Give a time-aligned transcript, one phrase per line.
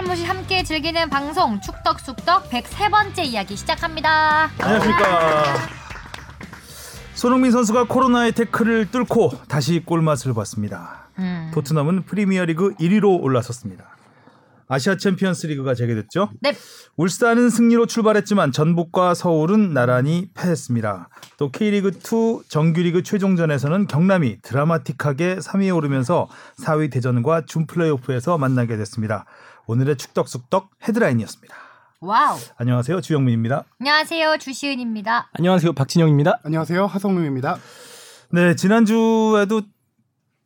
[0.00, 4.50] 알못이 함께 즐기는 방송 축덕숙덕 103번째 이야기 시작합니다.
[4.58, 5.56] 안녕하십니까.
[7.12, 11.10] 손흥민 선수가 코로나의 태클을 뚫고 다시 골맛을 봤습니다.
[11.18, 11.50] 음.
[11.52, 13.94] 토트넘은 프리미어리그 1위로 올라섰습니다.
[14.68, 16.30] 아시아 챔피언스 리그가 재개됐죠.
[16.40, 16.54] 네.
[16.96, 21.08] 울산은 승리로 출발했지만 전북과 서울은 나란히 패했습니다.
[21.38, 26.28] 또 K리그 2 정규리그 최종전에서는 경남이 드라마틱하게 3위에 오르면서
[26.62, 29.26] 4위 대전과 준 플레이오프에서 만나게 됐습니다.
[29.66, 31.54] 오늘의 축덕숙덕 헤드라인이었습니다.
[32.00, 32.38] 와우.
[32.56, 33.00] 안녕하세요.
[33.00, 33.64] 주영민입니다.
[33.78, 34.38] 안녕하세요.
[34.38, 35.30] 주시은입니다.
[35.34, 35.72] 안녕하세요.
[35.74, 36.40] 박진영입니다.
[36.44, 36.86] 안녕하세요.
[36.86, 37.58] 하성룡입니다.
[38.32, 39.62] 네, 지난주에도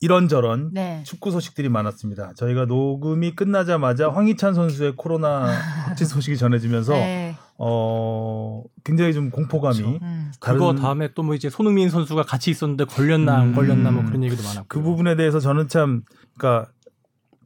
[0.01, 1.01] 이런저런 네.
[1.05, 2.33] 축구 소식들이 많았습니다.
[2.35, 5.45] 저희가 녹음이 끝나자마자 황희찬 선수의 코로나
[5.87, 7.37] 확진 소식이 전해지면서 네.
[7.57, 10.31] 어 굉장히 좀 공포감이 음.
[10.41, 13.55] 그거 다음에 또 뭐 이제 손흥민 선수가 같이 있었는데 걸렸나 안 음.
[13.55, 14.65] 걸렸나 뭐 그런 얘기도 많았고.
[14.67, 16.03] 그 부분에 대해서 저는 참
[16.37, 16.69] 그러니까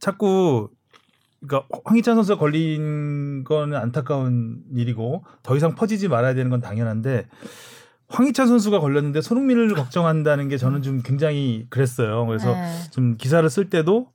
[0.00, 0.68] 자꾸
[1.46, 7.26] 그러니까 황희찬 선수가 걸린 거는 안타까운 일이고 더 이상 퍼지지 말아야 되는 건 당연한데
[8.08, 12.26] 황희찬 선수가 걸렸는데 손흥민을 걱정한다는 게 저는 좀 굉장히 그랬어요.
[12.26, 12.72] 그래서 네.
[12.90, 14.08] 좀 기사를 쓸 때도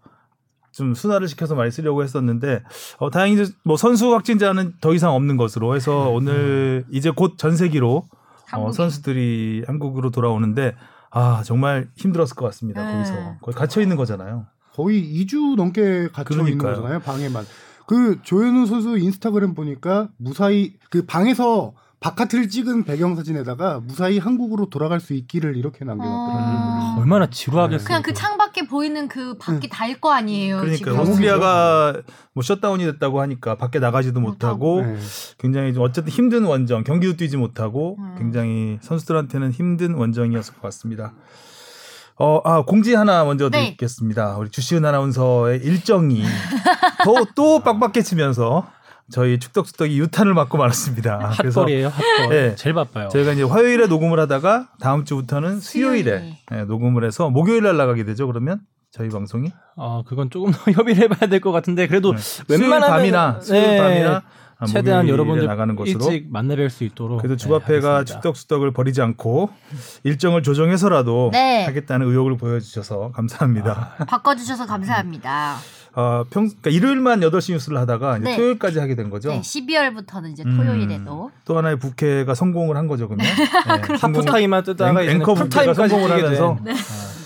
[0.72, 2.62] 좀 순화를 시켜서 많이 쓰려고 했었는데
[2.98, 7.96] 어, 다행히 뭐 선수 확진자는 더 이상 없는 것으로 해서 오늘 이제 곧 전 세기로
[7.98, 8.08] 어,
[8.48, 8.73] 한국에.
[8.73, 10.76] 선수들이 한국으로 돌아오는데
[11.12, 12.86] 아 정말 힘들었을 것 같습니다.
[12.86, 12.92] 네.
[12.92, 14.48] 거기서 거의 갇혀 있는 거잖아요.
[14.76, 16.76] 거의 2주 넘게 갇혀 있는 그러니까요.
[16.76, 17.00] 거잖아요.
[17.00, 17.45] 방에만.
[17.88, 25.00] 그 조현우 선수 인스타그램 보니까 무사히 그 방에서 바깥을 찍은 배경 사진에다가 무사히 한국으로 돌아갈
[25.00, 26.56] 수 있기를 이렇게 남겨놨더라고요.
[26.58, 26.96] 어.
[27.00, 27.88] 얼마나 지루하겠어요.
[27.88, 30.59] 그냥 그 창밖에 보이는 그 밖이 다일 거 아니에요.
[30.59, 31.02] 그러니까.
[31.02, 32.02] 오스트리아가
[32.34, 34.98] 뭐 셧다운이 됐다고 하니까 밖에 나가지도 못하고 네.
[35.40, 38.16] 굉장히 좀 어쨌든 힘든 원정 경기도 뛰지 못하고 음.
[38.20, 41.14] 굉장히 선수들한테는 힘든 원정이었을 것 같습니다.
[42.17, 43.66] 어, 아, 공지 하나 먼저 네.
[43.66, 44.38] 드리겠습니다.
[44.38, 46.23] 우리 주시은 아나운서의 일정이
[47.03, 48.67] 더, 또 빡빡해지면서
[49.12, 51.34] 저희 축덕수덕이 유탄을 맞고 말았습니다.
[51.38, 51.90] 그래서 핫거리예요.
[51.90, 52.29] 핫거.
[52.34, 52.56] 네.
[52.56, 53.09] 제일 바빠요.
[53.09, 56.38] 저희가 이제 화요일에 녹음을 하다가 다음 주부터는 수요일에.
[56.53, 58.25] 예, 녹음을 해서 목요일 날 나가게 되죠.
[58.28, 58.61] 그러면
[58.91, 62.17] 저희 방송이 아 그건 조금 더 협의를 해봐야 될 것 같은데 그래도 네.
[62.17, 63.78] 수요일 웬만하면 밤이나 수요일 네.
[63.78, 64.22] 밤이나 아,
[64.68, 67.20] 최대한 목요일에 여러분들 나가는 것으로 일찍 만나뵐 수 있도록.
[67.20, 68.06] 그래도 네, 주바페가 하겠습니다.
[68.22, 69.50] 축덕수덕을 버리지 않고
[70.03, 71.66] 일정을 조정해서라도 네.
[71.66, 73.96] 하겠다는 의욕을 보여주셔서 감사합니다.
[74.08, 75.56] 바꿔주셔서 감사합니다.
[75.98, 78.36] 아, 평, 그러니까 일요일만 8시 뉴스를 하다가 이제 네.
[78.36, 79.30] 토요일까지 하게 된 거죠.
[79.30, 83.26] 네, 12월부터는 이제 음, 토요일에도 또 하나의 부캐가 성공을 한 거죠, 그러면.
[83.36, 86.76] 네, 하프타임만 뜨다가 앵- 이제는 앵커 부캐가 성공을 하면서 된.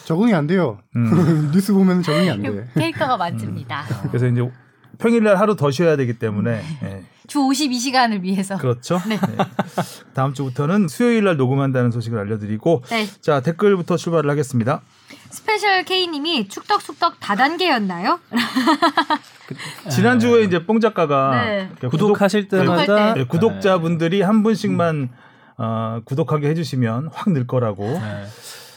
[0.05, 0.77] 적응이 안 돼요.
[0.95, 2.67] 음, 뉴스 보면 적응이 안 돼.
[2.75, 3.83] 캐릭터가 많습니다.
[4.09, 4.47] 그래서 이제
[4.99, 8.57] 평일날 하루 더 쉬어야 되기 때문에 예, 주 52시간을 위해서.
[8.57, 9.01] 그렇죠.
[9.07, 9.17] 네.
[10.13, 13.07] 다음 주부터는 수요일 날 녹음한다는 소식을 알려드리고 네.
[13.21, 14.81] 자 댓글부터 출발을 하겠습니다.
[15.29, 18.19] 스페셜 K님이 축덕숙덕 다단계였나요?
[19.89, 21.69] 지난주에 이제 뽕 작가가 네.
[21.89, 23.19] 구독하실 구독- 구독할 때마다 때.
[23.21, 25.09] 네, 구독자분들이 한 분씩만
[25.57, 27.85] 어, 구독하게 해주시면 확 늘 거라고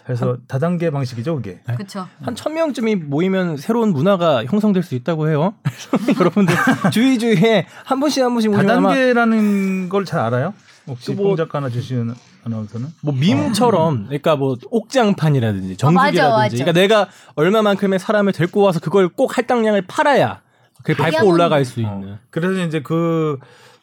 [0.06, 0.12] 네.
[0.12, 1.60] 해서 다단계 방식이죠 그게.
[1.64, 2.06] 그렇죠.
[2.22, 5.54] 한 천 명쯤이 모이면 새로운 문화가 형성될 수 있다고 해요.
[6.18, 6.54] 여러분들
[6.92, 10.54] 주위 주위에 한 분씩 한 분씩 모이면 다단계라는 걸 잘 알아요?
[10.86, 12.14] 혹시 그 뭐- 뽕 작가나 주시는
[12.44, 12.88] 아나운서는?
[13.02, 16.48] 뭐 밈처럼 그러니까 뭐 옥장판이라든지 정수기라든지 어, 맞아, 맞아.
[16.56, 20.40] 그러니까 내가 얼마만큼의 사람을 데리고 와서 그걸 꼭 할당량을 팔아야
[20.82, 21.28] 그 밟고.
[21.28, 22.18] 올라갈 수 있는 어.
[22.30, 23.38] 그래서 이제 그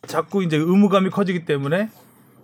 [0.08, 1.90] 자꾸 이제 의무감이 커지기 때문에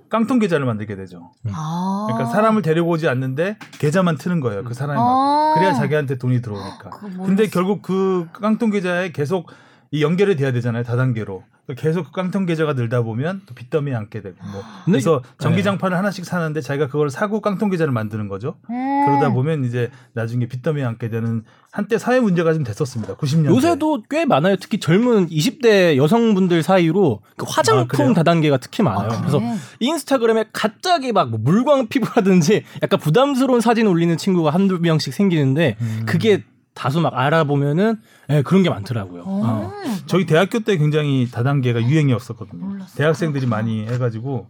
[0.10, 1.32] 깡통 계좌를 만들게 되죠.
[1.52, 2.06] 아.
[2.08, 4.64] 그러니까 사람을 데려오지 않는데 계좌만 트는 거예요.
[4.64, 5.04] 그 사람이 막.
[5.06, 5.54] 어.
[5.56, 6.90] 그래야 자기한테 돈이 들어오니까.
[7.26, 9.50] 근데 결국 그 깡통 계좌에 계속
[9.92, 10.84] 이 연결이 돼야 되잖아요.
[10.84, 11.44] 다단계로.
[11.78, 14.62] 계속 그 깡통 계좌가 늘다 보면 또 빚더미에 앉게 되고 뭐.
[14.86, 18.56] 그래서 이- 전기장판을 하나씩 사는데 자기가 그걸 사고 깡통 계좌를 만드는 거죠.
[18.70, 19.06] 음.
[19.06, 21.44] 그러다 보면 이제 나중에 빚더미에 앉게 되는
[21.76, 23.16] 한때 사회 문제가 좀 됐었습니다.
[23.16, 23.48] 90년대.
[23.48, 24.56] 요새도 꽤 많아요.
[24.56, 28.14] 특히 젊은 20대 여성분들 사이로 그 아, 화장품 그래요?
[28.14, 29.10] 다단계가 특히 많아요.
[29.12, 29.56] 아, 그래서 그래?
[29.82, 36.04] 인스타그램에 갑자기 막 뭐 물광 피부라든지 약간 부담스러운 사진 올리는 친구가 한두 명씩 생기는데 음.
[36.06, 36.44] 그게
[36.74, 37.98] 다수 막 알아보면은
[38.30, 39.24] 예, 그런 게 많더라고요.
[39.26, 39.72] 어.
[39.86, 39.96] 음.
[40.06, 42.64] 저희 대학교 때 굉장히 다단계가 유행이었었거든요.
[42.66, 42.96] 몰랐어요.
[42.96, 44.48] 대학생들이 많이 해가지고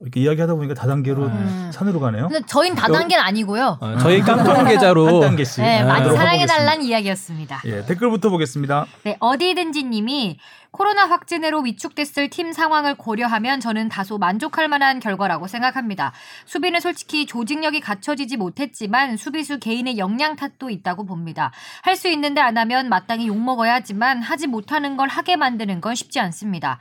[0.00, 1.70] 이렇게 이야기하다 보니까 다단계로 음.
[1.74, 2.28] 산으로 가네요.
[2.28, 3.78] 근데 저희는 다단계는 아니고요.
[3.80, 7.60] 어, 저희 깡통 계좌로 한 단계씩 네, 많이 사랑해달라는 이야기였습니다.
[7.66, 8.86] 예, 댓글부터 보겠습니다.
[9.04, 10.38] 네, 어디든지 님이
[10.70, 16.12] 코로나 확진으로 위축됐을 팀 상황을 고려하면 저는 다소 만족할 만한 결과라고 생각합니다.
[16.46, 21.50] 수비는 솔직히 조직력이 갖춰지지 못했지만 수비수 개인의 역량 탓도 있다고 봅니다.
[21.82, 26.18] 할 수 있는데 안 하면 마땅히 욕먹어야 하지만 하지 못하는 걸 하게 만드는 건 쉽지
[26.20, 26.78] 않습니다.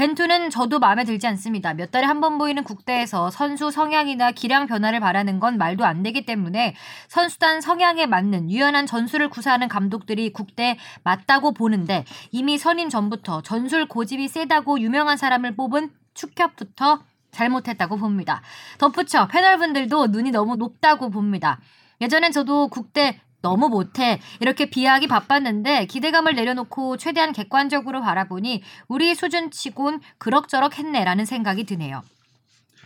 [0.00, 1.74] 벤투는 저도 마음에 들지 않습니다.
[1.74, 6.24] 몇 달에 한 번 보이는 국대에서 선수 성향이나 기량 변화를 바라는 건 말도 안 되기
[6.24, 6.74] 때문에
[7.08, 14.28] 선수단 성향에 맞는 유연한 전술을 구사하는 감독들이 국대 맞다고 보는데 이미 선임 전부터 전술 고집이
[14.28, 17.00] 세다고 유명한 사람을 뽑은 축협부터
[17.30, 18.40] 잘못했다고 봅니다.
[18.78, 21.60] 덧붙여 패널분들도 눈이 너무 높다고 봅니다.
[22.00, 30.00] 예전엔 저도 국대 너무 못해 이렇게 비하하기 바빴는데 기대감을 내려놓고 최대한 객관적으로 바라보니 우리 수준치곤
[30.18, 32.02] 그럭저럭 했네라는 생각이 드네요.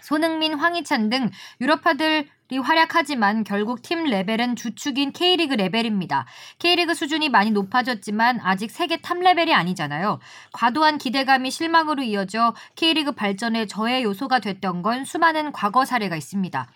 [0.03, 1.31] 손흥민, 황희찬 등
[1.63, 6.27] 유럽파들 이 활약하지만 결국 팀 레벨은 주축인 K리그 레벨입니다.
[6.59, 10.21] K리그 수준이 많이 높아졌지만 아직 세계 탑 레벨이 아니잖아요.
[10.53, 16.69] 과도한 기대감이 실망으로 이어져 K리그 발전에 저해 요소가 됐던 건 수많은 과거 사례가 있습니다.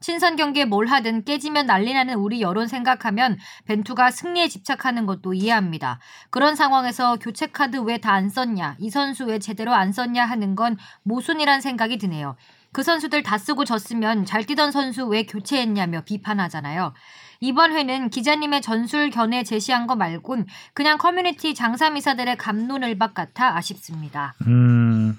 [0.00, 5.98] 친선 경기에 뭘 하든 깨지면 난리 나는 우리 여론 생각하면 벤투가 승리에 집착하는 것도 이해합니다.
[6.30, 10.54] 그런 상황에서 교체 카드 왜 다 안 썼냐, 이 선수 왜 제대로 안 썼냐 하는
[10.54, 12.36] 건 모순이란 생각이 드네요.
[12.72, 16.92] 그 선수들 다 쓰고 졌으면 잘 뛰던 선수 왜 교체했냐며 비판하잖아요.
[17.40, 24.34] 이번 회는 기자님의 전술 견해 제시한 거 말곤 그냥 커뮤니티 장사미사들의 감론을박 같아 아쉽습니다.
[24.46, 25.18] 음,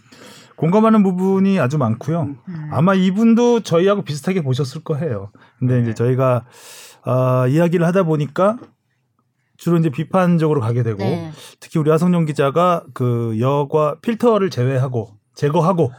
[0.58, 2.36] 공감하는 부분이 아주 많고요.
[2.48, 2.70] 음.
[2.72, 5.32] 아마 이분도 저희하고 비슷하게 보셨을 거예요.
[5.60, 6.46] 근데 이제 저희가
[7.06, 8.58] 어, 이야기를 하다 보니까
[9.56, 11.32] 주로 이제 비판적으로 가게 되고 네.
[11.60, 15.92] 특히 우리 하성룡 기자가 그 여과 필터를 제외하고 제거하고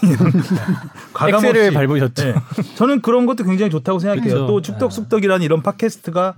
[1.28, 2.24] 엑셀을 밟으셨죠.
[2.24, 2.34] 네.
[2.76, 4.22] 저는 그런 것도 굉장히 좋다고 생각해요.
[4.24, 4.46] 그렇죠.
[4.46, 6.34] 또 축덕숙덕이라는 이런 팟캐스트가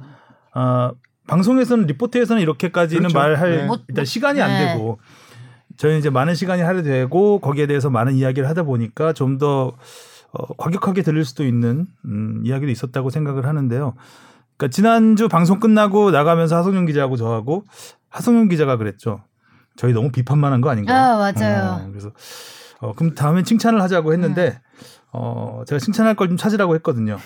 [0.55, 0.93] 아,
[1.27, 3.19] 방송에서는 리포트에서는 이렇게까지는 그렇죠.
[3.19, 3.67] 말할 네.
[3.67, 4.73] 못- 일단 시간이 안 네.
[4.75, 4.99] 되고
[5.77, 9.73] 저희는 이제 많은 시간이 할애되고 거기에 대해서 많은 이야기를 하다 보니까 좀 더
[10.33, 13.95] 어, 과격하게 들릴 수도 있는 음, 이야기도 있었다고 생각을 하는데요.
[14.57, 17.65] 그러니까 지난주 방송 끝나고 나가면서 하성룡 기자하고 저하고
[18.11, 19.21] 하성룡 기자가 그랬죠.
[19.77, 20.97] 저희 너무 비판만 한 거 아닌가요?
[20.99, 21.85] 아, 맞아요.
[21.85, 22.11] 어, 그래서
[22.81, 24.61] 어, 그럼 다음엔 칭찬을 하자고 했는데 네.
[25.13, 27.19] 어, 제가 칭찬할 걸 좀 찾으라고 했거든요.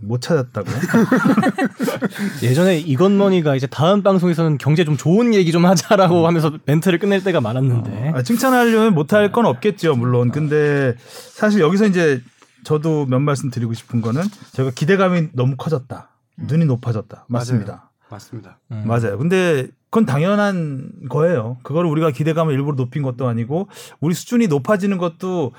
[0.00, 0.68] 못 찾았다고.
[2.42, 7.40] 예전에 이건머니가 이제 다음 방송에서는 경제 좀 좋은 얘기 좀 하자라고 하면서 멘트를 끝낼 때가
[7.40, 10.30] 많았는데 아, 칭찬하려면 못할 건 없겠죠, 물론.
[10.30, 10.94] 근데
[11.32, 12.22] 사실 여기서 이제
[12.64, 16.08] 저도 몇 말씀 드리고 싶은 거는 제가 기대감이 너무 커졌다.
[16.36, 17.26] 눈이 높아졌다.
[17.28, 17.90] 맞습니다.
[18.10, 18.58] 맞습니다.
[18.72, 18.84] 음.
[18.86, 19.18] 맞아요.
[19.18, 21.58] 근데 그건 당연한 거예요.
[21.62, 23.68] 그걸 우리가 기대감을 일부러 높인 것도 아니고
[24.00, 25.52] 우리 수준이 높아지는 것도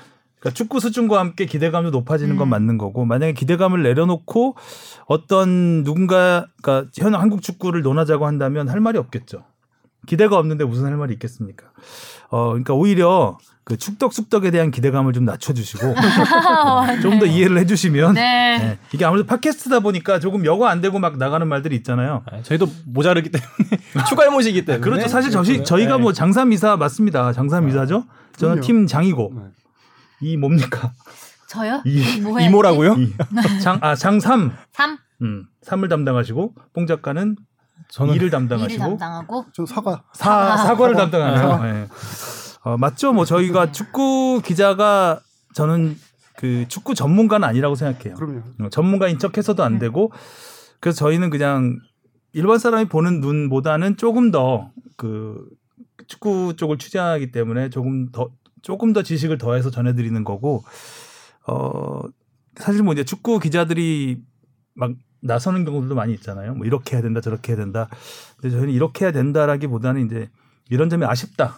[0.46, 2.50] 그러니까 축구 수준과 함께 기대감도 높아지는 건 음.
[2.50, 4.54] 맞는 거고 만약에 기대감을 내려놓고
[5.06, 9.44] 어떤 누군가 그러니까 현 한국 축구를 논하자고 한다면 할 말이 없겠죠.
[10.06, 11.66] 기대가 없는데 무슨 할 말이 있겠습니까?
[12.28, 15.94] 어 그러니까 오히려 그 축덕 숙덕에 대한 기대감을 좀 낮춰주시고
[17.02, 18.58] 좀 더 이해를 해주시면 네.
[18.58, 18.78] 네.
[18.92, 22.22] 이게 아무래도 팟캐스트다 보니까 조금 여과 안 되고 막 나가는 말들이 있잖아요.
[22.30, 25.08] 아, 저희도 모자르기 때문에 추가할못이기 때문에 그렇죠.
[25.08, 25.64] 사실 저희, 그렇죠.
[25.64, 26.02] 저희가 네.
[26.02, 27.32] 뭐 장사미사 맞습니다.
[27.32, 28.04] 장사미사죠.
[28.36, 28.60] 저는.
[28.60, 29.42] 팀 장이고 네.
[30.20, 30.92] 이 뭡니까?
[31.48, 31.82] 저요?
[31.84, 32.40] 이 뭐?
[32.40, 32.94] 이모라고요?
[32.94, 33.14] 이
[33.60, 34.52] 장, 아, 장삼.
[34.72, 34.98] 3?
[35.22, 37.36] 음, 3을 담당하시고, 뽕 작가는
[37.88, 40.02] 저는 2를 2를 담당하시고, 담당하고 저 사과.
[40.12, 41.38] 사, 사과를 담당하네요.
[41.38, 41.68] 사과.
[41.68, 41.88] 예.
[42.64, 43.12] 어, 맞죠?
[43.12, 45.20] 뭐 저희가 축구 기자가
[45.54, 45.96] 저는
[46.36, 48.16] 그 축구 전문가는 아니라고 생각해요.
[48.16, 48.42] 그럼요.
[48.62, 50.12] 어, 전문가인 척 해서도 안 되고,
[50.80, 51.78] 그래서 저희는 그냥
[52.32, 55.46] 일반 사람이 보는 눈보다는 조금 더 그
[56.08, 58.28] 축구 쪽을 취재하기 때문에 조금 더
[58.66, 60.64] 조금 더 지식을 더해서 전해드리는 거고,
[61.46, 62.00] 어
[62.56, 64.20] 사실 뭐 이제 축구 기자들이
[64.74, 64.90] 막
[65.22, 66.54] 나서는 경우들도 많이 있잖아요.
[66.56, 67.88] 뭐 이렇게 해야 된다, 저렇게 해야 된다.
[68.36, 70.30] 근데 저희는 이렇게 해야 된다라기보다는 이제
[70.68, 71.54] 이런 점이 아쉽다.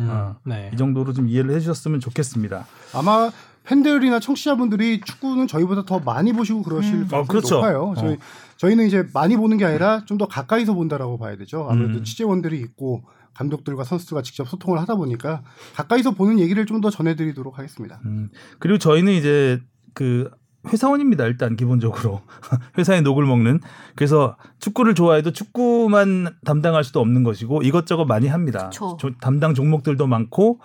[0.00, 0.70] 음, 아, 네.
[0.74, 2.66] 이 정도로 좀 이해를 해주셨으면 좋겠습니다.
[2.92, 3.30] 아마
[3.62, 7.08] 팬들이나 청취자분들이 축구는 저희보다 더 많이 보시고 그러실 음.
[7.08, 7.54] 가능성이 어, 그렇죠.
[7.56, 7.94] 높아요.
[7.96, 8.18] 저희 어.
[8.56, 11.68] 저희는 이제 많이 보는 게 아니라 좀 더 가까이서 본다라고 봐야 되죠.
[11.70, 12.04] 아무래도 음.
[12.04, 13.04] 취재원들이 있고
[13.38, 15.42] 감독들과 선수가 직접 소통을 하다 보니까
[15.76, 18.00] 가까이서 보는 얘기를 좀 더 전해드리도록 하겠습니다.
[18.04, 18.28] 음,
[18.58, 19.60] 그리고 저희는 이제
[19.94, 20.30] 그
[20.72, 21.24] 회사원입니다.
[21.26, 22.20] 일단 기본적으로
[22.76, 23.60] 회사의 녹을 먹는
[23.94, 28.68] 그래서 축구를 좋아해도 축구만 담당할 수도 없는 것이고 이것저것 많이 합니다.
[28.96, 30.58] 조- 담당 종목들도 많고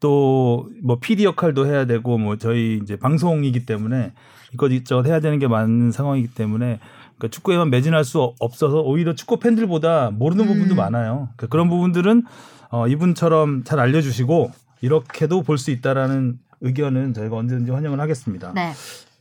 [0.00, 4.12] 또 뭐 PD 역할도 해야 되고 뭐 저희 이제 방송이기 때문에
[4.54, 6.78] 이것저것 해야 되는 게 많은 상황이기 때문에
[7.18, 10.48] 그러니까 축구에만 매진할 수 없- 없어서 오히려 축구 팬들보다 모르는 음.
[10.52, 11.28] 부분도 많아요.
[11.36, 12.22] 그러니까 그런 부분들은
[12.70, 18.52] 어, 이분처럼 잘 알려주시고 이렇게도 볼 수 있다라는 의견은 저희가 언제든지 환영을 하겠습니다.
[18.54, 18.72] 네.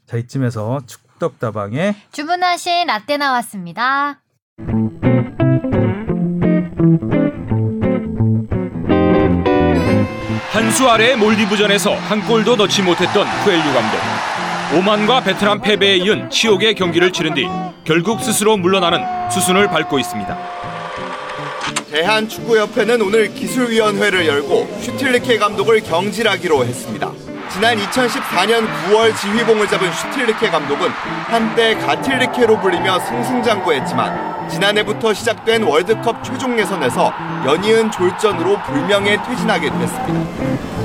[0.06, 4.22] 자 이쯤에서 축덕다방의 주문하신 라떼 나왔습니다.
[10.52, 13.98] 한 수 아래의 몰디브전에서 한 골도 넣지 못했던 쿠엘류 감독.
[14.76, 17.48] 오만과 베트남 패배에 이은 치욕의 경기를 치른 뒤
[17.86, 19.00] 결국 스스로 물러나는
[19.32, 20.38] 수순을 밟고 있습니다.
[21.90, 27.12] 대한축구협회는 오늘 기술위원회를 열고 슈틸리케 감독을 경질하기로 했습니다.
[27.50, 36.60] 지난 2014년 9월 지휘봉을 잡은 슈틸리케 감독은 한때 가틸리케로 불리며 승승장구했지만 지난해부터 시작된 월드컵 최종
[36.60, 37.14] 예선에서
[37.46, 40.77] 연이은 졸전으로 불명예 퇴진하게 됐습니다.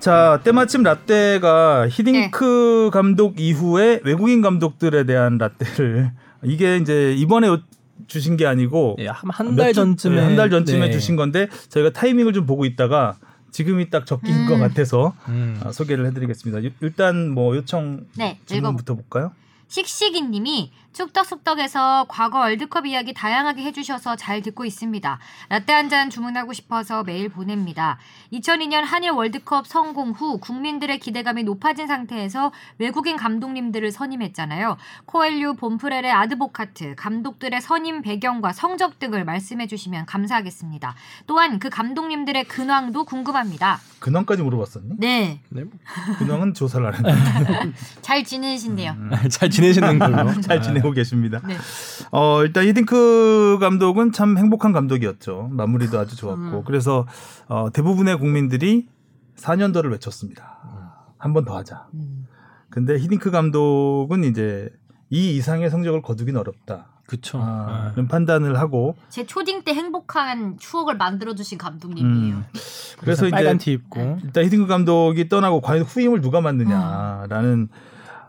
[0.00, 7.48] 자 때마침 라떼가 히딩크 감독 이후에 외국인 감독들에 대한 라떼를 이게 이제 이번에
[8.06, 10.90] 주신 게 아니고 예, 한달 전쯤에 한달 전쯤에 네.
[10.90, 13.18] 주신 건데 저희가 타이밍을 좀 보고 있다가
[13.50, 15.60] 지금이 딱 적기인 것 같아서 음.
[15.62, 16.64] 아, 소개를 해드리겠습니다.
[16.64, 19.32] 유- 일단 뭐 요청 네, 질문부터 볼까요?
[19.70, 25.18] 씩씩이 님이 축덕숙덕에서 과거 월드컵 이야기 다양하게 해주셔서 잘 듣고 있습니다.
[25.48, 27.98] 라떼 한 잔 주문하고 싶어서 메일 보냅니다.
[28.32, 34.76] 2002년 한일 월드컵 성공 후 국민들의 기대감이 높아진 상태에서 외국인 감독님들을 선임했잖아요.
[35.06, 40.94] 코엘류, 본프렐의 아드보카트, 감독들의 선임 배경과 성적 등을 말씀해 주시면 감사하겠습니다.
[41.26, 43.80] 또한 그 감독님들의 근황도 궁금합니다.
[43.98, 44.94] 근황까지 물어봤었니?
[44.98, 45.72] 네, 네, 뭐,
[46.18, 48.96] 근황은 조사를 안 했는데 잘 지내신대요.
[49.30, 50.40] 잘 지내 시는 걸로.
[50.40, 51.40] 잘 지내고 계십니다.
[51.46, 51.56] 네.
[52.12, 55.48] 어, 일단 히딩크 감독은 참 행복한 감독이었죠.
[55.52, 56.64] 마무리도 아주 좋았고.
[56.64, 57.06] 그래서
[57.48, 58.88] 어, 대부분의 국민들이
[59.36, 60.58] 4년더를 외쳤습니다.
[61.18, 61.86] 한 번 더 하자.
[62.70, 64.68] 근데 히딩크 감독은 이제
[65.10, 66.86] 이 이상의 성적을 거두긴 어렵다.
[67.06, 67.38] 그쵸.
[67.42, 72.36] 아, 아, 그런 판단을 하고 제 초딩 때 행복한 추억을 만들어 주신 감독님이에요.
[72.36, 72.44] 음,
[73.00, 74.18] 그래서 이제 빨간 티 입고.
[74.22, 77.68] 일단 히딩크 감독이 떠나고 과연 후임을 누가 맡느냐라는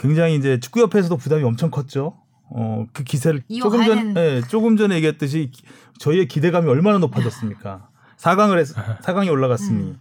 [0.02, 2.16] 굉장히 이제 축구협회에서도 부담이 엄청 컸죠.
[2.50, 5.62] 어, 그 기세를 조금 전, 예, 조금 전에 얘기했듯이 기-
[6.00, 7.88] 저희의 기대감이 얼마나 높아졌습니까?
[8.18, 9.96] 4강을 해서 4강에 올라갔으니.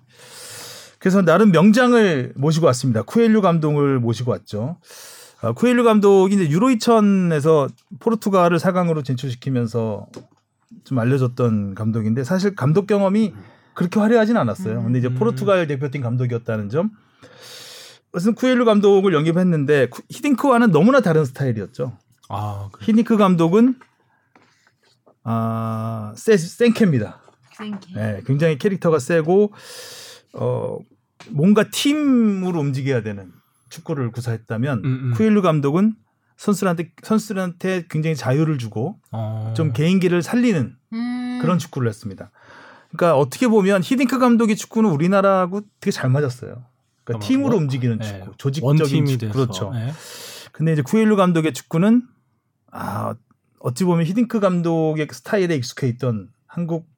[0.98, 3.02] 그래서 나름 명장을 모시고 왔습니다.
[3.02, 4.78] 쿠엘류 감독을 모시고 왔죠.
[5.42, 10.06] 아, 쿠엘류 감독이 이제 유로 2000에서 포르투갈을 4강으로 진출시키면서
[10.84, 13.32] 좀 알려졌던 감독인데 사실 감독 경험이
[13.74, 14.82] 그렇게 화려하진 않았어요.
[14.82, 16.90] 근데 이제 포르투갈 대표팀 감독이었다는 점.
[18.12, 21.96] 무슨 쿠엘류 감독을 영입했는데 쿠- 히딩크와는 너무나 다른 스타일이었죠.
[22.28, 23.76] 아, 그- 히딩크 감독은
[25.22, 27.20] 아, 세, 센캐입니다.
[27.56, 27.94] 생기.
[27.96, 29.52] 예, 굉장히 캐릭터가 세고
[30.32, 30.78] 어
[31.28, 33.30] 뭔가 팀으로 움직여야 되는
[33.68, 35.12] 축구를 구사했다면 음, 음.
[35.14, 35.94] 쿠일루 감독은
[36.38, 39.52] 선수들한테 선수들한테 굉장히 자유를 주고 어.
[39.54, 41.38] 좀 개인기를 살리는 음.
[41.42, 42.30] 그런 축구를 했습니다.
[42.90, 46.64] 그러니까 어떻게 보면 히딩크 감독의 축구는 우리나라하고 되게 잘 맞았어요.
[47.04, 49.32] 그러니까 뭐, 팀으로 원- 움직이는 네, 축구, 조직적인 원팀이 축구 돼서.
[49.32, 49.70] 그렇죠.
[49.72, 49.92] 네.
[50.52, 52.02] 근데 이제 쿠일루 감독의 축구는
[52.72, 53.14] 아
[53.60, 56.88] 어찌 보면 히딩크 감독의 그 스타일에 익숙해 있던 한국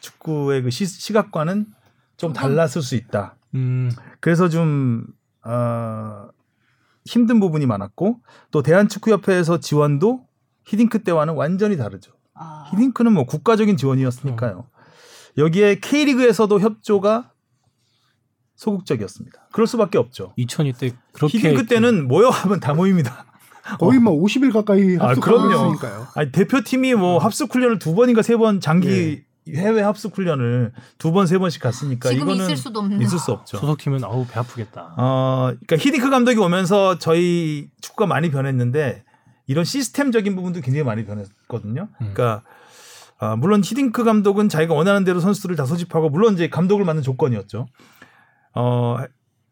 [0.00, 1.66] 축구의 그 시, 시각과는
[2.16, 3.36] 좀 달랐을 수 있다.
[3.54, 3.90] 음,
[4.20, 5.06] 그래서 좀
[5.44, 6.28] 어,
[7.04, 10.26] 힘든 부분이 많았고 또 대한축구협회에서 지원도
[10.66, 12.12] 히딩크 때와는 완전히 다르죠.
[12.34, 12.68] 아.
[12.72, 14.68] 히딩크는 뭐 국가적인 지원이었으니까요.
[15.38, 17.31] 여기에 K리그에서도 협조가
[18.56, 19.48] 소극적이었습니다.
[19.52, 20.32] 그럴 수밖에 없죠.
[20.36, 23.24] 2002 때 그렇게 히딩크 때는 모여 하면 다 모입니다.
[23.78, 25.66] 거의 뭐 50일 가까이 아, 합숙하고 그럼요.
[25.74, 26.06] 있으니까요.
[26.14, 31.12] 아 니 대표팀이 뭐 합숙 훈련을 두 번인가 세 번 장기 해외 합숙 훈련을 두
[31.12, 33.00] 번 세 번씩 갔으니까 지금 이거는 있을 수도 없는.
[33.02, 33.56] 있을 수 없죠.
[33.58, 34.94] 소속팀은 아우 배 아프겠다.
[34.96, 39.04] 어, 그러니까 히딩크 감독이 오면서 저희 축구가 많이 변했는데
[39.48, 41.88] 이런 시스템적인 부분도 굉장히 많이 변했거든요.
[41.98, 42.42] 그러니까
[43.18, 47.66] 아, 물론 히딩크 감독은 자기가 원하는 대로 선수들을 다 소집하고 물론 이제 감독을 맡는 조건이었죠.
[48.54, 48.98] 어,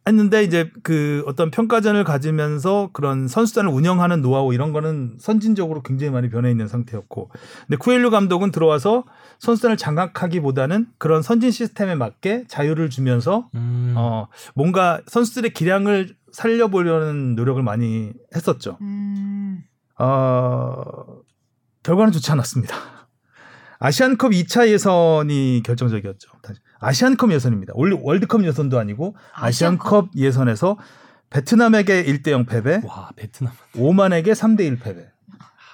[0.06, 6.30] 했는데 이제 그 어떤 평가전을 가지면서 그런 선수단을 운영하는 노하우 이런 거는 선진적으로 굉장히 많이
[6.30, 7.30] 변해 있는 상태였고
[7.66, 9.04] 근데 쿠엘류 감독은 들어와서
[9.38, 13.94] 선수단을 장악하기보다는 그런 선진 시스템에 맞게 자유를 주면서 음.
[13.96, 18.78] 어, 뭔가 선수들의 기량을 살려보려는 노력을 많이 했었죠.
[18.80, 19.62] 음.
[19.98, 20.74] 어,
[21.82, 22.74] 결과는 좋지 않았습니다.
[23.78, 26.28] 아시안컵 2차 예선이 결정적이었죠.
[26.42, 26.60] 다시.
[26.80, 27.72] 아시안컵 예선입니다.
[27.76, 30.76] 올 월드컵 예선도 아니고 아시안컵 예선에서
[31.30, 33.52] 베트남에게 1대 0 패배, 와 베트남.
[33.76, 35.08] 오만에게 3대 1 패배.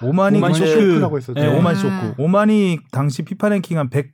[0.02, 0.68] 오만이 오만 쇼크.
[0.68, 1.40] 쇼크라고 했었죠.
[1.40, 1.56] 네, 네.
[1.56, 1.80] 오만 음.
[1.80, 2.22] 쇼크.
[2.22, 4.12] 오만이 당시 피파 랭킹 한 100,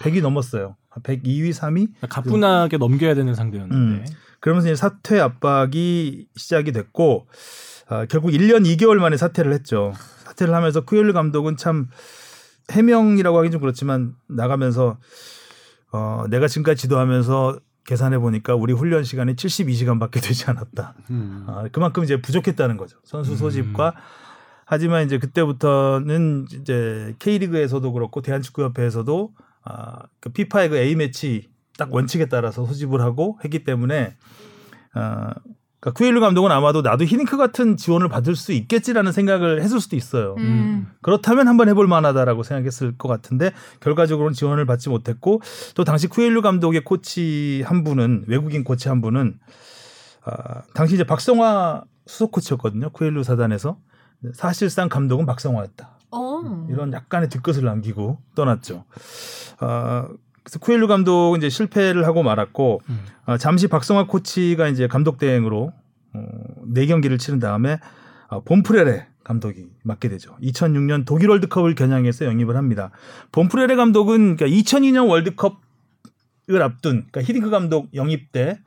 [0.00, 0.76] 100이 넘었어요.
[1.02, 1.90] 102위, 3위.
[2.08, 3.76] 가뿐하게 넘겨야 되는 상대였는데.
[3.76, 4.04] 음.
[4.40, 7.28] 그러면서 이제 사퇴 압박이 시작이 됐고
[7.88, 9.92] 아, 결국 1년 2개월 만에 사퇴를 했죠.
[10.24, 11.88] 사퇴를 하면서 쿠엘류 감독은 참
[12.72, 14.98] 해명이라고 하긴 좀 그렇지만 나가면서
[15.96, 20.94] 어, 내가 지금까지 지도하면서 계산해 보니까 우리 훈련 시간이 72시간밖에 되지 않았다.
[21.10, 21.44] 음.
[21.46, 22.98] 아, 그만큼 이제 부족했다는 거죠.
[23.04, 23.94] 선수 소집과
[24.66, 29.32] 하지만 이제 그때부터는 이제 K리그에서도 그렇고 대한축구협회에서도
[29.64, 31.48] 아, 그 피파의 그 A 매치
[31.78, 34.16] 딱 원칙에 따라서 소집을 하고 했기 때문에
[34.92, 35.34] 아,
[35.86, 40.34] 그러니까 쿠엘루 감독은 아마도 나도 히딩크 같은 지원을 받을 수 있겠지라는 생각을 했을 수도 있어요.
[40.38, 40.88] 음.
[41.00, 45.40] 그렇다면 한번 해볼 만하다라고 생각했을 것 같은데 결과적으로는 지원을 받지 못했고
[45.76, 49.38] 또 당시 쿠엘루 감독의 코치 한 분은 외국인 코치 한 분은
[50.24, 52.90] 아, 당시 이제 박성화 수석 코치였거든요.
[52.90, 53.78] 쿠엘루 사단에서
[54.34, 55.98] 사실상 감독은 박성화였다.
[56.10, 56.66] 어.
[56.68, 58.84] 이런 약간의 뒤끝을 남기고 떠났죠.
[59.60, 60.08] 아,
[60.46, 63.00] 그래서 쿠엘루 감독 이제 실패를 하고 말았고 음.
[63.24, 65.72] 아, 잠시 박성화 코치가 이제 감독 대행으로
[66.12, 66.22] 어,
[66.68, 67.80] 네 경기를 치른 다음에
[68.28, 70.36] 아, 본프레레 감독이 맡게 되죠.
[70.40, 72.92] 2006년 독일 월드컵을 겨냥해서 영입을 합니다.
[73.32, 78.60] 본프레레 감독은 그러니까 2002년 월드컵을 앞둔 그러니까 히딩크 감독 영입 때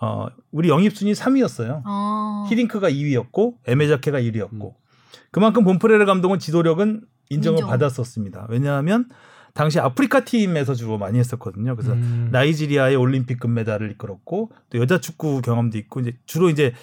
[0.00, 1.82] 어, 우리 영입 순위 3위였어요.
[1.84, 2.46] 어.
[2.48, 4.74] 히딩크가 2위였고 에메자케가 1위였고
[5.32, 7.70] 그만큼 본프레레 감독은 지도력은 인정을 인정.
[7.70, 8.46] 받았었습니다.
[8.50, 9.08] 왜냐하면
[9.54, 11.76] 당시 아프리카 팀에서 주로 많이 했었거든요.
[11.76, 12.28] 그래서 음.
[12.32, 16.74] 나이지리아의 올림픽 금메달을 이끌었고 또 여자 축구 경험도 있고 이제 주로 이제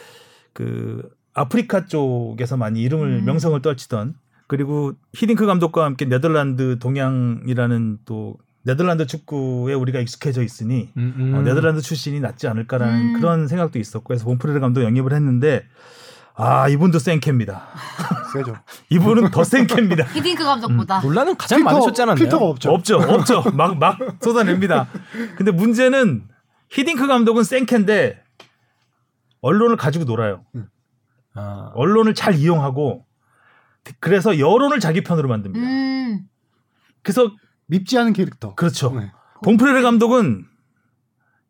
[0.53, 3.25] 그 아프리카 쪽에서 많이 이름을 음.
[3.25, 4.15] 명성을 떨치던
[4.47, 11.33] 그리고 히딩크 감독과 함께 네덜란드 동양이라는 또 네덜란드 축구에 우리가 익숙해져 있으니 음, 음.
[11.35, 13.13] 어, 네덜란드 출신이 낫지 않을까라는 음.
[13.13, 15.65] 그런 생각도 있었고 그래서 본프레르 감독 영입을 했는데
[16.35, 17.67] 아 이분도 센캐입니다.
[18.33, 18.55] 세죠.
[18.89, 20.05] 이분은 더 센캐입니다.
[20.13, 21.01] 히딩크 감독보다.
[21.01, 22.15] 논란은 가장 필터- 많으셨지 않았나요?
[22.23, 22.71] 필터가 없죠.
[22.71, 23.43] 없죠, 없죠.
[23.51, 24.87] 막 막 쏟아냅니다.
[25.37, 26.27] 근데 문제는
[26.69, 28.23] 히딩크 감독은 센캐인데
[29.41, 30.43] 언론을 가지고 놀아요.
[31.33, 33.05] 아, 언론을 잘 이용하고
[33.99, 35.65] 그래서 여론을 자기 편으로 만듭니다.
[35.65, 36.21] 음.
[37.03, 37.31] 그래서
[37.67, 38.53] 밉지 않은 캐릭터.
[38.55, 38.91] 그렇죠.
[38.91, 39.11] 네.
[39.43, 40.45] 본프레르 감독은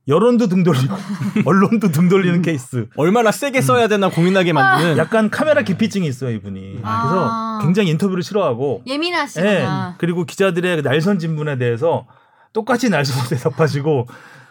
[0.08, 0.96] 여론도 등 돌리고
[1.46, 2.88] 언론도 등 돌리는 케이스.
[2.96, 6.80] 얼마나 세게 써야 되나 고민하게 만드는 약간 카메라 기피증이 있어요 이분이.
[6.84, 7.60] 아.
[7.60, 8.94] 그래서 굉장히 인터뷰를 싫어하고, 예.
[8.94, 9.96] 예민하시구나.
[10.00, 12.08] 그리고 기자들의 그 날선 진문에 대해서
[12.54, 14.08] 똑같이 날선 대답하시고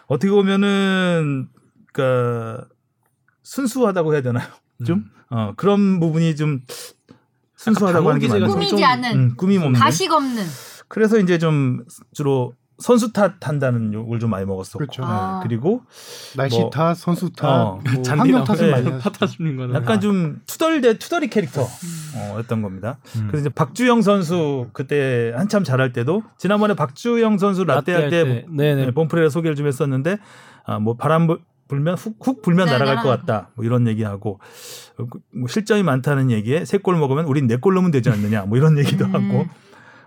[0.07, 1.49] 어떻게 보면은
[1.93, 2.65] 그러니까
[3.43, 4.47] 순수하다고 해야 되나요?
[4.85, 6.61] 좀 어, 그런 부분이 좀
[7.57, 8.27] 순수하다고 하는 게.
[8.27, 9.79] 꾸미지 좀- 않은 음, 꾸밈 없는.
[9.79, 10.43] 가식 없는.
[10.87, 11.83] 그래서 이제 좀
[12.13, 14.79] 주로 선수 탓 한다는 욕을 좀 많이 먹었었고.
[14.79, 15.03] 그렇죠.
[15.05, 15.39] 아.
[15.43, 15.81] 그리고
[16.35, 18.85] 날씨 뭐- 탓, 선수 탓, 어, 뭐 환경 탓을 예, 많이
[19.57, 22.97] 거는 약간 좀 투덜대 투덜이 캐릭터였던 겁니다.
[23.15, 23.27] 음.
[23.29, 28.91] 그래서 이제 박주영 선수 그때 한참 잘할 때도 지난번에 박주영 선수 라떼 할때 네네 네,
[28.91, 30.17] 본프레라 소개를 좀 했었는데
[30.65, 33.49] 아, 뭐 바람 불- 불면 훅, 훅 불면 네, 날아갈 것 같다.
[33.55, 34.39] 뭐 이런 얘기하고
[34.99, 38.41] 어, 그- 뭐 실점이 많다는 얘기에 세 골 먹으면 우린 네 골 넣으면 되지 않느냐.
[38.43, 39.15] 뭐 이런 얘기도 음.
[39.15, 39.45] 하고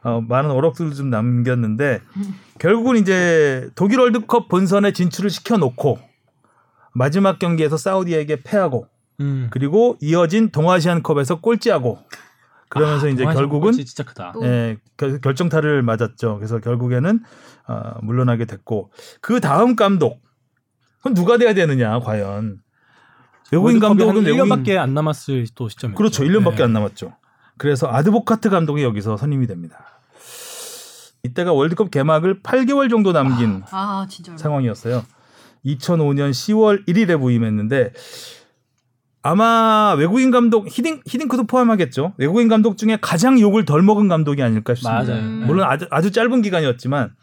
[0.05, 2.01] 어, 많은 어록들을 좀 남겼는데
[2.59, 5.99] 결국은 이제 독일 월드컵 본선에 진출을 시켜놓고
[6.93, 8.87] 마지막 경기에서 사우디에게 패하고
[9.21, 9.49] 음.
[9.51, 11.99] 그리고 이어진 동아시안컵에서 꼴찌하고
[12.69, 14.33] 그러면서 아, 이제 결국은 진짜 크다.
[14.33, 16.37] 또 예, 결- 결정타를 맞았죠.
[16.37, 17.21] 그래서 결국에는
[17.67, 18.91] 아, 물러나게 됐고
[19.21, 20.21] 그 다음 감독
[20.99, 22.59] 그건 누가 돼야 되느냐 과연
[23.53, 25.97] 외국인 감독은 외국인 1년밖에 안 남았을 또 시점이죠.
[25.97, 26.25] 그렇죠.
[26.25, 26.63] 1년밖에 네.
[26.65, 27.15] 안 남았죠.
[27.57, 29.94] 그래서 아드보카트 감독이 여기서 선임이 됩니다.
[31.25, 34.07] 이때가 월드컵 개막을 8개월 정도 남긴 아.
[34.07, 34.39] 어려워.
[34.39, 35.05] 상황이었어요.
[35.65, 37.93] 2005년 10월 1일에 부임했는데
[39.23, 42.13] 아마 외국인 감독 히딩 히딩크도 포함하겠죠.
[42.19, 45.03] 외국인 감독 중에 가장 욕을 덜 먹은 감독이 아닐까 싶습니다.
[45.03, 45.23] 맞아요.
[45.23, 45.41] 음.
[45.41, 45.47] 네.
[45.47, 47.15] 물론 아주 아주 짧은 기간이었지만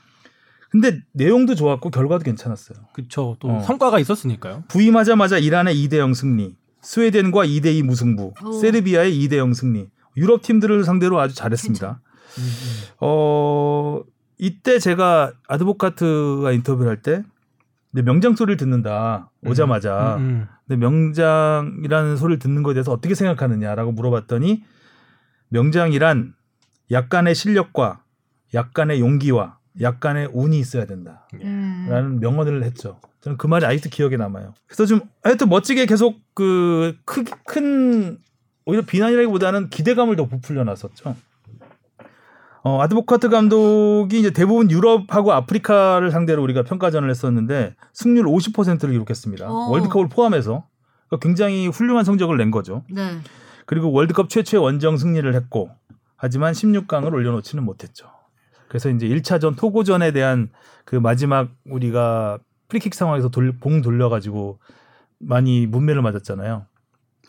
[0.72, 2.80] 근데 내용도 좋았고 결과도 괜찮았어요.
[2.94, 3.38] 그쵸.
[3.40, 3.62] 또 어.
[3.62, 4.64] 성과가 있었으니까요.
[4.70, 8.52] 부임하자마자 이란의 2대 0 승리, 스웨덴과 2대 2 무승부, 오.
[8.54, 9.90] 세르비아의 2대 0 승리.
[10.18, 12.02] 유럽 팀들을 상대로 아주 잘했습니다.
[12.38, 12.44] 음,
[13.00, 14.02] 어
[14.38, 17.24] 이때 제가 아드보카트가 인터뷰를 할때내
[18.04, 20.48] 명장 소리를 듣는다 오자마자 음, 음.
[20.68, 24.64] 근데 명장이라는 소리를 듣는 것에 대해서 어떻게 생각하느냐라고 물어봤더니
[25.50, 26.34] 명장이란
[26.92, 28.04] 약간의 실력과
[28.54, 32.20] 약간의 용기와 약간의 운이 있어야 된다라는 음.
[32.20, 33.00] 명언을 했죠.
[33.22, 34.54] 저는 그 말이 아직도 기억에 남아요.
[34.66, 38.18] 그래서 좀 하여튼 멋지게 계속 그 큰
[38.66, 41.16] 오히려 비난이라기보다는 기대감을 더 부풀려 놨었죠.
[42.64, 49.52] 어, 아드보카트 감독이 이제 대부분 유럽하고 아프리카를 상대로 우리가 평가전을 했었는데 승률 50%를 기록했습니다.
[49.52, 49.72] 오.
[49.72, 50.66] 월드컵을 포함해서
[51.08, 52.84] 그러니까 굉장히 훌륭한 성적을 낸 거죠.
[52.90, 53.20] 네.
[53.66, 55.72] 그리고 월드컵 최초의 원정 승리를 했고
[56.16, 58.08] 하지만 16강을 올려놓지는 못했죠.
[58.68, 60.50] 그래서 이제 1차전 토고전에 대한
[60.86, 64.60] 그 마지막 우리가 프리킥 상황에서 돌, 봉 돌려가지고
[65.20, 66.66] 많이 뭇매를 맞았잖아요.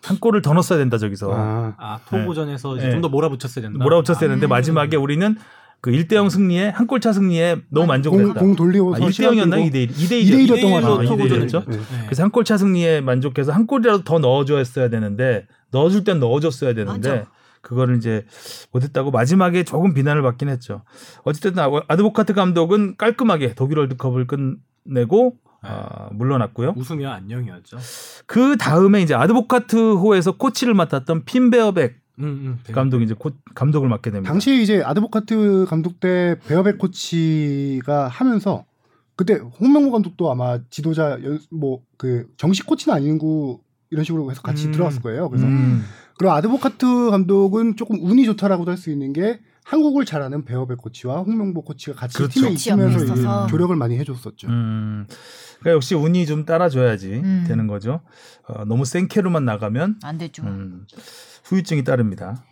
[0.03, 2.93] 한 골을 더 넣었어야 된다 저기서 아, 아 토고전에서 이제 네.
[2.93, 3.83] 좀더 몰아붙였어야 된다.
[3.83, 4.49] 몰아붙였어야 되는데 음.
[4.49, 5.37] 마지막에 우리는
[5.81, 8.41] 그 1대 0 승리에 한 골차 승리에 너무 공, 만족했다.
[8.41, 9.89] 공 돌리고 아, 1대 0이었나 2대 1?
[9.89, 11.09] 2대 1 2대 1 이었던 것 아, 같아요.
[11.09, 11.65] 토고전이죠.
[11.67, 11.77] 네.
[11.77, 11.83] 네.
[12.07, 16.75] 그래서 한 골차 승리에 만족해서 한 골이라도 더 넣어줘야 되는데 넣어 줄 땐 넣어 줬어야
[16.75, 17.27] 되는데 맞아.
[17.63, 18.25] 그거를 이제
[18.73, 20.83] 못했다고 마지막에 조금 비난을 받긴 했죠.
[21.25, 26.75] 어쨌든 아- 아드보카트 감독은 깔끔하게 독일 월드컵을 끝내고 아, 물러났고요.
[26.77, 27.79] 웃으며 안녕이었죠.
[28.27, 32.25] 그 다음에 이제 아드보카트호에서 코치를 맡았던 핀베어백 음,
[32.69, 32.73] 음.
[32.75, 34.31] 감독이 이제 코- 감독을 맡게 됩니다.
[34.33, 38.65] 당시에 이제 아드보카트 감독 때 베어백 코치가 하면서
[39.17, 41.19] 그때 홍명보 감독도 아마 지도자
[41.51, 44.73] 뭐 그 정식 코치는 아니고 이런 식으로 해서 같이 음.
[44.73, 45.29] 들어왔을 거예요.
[45.29, 45.85] 그래서 음.
[46.19, 51.63] 그리고 아드보카트 감독은 조금 운이 좋다라고도 할 수 있는 게 한국을 잘하는 베어백 코치와 홍명보
[51.63, 52.41] 코치가 같이 그렇죠.
[52.41, 53.47] 팀에 있으면서.
[53.47, 54.49] 조력을 많이 해줬었죠.
[54.49, 55.07] 음.
[55.61, 57.45] 그러니까 역시 운이 좀 따라줘야지 음.
[57.47, 58.01] 되는 거죠.
[58.49, 60.43] 어, 너무 생캐로만 나가면 안 되죠.
[60.43, 60.87] 음,
[61.45, 62.43] 후유증이 따릅니다.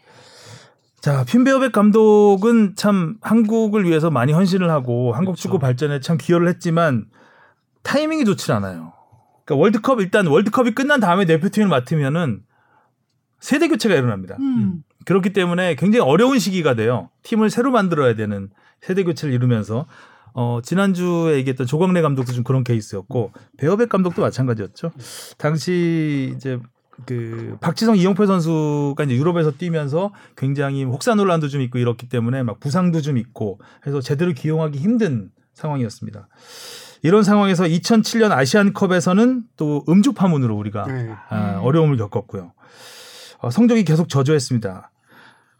[1.01, 5.43] 자, 핀베어백 감독은 참 한국을 위해서 많이 헌신을 하고 한국 그렇죠.
[5.43, 7.07] 축구 발전에 참 기여를 했지만
[7.83, 8.93] 타이밍이 좋지 않아요.
[9.45, 12.43] 그러니까 월드컵 일단 월드컵이 끝난 다음에 대표팀을 맡으면은
[13.41, 14.37] 세대 교체가 일어납니다.
[14.39, 14.83] 음.
[15.07, 17.09] 그렇기 때문에 굉장히 어려운 시기가 돼요.
[17.23, 18.51] 팀을 새로 만들어야 되는
[18.81, 19.87] 세대 교체를 이루면서
[20.33, 24.93] 어, 지난주에 얘기했던 조광래 감독도 좀 그런 케이스였고 베어백 감독도 마찬가지였죠.
[25.39, 26.59] 당시 이제
[27.07, 32.61] 그 박지성 이영표 선수가 이제 유럽에서 뛰면서 굉장히 혹사 논란도 좀 있고 이렇기 때문에 막
[32.61, 36.29] 부상도 좀 있고 해서 제대로 기용하기 힘든 상황이었습니다.
[37.03, 41.11] 이런 상황에서 2007년 아시안컵에서는 또 음주 파문으로 우리가 네.
[41.31, 41.65] 아, 음.
[41.65, 42.53] 어려움을 겪었고요.
[43.41, 44.91] 어, 성적이 계속 저조했습니다.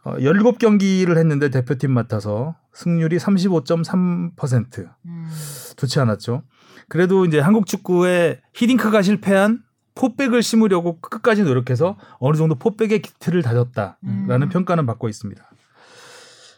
[0.03, 5.29] 어, 17경기를 했는데 대표팀 맡아서 승률이 35.3% 음.
[5.75, 6.43] 좋지 않았죠.
[6.87, 9.63] 그래도 이제 한국 축구에 히딩크가 실패한
[9.95, 14.49] 포백을 심으려고 끝까지 노력해서 어느 정도 포백의 기틀을 다졌다라는 음.
[14.49, 15.43] 평가는 받고 있습니다.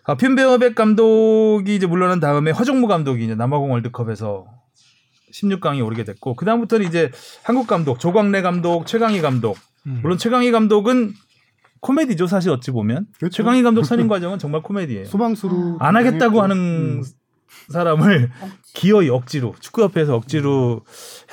[0.06, 4.46] 아, 핀베어백 감독이 이제 물러난 다음에 허정무 감독이 이제 남아공 월드컵에서
[5.32, 7.10] 16강에 오르게 됐고 그 다음부터는 이제
[7.44, 9.58] 한국 감독 조광래 감독 최강희 감독
[9.88, 10.00] 음.
[10.02, 11.14] 물론 최강희 감독은
[11.82, 13.36] 코미디죠 사실 어찌 보면 그렇죠.
[13.38, 15.06] 최강희 감독 선임 과정은 정말 코미디예요.
[15.06, 17.04] 소방수로 안 하겠다고 하는 음.
[17.70, 18.32] 사람을
[18.74, 20.82] 기어이 억지로 축구협회에서 억지로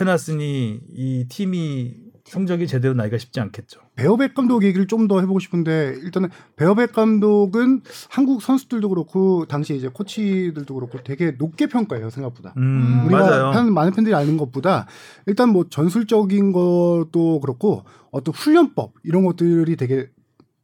[0.01, 1.95] 해놨으니 이 팀이
[2.31, 3.81] 성적이 제대로 나기가 쉽지 않겠죠.
[3.97, 9.89] 베어백 감독 얘기를 좀 더 해보고 싶은데 일단은 베어백 감독은 한국 선수들도 그렇고 당시 이제
[9.89, 12.55] 코치들도 그렇고 되게 높게 평가해요 생각보다.
[12.57, 13.51] 음, 우리가 맞아요.
[13.53, 14.87] 편- 많은 팬들이 아는 것보다
[15.27, 20.09] 일단 뭐 전술적인 것도 그렇고 어떤 훈련법 이런 것들이 되게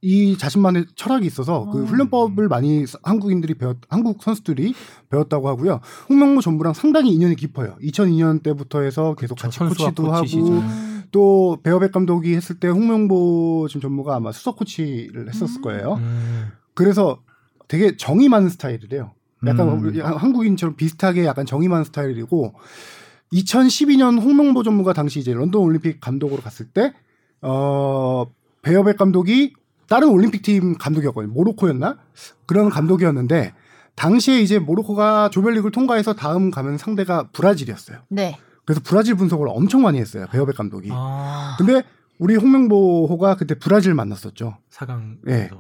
[0.03, 1.85] 이 자신만의 철학이 있어서 그 음.
[1.87, 4.75] 훈련법을 많이 서- 한국인들이 배웠 한국 선수들이
[5.11, 5.81] 배웠다고 하고요.
[6.09, 7.77] 홍명보 전부랑 상당히 인연이 깊어요.
[7.83, 10.63] 2002년 때부터 해서 계속 같이 코치도 코치 하고 시절.
[11.07, 11.09] 음.
[11.13, 15.95] 또 베어백 감독이 했을 때 홍명보 지금 전무가 아마 수석 코치를 했었을 거예요.
[15.95, 16.49] 음.
[16.75, 17.21] 그래서
[17.69, 19.13] 되게 정이 많은 스타일이래요.
[19.47, 20.01] 약간 음.
[20.01, 22.55] 한국인처럼 비슷하게 약간 정이 많은 스타일이고
[23.33, 26.93] 2012년 홍명보 전무가 당시 이제 런던 올림픽 감독으로 갔을 때
[27.43, 28.27] 어,
[28.63, 29.55] 베어백 감독이
[29.89, 31.33] 다른 올림픽 팀 감독이었거든요.
[31.33, 31.99] 모로코였나?
[32.47, 33.53] 그런 감독이었는데
[33.95, 37.99] 당시에 이제 모로코가 조별리그를 통과해서 다음 가면 상대가 브라질이었어요.
[38.09, 38.39] 네.
[38.67, 40.27] 그래서 브라질 분석을 엄청 많이 했어요.
[40.31, 40.91] 베어백 감독이.
[40.93, 41.83] 아, 근데
[42.19, 44.59] 우리 홍명보호가 그때 브라질 만났었죠.
[44.71, 45.19] 4강.
[45.29, 45.51] 예.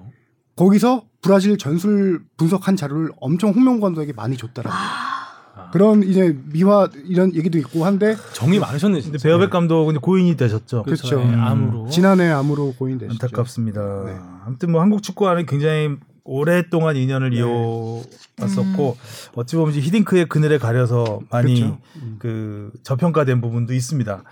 [0.56, 4.72] 거기서 브라질 전술 분석한 자료를 엄청 홍명보 감독에게 많이 줬더라고요.
[4.78, 5.70] 아.
[5.72, 9.18] 그런 이제 미화 이런 얘기도 있고 한데 정이 많으셨네 근데.
[9.18, 10.82] 베어백 감독은 고인이 되셨죠.
[10.82, 11.20] 그렇죠.
[11.20, 11.40] 예, 음.
[11.40, 11.88] 암으로.
[11.88, 13.18] 지난해 암으로 고인 되셨죠.
[13.22, 14.04] 안타깝습니다.
[14.04, 14.16] 네.
[14.44, 17.36] 아무튼 뭐 한국 축구와는 굉장히 오랫동안 인연을 네.
[17.36, 18.96] 이어왔었고
[19.34, 21.78] 어찌 보면 히딩크의 그늘에 가려서 많이 그렇죠.
[21.96, 22.16] 음.
[22.18, 24.22] 그 저평가된 부분도 있습니다.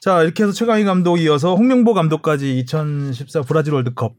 [0.00, 4.14] 자 이렇게 해서 최강희 감독 이어서 홍명보 감독까지 2014 브라질 월드컵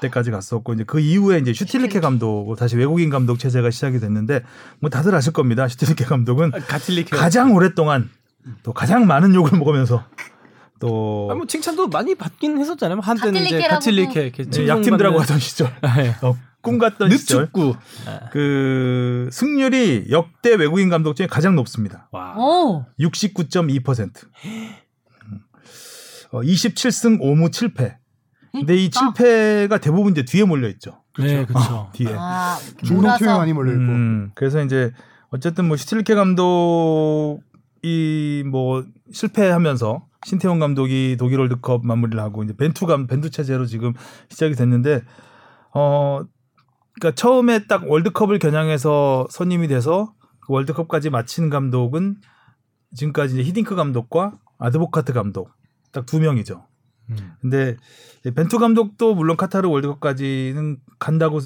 [0.00, 4.42] 때까지 갔었고 이제 그 이후에 이제 슈틸리케 감독 다시 외국인 감독 체제가 시작이 됐는데
[4.80, 5.68] 뭐 다들 아실 겁니다.
[5.68, 7.16] 슈틸리케 감독은 가틸리케.
[7.16, 8.10] 가장 오랫동안
[8.62, 10.04] 또 가장 많은 욕을 먹으면서
[10.80, 13.00] 또 아, 뭐 칭찬도 많이 받긴 했었잖아요.
[13.00, 16.14] 한때는 이제 가틸리케 이렇게 네, 칭송받는- 약팀들하고 하던 시절 네.
[16.22, 17.76] 어, 꿈 같던 시절 늑축구.
[18.32, 22.08] 그 승률이 역대 외국인 감독 중에 가장 높습니다.
[22.12, 22.34] 와.
[22.36, 22.84] 오.
[22.98, 24.10] 69.2%.
[26.32, 27.96] 어, 27승 5무 7패.
[28.52, 31.02] 근데 이 7패가 대부분 이제 뒤에 몰려 있죠.
[31.18, 31.90] 네, 그렇죠.
[31.92, 32.08] 뒤에.
[32.16, 33.38] 아, 이렇게 중동 팀에 몰아서.
[33.38, 34.92] 많이 몰려 있고 음, 그래서 이제
[35.30, 37.40] 어쨌든 뭐 슈틸리케 감독이
[38.50, 43.92] 뭐 실패하면서 신태용 감독이 독일 월드컵 마무리를 하고 이제 벤투 감 벤투 체제로 지금
[44.28, 45.02] 시작이 됐는데
[45.74, 46.22] 어
[46.94, 52.16] 그러니까 처음에 딱 월드컵을 겨냥해서 선임이 돼서 그 월드컵까지 마친 감독은
[52.94, 55.50] 지금까지 이제 히딩크 감독과 아드보카트 감독
[55.92, 56.66] 딱 두 명이죠.
[57.10, 57.16] 음.
[57.40, 57.76] 근데
[58.34, 61.40] 벤투 감독도 물론 카타르 월드컵까지는 간다고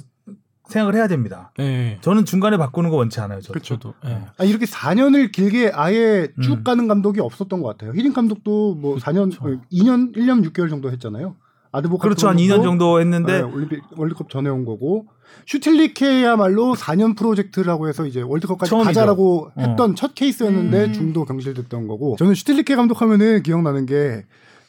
[0.68, 1.50] 생각을 해야 됩니다.
[1.57, 1.98] 네.
[2.02, 3.40] 저는 중간에 바꾸는 거 원치 않아요.
[3.40, 3.59] 저도.
[3.61, 3.94] 저도.
[4.07, 4.20] 예.
[4.37, 6.64] 아, 이렇게 4년을 길게 아예 쭉 음.
[6.64, 7.92] 가는 감독이 없었던 것 같아요.
[7.94, 9.61] 히딩 감독도 뭐 4년, 그렇죠.
[9.72, 11.35] 2년, 1년 6개월 정도 했잖아요.
[11.72, 12.28] 아드보카트 그렇죠.
[12.28, 15.07] 한 2년 정도 했는데 네, 올림픽 월드컵 전에 온 거고
[15.46, 18.88] 슈틸리케야말로 4년 프로젝트라고 해서 이제 월드컵까지 처음이죠.
[18.88, 19.61] 가자라고 어.
[19.61, 20.92] 했던 첫 케이스였는데 음.
[20.92, 24.24] 중도 경질됐던 거고 저는 슈틸리케 감독하면은 기억나는 게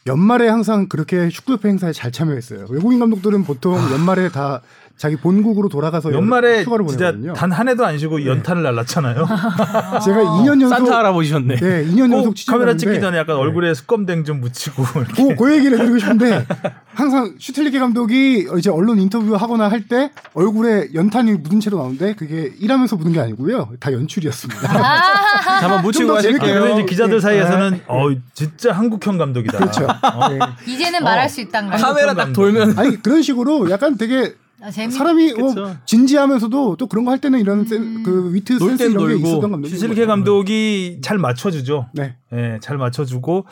[0.07, 2.65] 연말에 항상 그렇게 축구협회 행사에 잘 참여했어요.
[2.69, 4.61] 외국인 감독들은 보통 연말에 다
[4.99, 6.11] 자기 본국으로 돌아가서 아.
[6.11, 7.33] 연말에 휴가를 진짜 보내거든요.
[7.33, 9.25] 단 한 해도 안 쉬고 연탄을 날랐잖아요.
[10.05, 11.55] 제가 2년 연속 산타 할아버지셨네.
[11.55, 15.23] 네, 2년 꼭 연속 취재 카메라 찍기 전에 약간 얼굴에 수검댕 좀 묻히고 이렇게.
[15.23, 16.45] 그, 그 얘기를 해드리고 싶은데
[16.93, 22.51] 항상 슈틸리케 감독이 이제 언론 인터뷰 하거나 할 때 얼굴에 연탄이 묻은 채로 나오는데 그게
[22.59, 24.69] 일하면서 묻은 게 아니고요 다 연출이었습니다.
[24.77, 26.61] 아, 한번 묻히고 좀더 아, 재밌게 가실게요.
[26.61, 27.19] 근데 이제 기자들 네.
[27.21, 27.83] 사이에서는 네.
[27.87, 29.57] 어 진짜 한국형 감독이다.
[29.57, 29.85] 그렇죠.
[29.85, 30.27] 어?
[30.29, 30.39] 네.
[30.67, 31.03] 이제는 어.
[31.05, 31.83] 말할 수 있다는 거예요.
[31.83, 34.71] 카메라 딱 돌면 아니 그런 식으로 약간 되게 아.
[34.71, 35.75] 사람이 뭐 그쵸.
[35.85, 39.13] 진지하면서도 또 그런 거 할 때는 이런 센- 그 위트 놀 센스 땐 이런 게
[39.13, 41.87] 놀고, 있었던 감독이 슈실케 감독이 잘 맞춰주죠.
[41.93, 42.15] 네.
[42.33, 43.45] 예, 잘 맞춰주고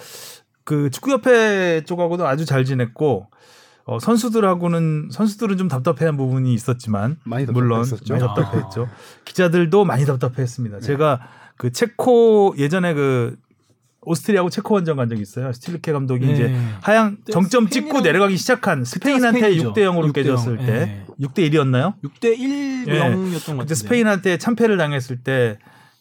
[0.64, 3.28] 그 축구협회 쪽하고도 아주 잘 지냈고
[3.86, 7.86] 어, 선수들하고는 선수들은 좀 답답해한 부분이 있었지만 많이 물론.
[8.10, 8.90] 많이 답답했죠.
[9.24, 10.82] 기자들도 많이 답답했습니다.
[10.82, 11.22] 제가
[11.56, 13.38] 그 체코 예전에 그
[14.08, 15.52] 오스트리아하고 체코 원정 간 적이 있어요.
[15.52, 16.34] 슈틸리케 감독이 네.
[16.34, 19.74] 이제 하향 그때 정점 찍고 내려가기 시작한 스페인한테 스페인이죠.
[19.74, 20.66] 6대 0으로 6대 깨졌을 0.
[20.66, 21.06] 때 네.
[21.20, 21.96] 6대 1이었나요?
[22.04, 23.00] 6대 1 예.
[23.00, 23.58] 0이었던 것.
[23.64, 25.58] 그때 스페인한테 참패를 당했을 때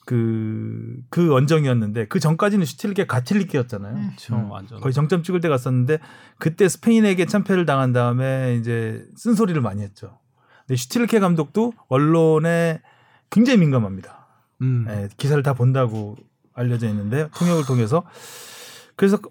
[0.07, 3.95] 그, 그 원정이었는데 그 전까지는 슈틸리케 가틸리케였잖아요.
[3.97, 4.11] 음.
[4.11, 4.49] 그렇죠.
[4.49, 4.81] 완전.
[4.81, 5.99] 거의 정점 찍을 때 갔었는데
[6.39, 10.21] 그때 스페인에게 참패를 당한 다음에 이제 쓴소리를 많이 했죠.
[10.67, 12.81] 근데 슈틸리케 감독도 언론에
[13.31, 14.29] 굉장히 민감합니다.
[14.63, 14.87] 음.
[14.89, 16.17] 예, 기사를 다 본다고
[16.57, 18.05] 알려져 있는데 통역을 통해서
[18.97, 19.31] 그래서 그-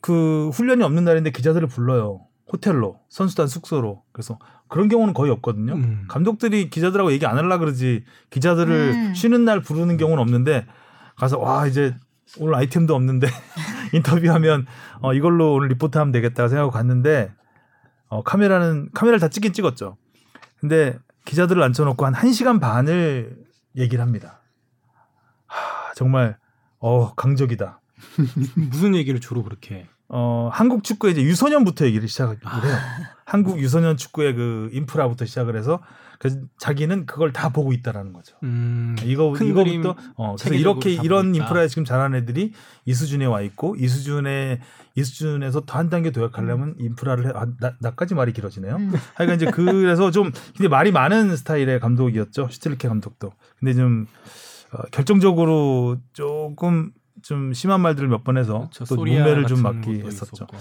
[0.00, 2.26] 그 훈련이 없는 날인데 기자들을 불러요.
[2.52, 5.74] 호텔로 선수단 숙소로 그래서 그런 경우는 거의 없거든요.
[5.74, 6.04] 음.
[6.08, 9.14] 감독들이 기자들하고 얘기 안 하려 그러지 기자들을 음.
[9.14, 10.66] 쉬는 날 부르는 경우는 없는데
[11.16, 11.94] 가서 와 이제
[12.38, 13.28] 오늘 아이템도 없는데
[13.94, 14.66] 인터뷰하면
[15.00, 17.32] 어, 이걸로 오늘 리포트하면 되겠다 생각하고 갔는데
[18.08, 19.96] 어, 카메라는 카메라를 다 찍긴 찍었죠.
[20.60, 23.36] 근데 기자들을 앉혀놓고 한 1시간 반을
[23.76, 24.42] 얘기를 합니다.
[25.46, 26.36] 하, 정말
[26.86, 27.80] 어 강적이다.
[28.70, 29.86] 무슨 얘기를 주로 그렇게.
[30.06, 32.60] 어, 한국 축구의 이제 유소년부터 얘기를 시작을 아.
[32.60, 32.76] 해요.
[33.24, 35.80] 한국 유소년 축구의 그 인프라부터 시작을 해서
[36.18, 38.36] 그래서 자기는 그걸 다 보고 있다라는 거죠.
[38.42, 38.96] 음.
[39.02, 41.34] 이거 큰 이거부터 어, 그래서 이렇게 다 이런.
[41.34, 42.52] 인프라에 지금 잘하는 애들이
[42.84, 44.60] 이 수준에 와 있고 이 수준에
[44.94, 48.76] 이 수준에서 더 한 단계 도약하려면 인프라를 해, 아, 나, 나까지 말이 길어지네요.
[48.76, 48.92] 음.
[49.14, 53.32] 하여간 이제 그래서 좀 근데 말이 많은 스타일의 감독이었죠 슈틸리케 감독도.
[53.58, 54.06] 근데 좀
[54.74, 58.84] 어, 결정적으로 조금 좀 심한 말들을 몇 번 해서 그렇죠.
[58.84, 60.46] 또 문매를 좀 맞기 했었죠.
[60.50, 60.58] 네.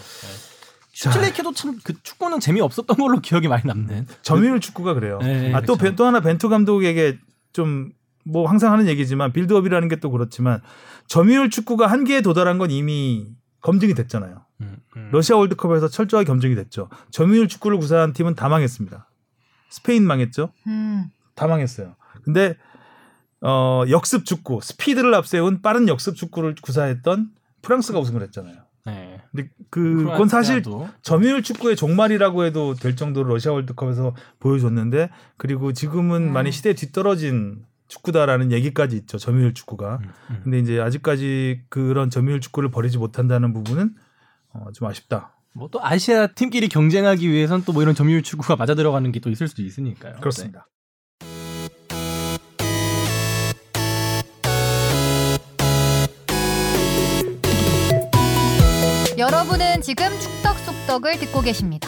[0.94, 4.06] 슈틸레케도 참 그 축구는 재미 없었던 걸로 기억이 많이 남는.
[4.22, 5.18] 점유율 축구가 그래요.
[5.22, 5.84] 네, 아, 또, 그렇죠.
[5.84, 7.20] 벤- 또 하나 벤투 감독에게
[7.54, 7.92] 좀
[8.26, 10.62] 뭐 항상 하는 얘기지만 빌드업이라는 게 또 그렇지만
[11.08, 13.28] 점유율 축구가 한계에 도달한 건 이미
[13.60, 14.46] 검증이 됐잖아요.
[14.62, 15.10] 음, 음.
[15.12, 16.88] 러시아 월드컵에서 철저하게 검증이 됐죠.
[17.12, 19.10] 점유율 축구를 구사한 팀은 다 망했습니다.
[19.70, 20.54] 스페인 망했죠.
[20.68, 21.10] 음.
[21.36, 21.96] 다 망했어요.
[22.24, 22.56] 근데
[23.46, 27.30] 어, 역습 축구, 스피드를 앞세운 빠른 역습 축구를 구사했던
[27.62, 28.56] 프랑스가 우승을 했잖아요.
[28.86, 29.22] 네.
[29.32, 30.62] 근데 그, 그건 사실.
[31.02, 36.34] 점유율 축구의 종말이라고 해도 될 정도로 러시아 월드컵에서 보여줬는데 그리고 지금은 음.
[36.34, 39.18] 많이 시대에 뒤떨어진 축구다라는 얘기까지 있죠.
[39.18, 40.00] 점유율 축구가.
[40.02, 40.40] 음, 음.
[40.44, 43.94] 근데 이제 아직까지 그런 점유율 축구를 버리지 못한다는 부분은
[44.54, 45.34] 어, 좀 아쉽다.
[45.56, 49.30] 뭐 또 아시아 팀끼리 경쟁하기 위해선 또 뭐 이런 점유율 축구가 맞아 들어가는 게 또
[49.30, 50.16] 있을 수도 있으니까요.
[50.20, 50.68] 그렇습니다.
[59.24, 61.88] 여러분은 지금 축덕 속덕을 듣고 계십니다.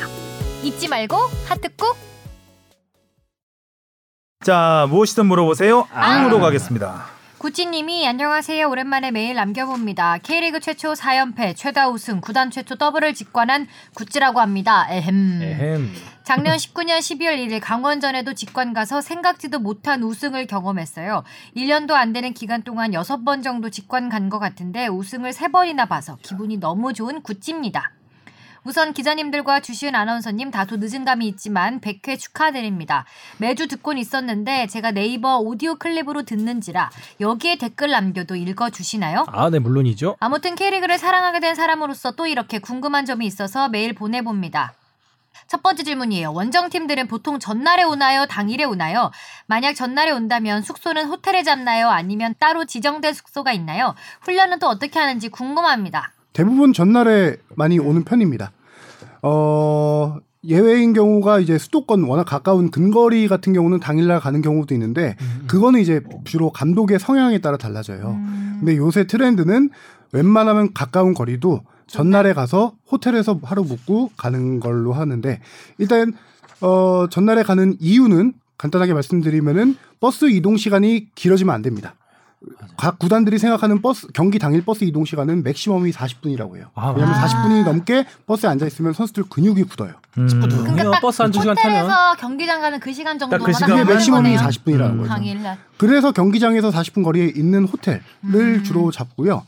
[0.63, 1.98] 잊지 말고 하트 꾹.
[4.45, 5.86] 자, 무엇이든 물어보세요.
[5.91, 7.08] 앙으로 가겠습니다.
[7.45, 8.67] 구찌님이 안녕하세요.
[8.67, 10.17] 오랜만에 메일 남겨봅니다.
[10.17, 14.88] K리그 최초 4연패, 최다 우승, 구단 최초 더블을 직관한 구찌라고 합니다.
[14.89, 15.43] 에헴.
[15.43, 15.91] 에헴.
[16.23, 21.23] 작년 19년 12월 1일 강원전에도 직관 가서 생각지도 못한 우승을 경험했어요.
[21.55, 26.58] 1년도 안 되는 기간 동안 6번 정도 직관 간 것 같은데 우승을 3번이나 봐서 기분이
[26.58, 27.91] 너무 좋은 구찌입니다.
[28.65, 33.06] 우선 기자님들과 주시은 아나운서님 다소 늦은 감이 있지만 100회 축하드립니다.
[33.38, 36.89] 매주 듣곤 있었는데 제가 네이버 오디오 클립으로 듣는지라
[37.21, 39.25] 여기에 댓글 남겨도 읽어주시나요?
[39.28, 40.17] 아, 네, 물론이죠.
[40.19, 44.73] 아무튼 K리그를 사랑하게 된 사람으로서 또 이렇게 궁금한 점이 있어서 메일 보내봅니다.
[45.47, 46.34] 첫 번째 질문이에요.
[46.34, 48.25] 원정팀들은 보통 전날에 오나요?
[48.25, 49.12] 당일에 오나요?
[49.45, 51.89] 만약 전날에 온다면 숙소는 호텔에 잡나요?
[51.89, 53.93] 아니면 따로 지정된 숙소가 있나요?
[54.21, 56.14] 훈련은 또 어떻게 하는지 궁금합니다.
[56.36, 58.52] 대부분 전날에 많이 오는 편입니다.
[59.21, 65.15] 어, 예외인 경우가 이제 수도권 워낙 가까운 근거리 같은 경우는 당일날 가는 경우도 있는데
[65.48, 68.19] 그거는 이제 주로 감독의 성향에 따라 달라져요.
[68.19, 68.58] 음.
[68.60, 69.69] 근데 요새 트렌드는
[70.12, 75.39] 웬만하면 가까운 거리도 전날에 가서 호텔에서 하루 묵고 가는 걸로 하는데
[75.78, 76.13] 일단
[76.62, 81.95] 어 전날에 가는 이유는 간단하게 말씀드리면은 버스 이동 시간이 길어지면 안 됩니다.
[82.77, 86.67] 각 구단들이 생각하는 버스 경기 당일 버스 이동 시간은 maximum이 40분이라고 해요.
[86.75, 87.27] 아, 왜냐하면 아.
[87.27, 89.93] 40분이 넘게 버스에 앉아 있으면 선수들 근육이 굳어요.
[90.17, 90.27] 음.
[90.27, 94.36] 그러니까 딱 버스 한두 시간 타면 호텔에서 경기장 가는 그 시간 정도만 그 시간 maximum이
[94.36, 94.39] 거네요.
[94.39, 94.97] 40분이라는 음.
[94.99, 95.10] 거죠.
[95.10, 95.58] 당일날.
[95.77, 98.63] 그래서 경기장에서 40분 거리에 있는 호텔을 음.
[98.63, 99.43] 주로 잡고요.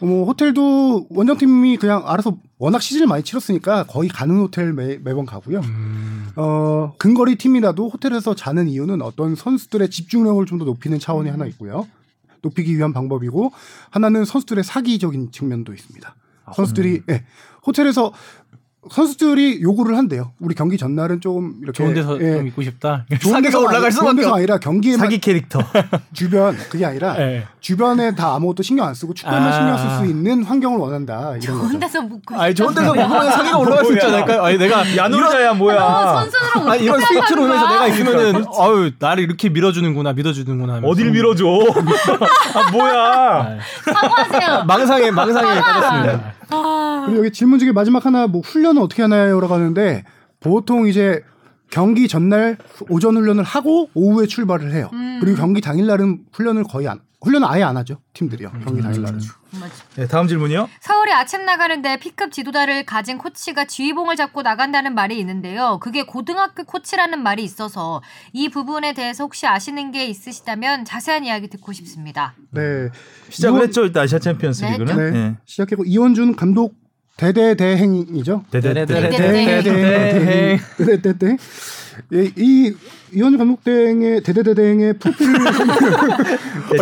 [0.00, 5.24] 어, 뭐 호텔도 원정팀이 그냥 알아서 워낙 시즌을 많이 치렀으니까 거의 가는 호텔 매, 매번
[5.26, 5.60] 가고요.
[5.60, 6.28] 음.
[6.36, 11.34] 어, 근거리 팀이라도 호텔에서 자는 이유는 어떤 선수들의 집중력을 좀 더 높이는 차원이 음.
[11.34, 11.86] 하나 있고요.
[12.44, 13.52] 높이기 위한 방법이고
[13.90, 16.14] 하나는 선수들의 사기적인 측면도 있습니다.
[16.44, 17.02] 아, 선수들이 음.
[17.10, 17.24] 예,
[17.66, 18.12] 호텔에서
[18.90, 20.32] 선수들이 요구를 한대요.
[20.38, 23.06] 우리 경기 전날은 조금 이렇게 좋은 데서 예, 좀 있고 싶다.
[23.18, 24.34] 좋은 데서 올라갈 좋은 수밖에 데서.
[24.36, 25.58] 아니라 경기에만 사기 캐릭터.
[26.12, 27.46] 주변 그게 아니라 예.
[27.68, 29.52] 주변에 다 아무것도 신경 안 쓰고 축구에만 아.
[29.52, 31.78] 신경 쓸 수 있는 환경을 원한다 이런 좋은.
[31.80, 32.92] 데서 묵고 아니 좋은 데서?
[32.94, 34.04] 먹으면 사기가 올라갈 수 있지.
[34.04, 34.42] 않을까요?
[34.42, 36.12] 아니 내가 야놀자야 너무 뭐야.
[36.14, 37.68] 선수들은 아니 이런 스위치로 생각하는 오면서?
[37.72, 40.88] 내가 있으면은 어유 나를 이렇게 밀어주는구나 믿어주는구나 하면서.
[40.92, 41.42] 어딜 밀어줘?
[42.54, 43.58] 아 뭐야?
[43.82, 44.64] 사과하세요.
[44.68, 46.32] 망상에 망상에 빠졌습니다.
[46.50, 50.04] 아, 그리고 여기 질문 중에 마지막 하나 뭐 훈련은 어떻게 하나요라고 하는데
[50.38, 51.22] 보통 이제
[51.70, 52.58] 경기 전날
[52.90, 54.90] 오전 훈련을 하고 오후에 출발을 해요.
[54.92, 55.16] 음.
[55.22, 58.50] 그리고 경기 당일 날은 훈련을 거의 안 훈련을 아예 안 하죠 팀들이요.
[58.64, 59.18] 경기 당일 날은.
[59.52, 59.74] 맞아.
[59.96, 60.68] 네, 다음 질문이요.
[60.80, 65.78] 서울이 아침 나가는데 P급 지도자를 가진 코치가 지휘봉을 잡고 나간다는 말이 있는데요.
[65.80, 71.72] 그게 고등학교 코치라는 말이 있어서 이 부분에 대해서 혹시 아시는 게 있으시다면 자세한 이야기 듣고
[71.72, 72.34] 싶습니다.
[72.50, 72.88] 네.
[73.30, 74.96] 시작을 이원- 했죠 일단 아시아 챔피언스 네, 리그는.
[74.96, 75.10] 네.
[75.18, 75.34] 네.
[75.46, 76.74] 시작했고 이원준 감독
[77.16, 78.44] 대대대행이죠.
[78.50, 78.84] 대대대.
[78.86, 80.58] 대대대행.
[80.78, 81.38] 대대대행.
[82.12, 82.74] 예, 이
[83.12, 85.34] 이원준 감독 대행의 대대대행의 프로필을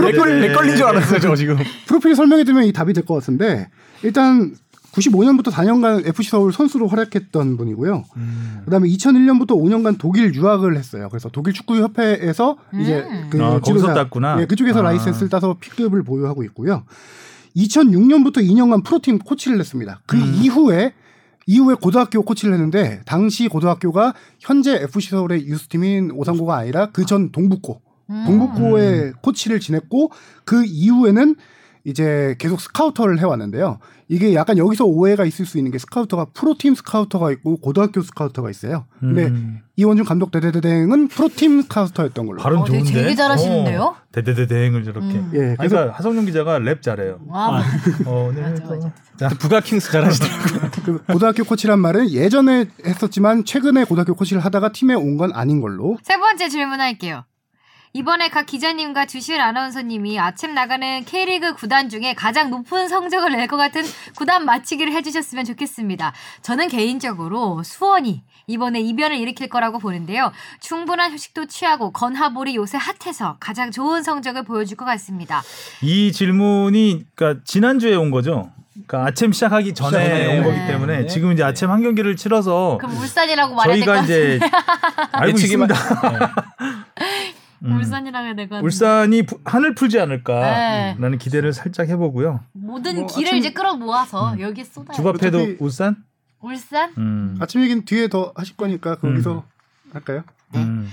[0.01, 1.57] 렉걸린 렉걸린 줄 알았어요 저 지금.
[1.87, 3.69] 프로필 설명해 드리면 이 답이 될 것 같은데
[4.03, 4.55] 일단
[4.93, 8.05] 95년부터 4년간 FC 서울 선수로 활약했던 분이고요.
[8.67, 11.09] 그다음에 2001년부터 5년간 독일 유학을 했어요.
[11.11, 13.27] 그래서 독일 축구 협회에서 이제 음.
[13.31, 14.37] 그 아, 거기서 지도자- 땄구나.
[14.41, 14.83] 예, 그쪽에서 아.
[14.83, 16.85] 라이센스를 따서 P급을 보유하고 있고요.
[17.57, 20.01] 2006년부터 2년간 프로팀 코치를 했습니다.
[20.07, 20.35] 그 음.
[20.43, 20.93] 이후에
[21.47, 27.81] 이후에 고등학교 코치를 했는데 당시 고등학교가 현재 FC 서울의 유스팀인 오산고가 아니라 그 전 동북고
[28.11, 28.25] 음.
[28.27, 30.11] 동북고의 코치를 지냈고
[30.45, 31.37] 그 이후에는
[31.85, 33.79] 이제 계속 스카우터를 해왔는데요.
[34.13, 38.85] 이게 약간 여기서 오해가 있을 수 있는 게 스카우터가 프로팀 스카우터가 있고 고등학교 스카우터가 있어요.
[39.01, 39.61] 근데 음.
[39.77, 42.43] 이원준 감독 대대대행은 프로팀 스카우터였던 걸로.
[42.43, 42.93] 발음 어, 좋은데.
[42.93, 43.81] 되게 잘하시는데요?
[43.83, 45.07] 어, 대대대 대행을 저렇게.
[45.07, 45.31] 음.
[45.33, 47.21] 예, 그래서 그러니까 하성룡 기자가 랩 잘해요.
[47.27, 47.63] 와,
[48.05, 48.43] 어, 네.
[48.43, 48.93] 맞아, 맞아.
[49.17, 50.71] 자, 부가 킹스 잘하시더라고요.
[50.85, 55.97] 그 고등학교 코치란 말은 예전에 했었지만 최근에 고등학교 코치를 하다가 팀에 온 건 아닌 걸로.
[56.03, 57.25] 세 번째 질문할게요.
[57.95, 63.57] 이번에 각 기자님과 주시은 아나운서님이 아챔 나가는 K리그 구단 중에 가장 높은 성적을 낼 것
[63.59, 63.83] 같은
[64.17, 66.15] 구단 맞히기를 해주셨으면 좋겠습니다.
[66.41, 70.33] 저는 개인적으로 수원이 이번에 이변을 일으킬 거라고 보는데요.
[70.61, 75.43] 충분한 휴식도 취하고 건하볼이 요새 핫해서 가장 좋은 성적을 보여줄 것 같습니다.
[75.83, 78.51] 이 질문이 그러니까 지난주에 온 거죠.
[78.87, 80.67] 그러니까 아침 시작하기 전에 전에 온 거기 네.
[80.67, 81.07] 때문에 네.
[81.07, 84.37] 지금 이제 아침 한 경기를 치러서 그럼 울산이라고 말해야 될것 저희가 같은데.
[84.37, 84.51] 이제
[85.13, 85.75] 알고 있습니다.
[87.65, 87.77] 음.
[87.77, 88.65] 울산이라고 해야 같은데.
[88.67, 91.17] 울산이 부- 한을 풀지 않을까라는 네.
[91.19, 92.41] 기대를 살짝 해보고요.
[92.53, 94.95] 모든 뭐 길을 아침- 이제 끌어모아서 여기에 쏟아요.
[94.97, 95.97] 주바페도 어차피- 울산?
[96.41, 96.93] 울산?
[96.99, 97.37] 음.
[97.41, 99.45] 아침 얘기는 뒤에 더 하실 거니까 거기서
[99.93, 100.25] 할까요?
[100.57, 100.89] 음.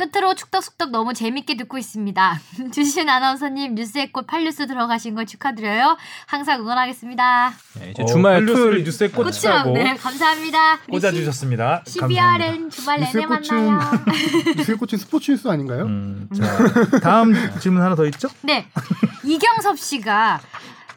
[0.00, 2.40] 끝으로 축덕숙덕 너무 재밌게 듣고 있습니다.
[2.72, 5.98] 주신 아나운서님 뉴스의 꽃 팔뉴스 들어가신 걸 축하드려요.
[6.26, 7.52] 항상 응원하겠습니다.
[7.78, 10.78] 네, 이제 어, 주말 토요일 뉴스에 꽃이랑 꽂히라고 네 감사합니다.
[10.90, 11.82] 꽂아 주셨습니다.
[11.84, 12.38] 감사합니다.
[12.38, 13.40] 12월은 주말 내내 뉴스의 꽃은
[13.74, 13.90] 만나요.
[14.56, 15.84] 뉴스의 꽃은 스포츠 뉴스 아닌가요?
[15.84, 18.28] 음, 자, 다음 질문 하나 더 있죠?
[18.40, 18.66] 네
[19.24, 20.40] 이경섭 씨가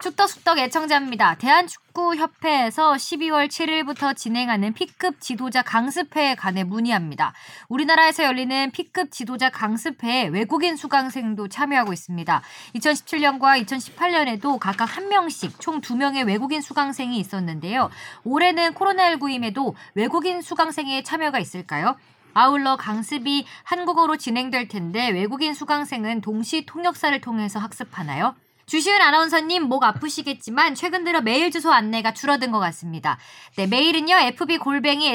[0.04, 1.36] 축덕숙덕 애청자입니다.
[1.36, 7.34] 대한축구협회에서 12월 7일부터 진행하는 P급 지도자 강습회에 관해 문의합니다.
[7.70, 12.42] 우리나라에서 열리는 P급 지도자 강습회에 외국인 수강생도 참여하고 있습니다.
[12.76, 17.90] 2017년과 2018년에도 각각 한 명씩 총 두 명의 외국인 수강생이 있었는데요.
[18.26, 21.96] 올해는 코로나19임에도 외국인 수강생의 참여가 있을까요?
[22.34, 28.36] 아울러 강습이 한국어로 진행될 텐데 외국인 수강생은 동시 통역사를 통해서 학습하나요?
[28.66, 33.18] 주시은 아나운서님 목 아프시겠지만 최근 들어 메일 주소 안내가 줄어든 것 같습니다.
[33.58, 35.08] 네, 메일은요 fb골뱅이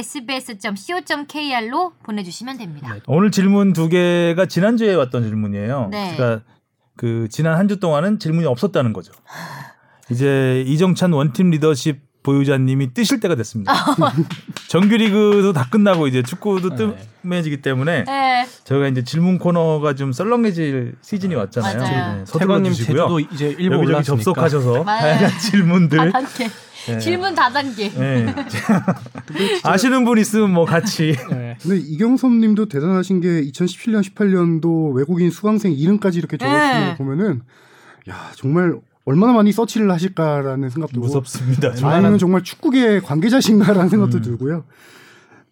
[0.88, 2.94] sbs.co.kr로 보내주시면 됩니다.
[3.06, 5.88] 오늘 질문 두 개가 지난 주에 왔던 질문이에요.
[5.90, 6.14] 네.
[6.16, 6.44] 그러니까
[6.96, 9.12] 그 지난 한 주 동안은 질문이 없었다는 거죠.
[10.10, 13.72] 이제 이정찬 원팀 리더십 보유자님이 뜨실 때가 됐습니다.
[14.68, 16.98] 정규리그도 다 끝나고 이제 축구도 네.
[17.22, 18.46] 뜸해지기 때문에 네.
[18.64, 21.78] 저희가 이제 질문 코너가 좀 썰렁해질 시즌이 왔잖아요.
[21.78, 22.24] 맞아요.
[22.62, 22.72] 네.
[22.72, 24.02] 제주도 이제 일부 여기저기 올랐으니까.
[24.02, 24.84] 접속하셔서.
[24.84, 26.50] 다양한 질문들 다단계.
[26.86, 26.98] 네.
[26.98, 27.90] 질문 다단계.
[27.90, 28.34] 네.
[29.62, 31.56] 아시는 분 있으면 뭐 같이 네.
[31.60, 36.90] 근데 이경섭 님도 대단하신 게 2017년, 18년도 외국인 수강생 이름까지 이렇게 적어주는 네.
[36.90, 37.42] 거 보면은
[38.08, 38.74] 야, 정말
[39.08, 41.72] 얼마나 많이 서치를 하실까라는 생각도 들고 무섭습니다.
[41.82, 44.22] 아니면 정말 축구계 관계자신가라는 생각도 음.
[44.22, 44.64] 들고요.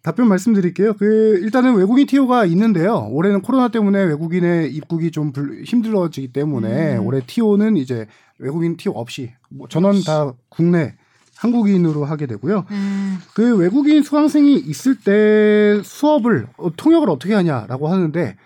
[0.03, 0.93] 답변 말씀드릴게요.
[0.93, 3.07] 그 일단은 외국인 티오가 있는데요.
[3.09, 7.05] 올해는 코로나 때문에 외국인의 입국이 좀 불- 힘들어지기 때문에 음.
[7.07, 8.05] 올해 티오는 이제
[8.37, 10.93] 외국인 티오 없이 뭐 전원 다 국내
[11.37, 12.63] 한국인으로 하게 되고요.
[12.69, 13.17] 음.
[13.33, 18.37] 그 외국인 수강생이 있을 때 수업을 어, 통역을 어떻게 하냐라고 하는데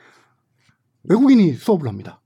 [1.03, 2.21] 외국인이 수업을 합니다.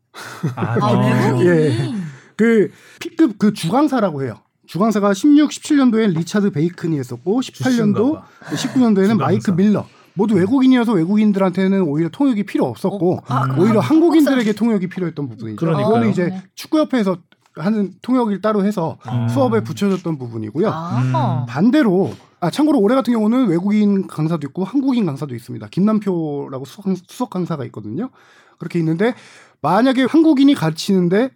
[0.55, 1.49] 아, 아, 아, 외국인이.
[1.49, 2.05] 예.
[2.37, 4.39] 그 P급 그 주강사라고 해요.
[4.67, 9.85] 주강사가 16, 17년도엔 리차드 베이큰이 했었고 18년도, 19년도에는 마이크 밀러.
[10.15, 15.57] 모두 외국인이어서 외국인들한테는 오히려 통역이 필요 없었고 아, 그 오히려 한국 한국인들에게 통역이 필요했던 부분이죠.
[15.57, 15.87] 그러니까요.
[15.87, 16.43] 이거는 이제 네.
[16.55, 17.17] 축구협회에서
[17.55, 19.27] 하는 통역을 따로 해서 음.
[19.27, 20.69] 수업에 붙여줬던 부분이고요.
[20.73, 21.45] 아.
[21.47, 25.67] 반대로 아 참고로 올해 같은 경우는 외국인 강사도 있고 한국인 강사도 있습니다.
[25.67, 28.09] 김남표라고 수석, 수석 강사가 있거든요.
[28.57, 29.15] 그렇게 있는데
[29.61, 31.31] 만약에 한국인이 가르치는데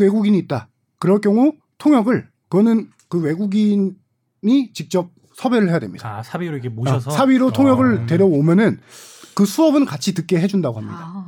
[0.00, 0.68] 외국인이 있다.
[0.98, 3.92] 그럴 경우 통역을 그거는 그 외국인이
[4.72, 6.18] 직접 섭외를 해야 됩니다.
[6.18, 8.06] 아, 사비로 이렇게 모셔서 아, 사비로 통역을 어.
[8.06, 8.80] 데려오면은
[9.34, 10.98] 그 수업은 같이 듣게 해준다고 합니다.
[11.00, 11.21] 아.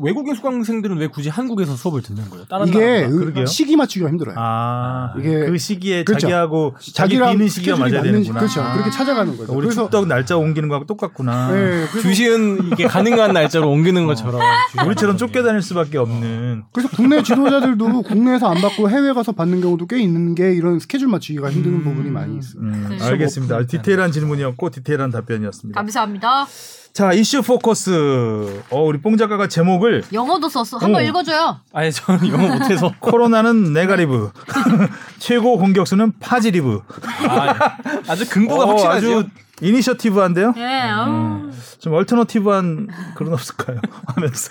[0.00, 2.44] 외국인 수강생들은 왜 굳이 한국에서 수업을 듣는 거예요?
[2.46, 3.06] 다른 이게?
[3.08, 3.46] 그러게요.
[3.46, 4.34] 시기 맞추기가 힘들어요.
[4.38, 6.20] 아 이게- 그 시기에 그렇죠.
[6.26, 8.40] 자기하고 자기 비는 시기가 맞아야 되는구나.
[8.40, 8.60] 그렇죠.
[8.62, 8.72] 아.
[8.74, 9.52] 그렇게 찾아가는 거죠.
[9.52, 11.50] 우리 그래서 축덕 날짜 옮기는 거하고 똑같구나.
[11.52, 14.40] 네, 주시은 이게 가능한 날짜로 옮기는 것처럼
[14.86, 16.64] 우리처럼 쫓겨 다닐 수밖에 없는.
[16.72, 21.08] 그래서 국내 지도자들도 국내에서 안 받고 해외 가서 받는 경우도 꽤 있는 게 이런 스케줄
[21.08, 22.62] 맞추기가 힘든 부분이 많이 있어요.
[22.62, 22.98] 음, 네.
[23.04, 23.56] 알겠습니다.
[23.56, 25.78] 아주 디테일한 질문이었고 디테일한 답변이었습니다.
[25.80, 26.46] 감사합니다.
[26.92, 28.62] 자 이슈 포커스.
[28.70, 30.78] 어 우리 뽕 작가가 제목을 영어도 썼어.
[30.78, 31.04] 한번 어.
[31.04, 31.60] 읽어줘요.
[31.72, 34.30] 아니 저는 영어 못해서 코로나는 negative,
[35.18, 36.82] 최고 공격수는 positive.
[37.28, 37.76] 아,
[38.08, 39.18] 아주 근거가 어, 확실하죠.
[39.18, 39.28] 아주
[39.62, 40.54] initiative한데요.
[40.56, 40.90] 예.
[40.90, 41.50] 어.
[41.78, 43.78] 좀 얼터너티브한 그런 없을까요?
[44.14, 44.50] 하면서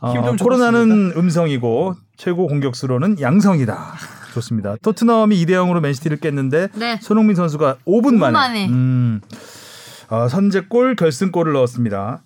[0.00, 3.94] 어, 힘좀 코로나는 음성이고 최고 공격수로는 양성이다.
[4.34, 4.76] 좋습니다.
[4.82, 6.98] 토트넘이 2대 0으로 맨시티를 깼는데 네.
[7.02, 8.68] 손흥민 선수가 5분 5분 만에, 만에.
[8.68, 9.20] 음,
[10.10, 12.24] 어, 선제골 결승골을 넣었습니다.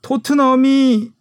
[0.00, 1.12] 토트넘이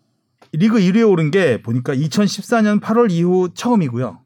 [0.53, 4.19] 리그 1위에 오른 게 보니까 2014년 8월 이후 처음이고요.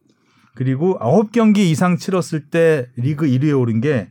[0.54, 4.10] 그리고 9경기 이상 치렀을 때 리그 1위에 오른 게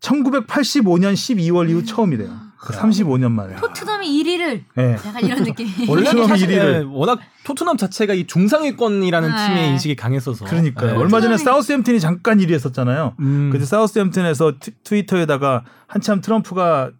[0.00, 2.43] 1985년 12월 이후 처음이래요.
[2.64, 3.56] 그 35년 만에.
[3.56, 4.92] 토트넘이 1위를 네.
[4.94, 5.66] 약간 이런 느낌.
[5.88, 6.74] 원래 원래는 토트넘이 사실 1위를.
[6.80, 9.46] 예, 워낙 토트넘 자체가 이 중상위권이라는 네.
[9.48, 10.90] 팀의 인식이 강했어서 그러니까요.
[10.92, 10.96] 예.
[10.96, 13.14] 얼마 전에 토트넘이- 사우스햄튼이 잠깐 1위 했었잖아요.
[13.20, 13.50] 음.
[13.52, 16.90] 그때 사우스햄튼에서 트- 트위터에다가 한참 트럼프가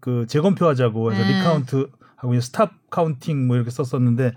[0.00, 1.38] 그 재검표하자고 해서 네.
[1.38, 4.32] recount 하고 이제 stop counting 뭐 이렇게 썼었는데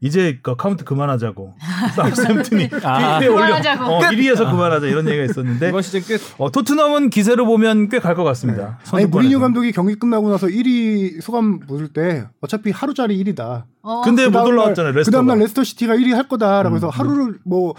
[0.00, 1.54] 이제 그 카운트 그만하자고
[1.96, 3.18] 사우스햄튼이 아.
[3.18, 3.84] 트위터에 올려 그만하자고.
[3.84, 8.14] 어, 1위에서 그만하자 이런 얘기가 있었는데 이번 시즌 끝 어, 토트넘은 기세로 보면 꽤 갈
[8.14, 8.78] 것 같습니다.
[8.92, 9.40] 아니 무리뉴.
[9.40, 13.64] 감독이 경기 끝나고 나서 1위 소감 묻을 때 어차피 하루짜리 1위다.
[13.82, 14.02] 어.
[14.02, 14.92] 근데 못 올라왔잖아요.
[14.92, 15.18] 그 레스터가.
[15.18, 17.74] 다음날 레스터 시티가 1위 할 거다라고 해서 음, 하루를 뭐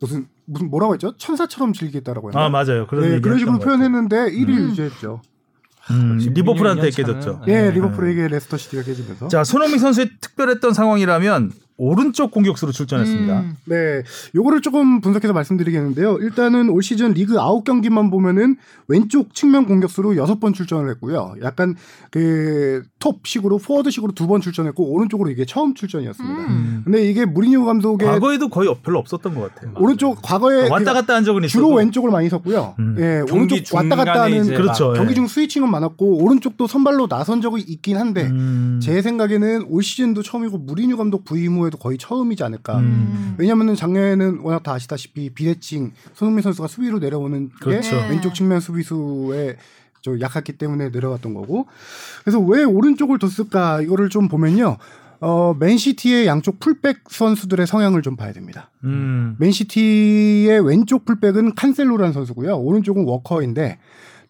[0.00, 1.16] 무슨 무슨 뭐라고 했죠?
[1.16, 2.44] 천사처럼 즐기겠다라고 했나?
[2.44, 2.86] 아 맞아요.
[2.86, 3.58] 그런 네, 그런 식으로.
[3.58, 4.68] 표현했는데 1위를 음.
[4.70, 5.22] 유지했죠.
[5.90, 7.42] 음, 역시 리버풀한테 깨졌죠.
[7.48, 7.70] 예, 네.
[7.72, 9.28] 리버풀에게 레스터 시티가 깨지면서.
[9.28, 13.40] 자 손흥민 선수의 특별했던 상황이라면 오른쪽 공격수로 출전했습니다.
[13.40, 13.56] 음.
[13.66, 14.02] 네,
[14.34, 16.18] 요거를 조금 분석해서 말씀드리겠는데요.
[16.18, 18.56] 일단은 올 시즌 리그 9경기만 보면은
[18.88, 21.34] 왼쪽 측면 공격수로 6번 출전을 했고요.
[21.42, 21.74] 약간
[22.10, 26.40] 그 톱식으로 포워드식으로 두 번 출전했고 오른쪽으로 이게 처음 출전이었습니다.
[26.46, 26.82] 음.
[26.84, 29.74] 근데 이게 무리뉴 감독의 과거에도 거의 별로 없었던 것 같아요.
[29.78, 32.76] 오른쪽 과거에 왔다 그 갔다 한 적은 있어도 주로 왼쪽을 많이 섰고요.
[32.78, 32.96] 음.
[32.98, 34.88] 예, 오른쪽 왔다 갔다 하는 그렇죠.
[34.88, 34.98] 막 예.
[34.98, 38.78] 경기 중 스위칭은 많았고 오른쪽도 선발로 나선 적이 있긴 한데 음.
[38.82, 42.78] 제 생각에는 올 시즌도 처음이고 무리뉴 감독 부임 후 에도 거의 처음이지 않을까.
[42.78, 43.34] 음.
[43.38, 47.96] 왜냐면은 작년에는 워낙 다 아시다시피 비대칭 손흥민 선수가 수비로 내려오는 게 그렇죠.
[47.96, 48.10] 네.
[48.10, 49.56] 왼쪽 측면 수비수에
[50.00, 51.66] 좀 약했기 때문에 내려갔던 거고.
[52.22, 54.76] 그래서 왜 오른쪽을 뒀을까 이거를 좀 보면요.
[55.20, 58.70] 어, 맨시티의 양쪽 풀백 선수들의 성향을 좀 봐야 됩니다.
[58.82, 59.36] 음.
[59.38, 62.56] 맨시티의 왼쪽 풀백은 칸셀로라는 선수고요.
[62.56, 63.78] 오른쪽은 워커인데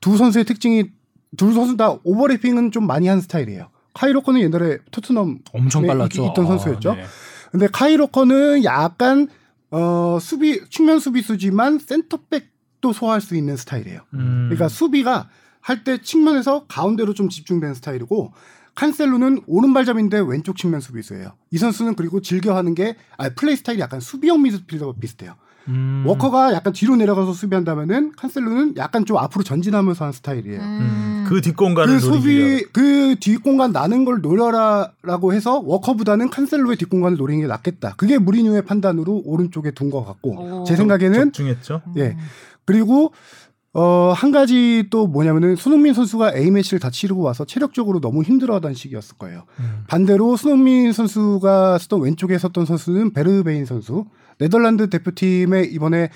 [0.02, 0.90] 두 선수의 특징이
[1.38, 3.68] 둘 선수 다 오버래핑은 좀 많이 한 스타일이에요.
[3.94, 6.24] 카이로커는 옛날에 토트넘 엄청 네, 빨랐죠.
[6.24, 6.94] 있- 있던 아, 선수였죠.
[6.94, 7.04] 네.
[7.50, 9.28] 근데 카이로커는 약간
[9.70, 14.00] 어 수비 측면 수비수지만 센터백도 소화할 수 있는 스타일이에요.
[14.14, 14.46] 음.
[14.48, 15.28] 그러니까 수비가
[15.60, 18.32] 할 때 측면에서 가운데로 좀 집중된 스타일이고
[18.74, 21.32] 칸셀로는 오른발잡인데 왼쪽 측면 수비수예요.
[21.50, 25.34] 이 선수는 그리고 즐겨 하는 게 아, 플레이 스타일이 약간 수비형 미드필더가 비슷해요.
[25.68, 26.04] 음.
[26.06, 30.60] 워커가 약간 뒤로 내려가서 수비한다면은 칸셀로는 약간 좀 앞으로 전진하면서 하는 스타일이에요.
[30.60, 31.24] 음.
[31.28, 32.00] 그 뒷공간을 그.
[32.00, 37.94] 소비 그 뒷공간 나는 걸 노려라라고 해서 워커보다는 칸셀로의 뒷공간을 노리는 게 낫겠다.
[37.96, 40.64] 그게 무리뉴의 판단으로 오른쪽에 둔 것 같고 오.
[40.64, 41.82] 제 생각에는 적중했죠.
[41.98, 42.16] 예
[42.64, 43.12] 그리고
[43.74, 48.74] 어 한 가지 또 뭐냐면은 손흥민 선수가 A 매치를 다 치르고 와서 체력적으로 너무 힘들어하던
[48.74, 49.44] 시기였을 거예요.
[49.60, 49.84] 음.
[49.88, 54.04] 반대로 손흥민 선수가 쓰던 왼쪽에 섰던 선수는 베르베인 선수
[54.46, 56.10] 네덜란드 대표팀에 이번에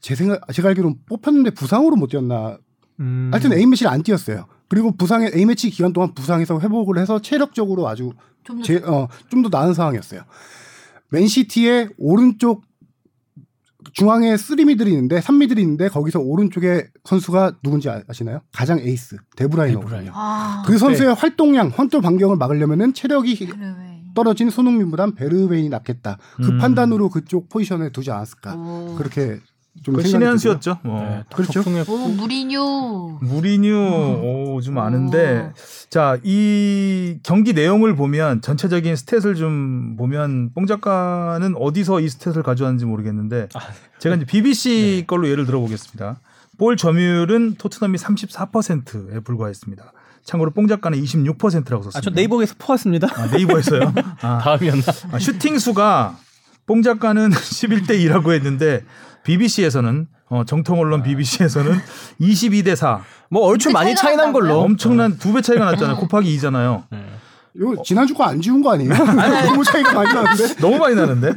[0.00, 2.56] 제 생각 제가 알기로는 뽑혔는데 부상으로 못 뛰었나
[3.00, 3.30] 음.
[3.32, 4.46] 하여튼 A 매치를 안 뛰었어요.
[4.68, 8.12] 그리고 부상에 A 매치 기간 동안 부상해서 회복을 해서 체력적으로 아주
[8.44, 10.22] 좀 더- 제, 어, 좀 더 나은 상황이었어요.
[11.10, 12.62] 맨시티의 오른쪽
[13.92, 18.40] 중앙에 three middle이 있는데 삼middle이 있는데 거기서 오른쪽에 선수가 누군지 아- 아시나요?
[18.52, 19.88] 가장 에이스 데브라이너거든요.
[19.90, 20.12] 데브라이너.
[20.14, 23.93] 아, 그 선수의 활동량, 활동 반경을 막으려면은 체력이 그래.
[24.14, 26.18] 떨어진 손흥민보단 베르베인이 낫겠다.
[26.36, 26.58] 그 음.
[26.58, 28.54] 판단으로 그쪽 포지션에 두지 않았을까.
[28.54, 28.94] 오.
[28.96, 29.40] 그렇게
[29.82, 30.38] 좀 신의 한.
[30.38, 30.78] 수였죠.
[30.84, 31.00] 뭐.
[31.02, 31.60] 네, 딱 그렇죠.
[31.88, 33.18] 오 무리뉴.
[33.20, 35.52] 무리뉴 오, 좀 아는데
[35.90, 42.84] 자 이 경기 내용을 보면 전체적인 스탯을 좀 보면 뽕 작가는 어디서 이 스탯을 가져왔는지
[42.84, 43.48] 모르겠는데
[43.98, 46.20] 제가 이제 BBC 걸로 예를 들어보겠습니다.
[46.56, 49.92] 볼 점유율은 토트넘이 34%에 불과했습니다.
[50.24, 51.98] 참고로 뽕 작가는 26%라고 썼습니다.
[51.98, 53.08] 아, 저 네이버에서 포왔습니다.
[53.14, 53.92] 아, 네이버에서요.
[54.22, 54.82] 아, 다음이었나?
[55.12, 56.16] 아, 슈팅 수가
[56.66, 58.84] 뽕 작가는 11대 2라고 했는데
[59.24, 61.78] BBC에서는 어, 정통 언론 BBC에서는
[62.20, 63.00] 22대 4.
[63.30, 64.32] 뭐 얼추 많이 차이 난?
[64.32, 64.60] 걸로.
[64.60, 65.96] 엄청난 두 배 차이가 났잖아요.
[65.98, 66.84] 곱하기 2잖아요.
[67.56, 68.92] 이거 지난주 거 안 지운 거 아니에요?
[69.46, 70.54] 너무 차이가 많이 나는데.
[70.56, 71.32] 너무 많이 나는데.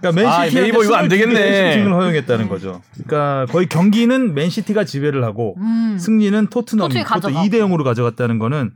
[0.00, 1.72] 그러니까 아, 맨시티한테 네이버 이거 안 되겠네.
[1.72, 2.82] 슈팅을 허용했다는 거죠.
[3.04, 5.96] 그러니까 거의 경기는 맨시티가 지배를 하고 음.
[5.98, 7.46] 승리는 토트넘이 그것도 가져가고.
[7.46, 8.72] 2대 0으로 가져갔다는 거는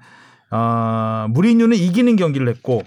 [0.51, 2.83] 아, 무리뉴는 이기는 경기를 했고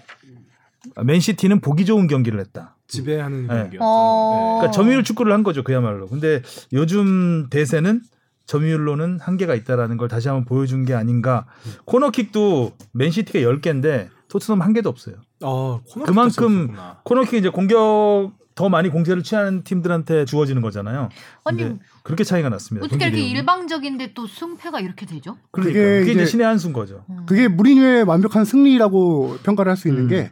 [1.03, 2.75] 맨시티는 보기 좋은 경기를 했다.
[2.87, 3.47] 지배하는 네.
[3.47, 3.77] 경기였죠.
[3.81, 4.57] 어.
[4.59, 6.07] 그러니까 점유율 축구를 한 거죠 그야말로.
[6.07, 6.41] 근데
[6.73, 8.01] 요즘 대세는
[8.47, 11.45] 점유율로는 한계가 있다라는 걸 다시 한번 보여준 게 아닌가.
[11.85, 15.15] 코너킥도 맨시티가 10개인데 토트넘 한 개도 없어요.
[15.43, 16.75] 어, 그만큼.
[17.03, 21.09] 코너킥 이제 공격 더 많이 공세를 취하는 팀들한테 주어지는 거잖아요.
[21.45, 22.85] 아니 그렇게 차이가 났습니다.
[22.85, 23.31] 어떻게 이렇게 내용이.
[23.31, 25.37] 일방적인데 또 승패가 이렇게 되죠?
[25.51, 27.05] 그러니까 그게 그게, 이제 이제- 신의 한 수인 거죠.
[27.27, 30.07] 그게 무리뉴의 완벽한 승리라고 평가를 할 수 있는 음.
[30.09, 30.31] 게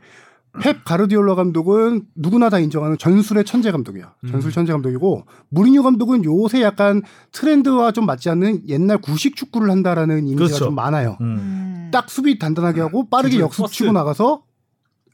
[0.62, 4.16] 펩 가르디올라 감독은 누구나 다 인정하는 전술의 천재 감독이야.
[4.32, 10.26] 전술 천재 감독이고 무리뉴 감독은 요새 약간 트렌드와 좀 맞지 않는 옛날 구식 축구를 한다라는
[10.28, 10.66] 이미지가 그렇죠.
[10.66, 11.18] 좀 많아요.
[11.22, 11.38] 음.
[11.38, 11.89] 음.
[11.93, 13.68] 딱 수비 단단하게 하고 빠르게 기술, 역습.
[13.72, 14.41] 치고 나가서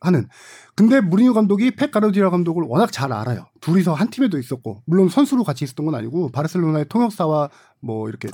[0.05, 0.27] 하는.
[0.75, 3.45] 근데 무리뉴 감독이 펩 가르디올라 감독을 워낙 잘 알아요.
[3.61, 7.49] 둘이서 한 팀에도 있었고 물론 선수로 같이 있었던 건 아니고 바르셀로나의 통역사와
[7.81, 8.29] 뭐 이렇게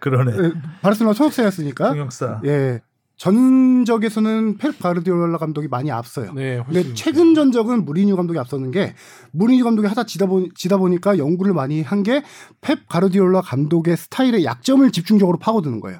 [0.00, 0.32] 그러네.
[0.32, 0.52] 예,
[0.82, 2.40] 바르셀로나 통역사였으니까 통역사.
[2.44, 2.80] 예.
[3.16, 6.32] 전적에서는 펩 가르디올라 감독이 많이 앞서요.
[6.34, 8.94] 네, 근데 최근 전적은 무리뉴 감독이 앞서는 게
[9.32, 12.22] 무리뉴 감독이 하다 지다, 보, 지다 보니까 연구를 많이 한 게
[12.60, 15.98] 펩 가르디올라 감독의 스타일의 약점을 집중적으로 파고드는 거예요.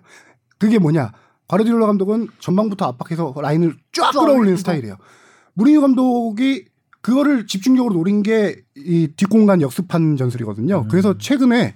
[0.58, 1.10] 그게 뭐냐?
[1.48, 4.56] 가르디올라 감독은 전방부터 압박해서 라인을 쫙 쫙 끌어올리는.
[4.56, 4.96] 스타일이에요.
[5.54, 6.66] 무리뉴 감독이
[7.00, 10.82] 그거를 집중적으로 노린 게 이 뒷공간 역습한 전술이거든요.
[10.82, 10.88] 음.
[10.88, 11.74] 그래서 최근에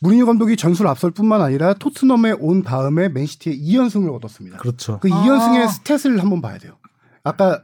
[0.00, 4.58] 무리뉴 감독이 전술 앞설 뿐만 아니라 토트넘에 온 다음에 맨시티에 2연승을 얻었습니다.
[4.58, 4.98] 그렇죠.
[5.00, 5.24] 그 아.
[5.24, 6.76] 2연승의 stat을 한번 봐야 돼요.
[7.24, 7.62] 아까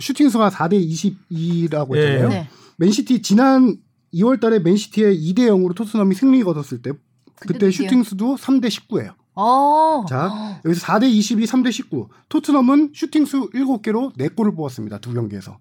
[0.00, 0.82] 슈팅 수가 4대
[1.30, 2.00] 22라고 예.
[2.00, 2.28] 했잖아요.
[2.28, 2.48] 네.
[2.78, 3.76] 맨시티 지난
[4.14, 6.92] 2월 달에 맨시티에 2대 0으로 토트넘이 승리 거뒀을 때
[7.40, 9.14] 그때 슈팅 수도 3대 19예요.
[9.34, 10.04] 어.
[10.08, 12.08] 자, 여기서 4대 22, 3대 19.
[12.28, 14.98] 토트넘은 슈팅 수 7개로 4골을 뽑았습니다.
[14.98, 15.58] 두 경기에서.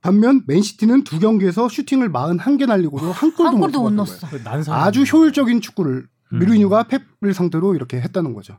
[0.00, 4.72] 반면 맨시티는 두 경기에서 슈팅을 41개 날리고도 한 골도, 한 골도 못 뽑았던 넣었어.
[4.72, 6.38] 아주 효율적인 축구를 음.
[6.38, 8.58] 미르뉴가 펩을 상대로 이렇게 했다는 거죠.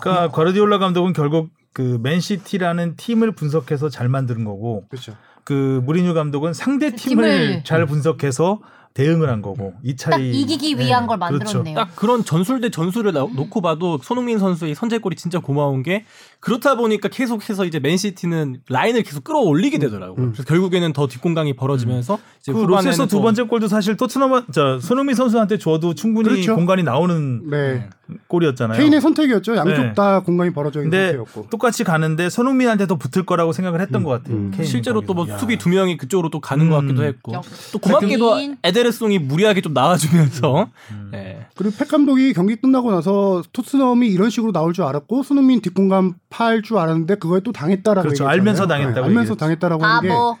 [0.00, 5.16] 그러니까 과르디올라 감독은 결국 그 맨시티라는 팀을 분석해서 잘 만드는 거고 그렇죠.
[5.44, 7.64] 그 무리뉴 감독은 상대 팀을 팀을.
[7.64, 8.60] 잘 분석해서
[8.92, 11.34] 대응을 한 거고 이 차이 딱 이기기 위한 네, 걸 그렇죠.
[11.34, 11.74] 만들었네요.
[11.76, 16.04] 딱 그런 전술 대 전술을 나- 놓고 봐도 손흥민 선수의 선제골이 진짜 고마운 게
[16.40, 20.16] 그렇다 보니까 계속해서 이제 맨시티는 라인을 계속 끌어올리게 되더라고요.
[20.24, 20.32] 음.
[20.32, 25.14] 그래서 결국에는 더 뒷공강이 벌어지면서 이제 그 로세서 두또 번째 골도 사실 토트넘 저 손흥민
[25.14, 26.56] 선수한테 줘도 충분히 그렇죠.
[26.56, 27.88] 공간이 나오는 네.
[28.26, 28.76] 골이었잖아요.
[28.78, 29.54] 케인의 선택이었죠.
[29.54, 29.92] 양쪽 네.
[29.94, 31.46] 다 공간이 벌어져 있는 상태였고.
[31.50, 34.36] 똑같이 가는데 손흥민한테 더 붙을 거라고 생각을 했던 음, 것 같아요.
[34.36, 34.52] 음.
[34.64, 35.26] 실제로 또 뭐.
[35.38, 36.86] 수비 두 명이 그쪽으로 또 가는 것 음.
[36.88, 38.56] 같기도 했고 역- 또 고맙게도 케인.
[38.80, 41.10] 에데르송이 무리하게 좀 나와주면서 음.
[41.14, 41.46] 예.
[41.56, 46.62] 그리고 팩 감독이 경기 끝나고 나서 토트넘이 이런 식으로 나올 줄 알았고 손흥민 뒷공간 팔
[46.62, 48.24] 줄 알았는데 그거에 또 당했다라고 그렇죠.
[48.24, 48.32] 얘기했잖아요.
[48.32, 49.36] 알면서 당했다고 알면서 얘기했죠.
[49.36, 50.36] 당했다라고 하는 게 바보.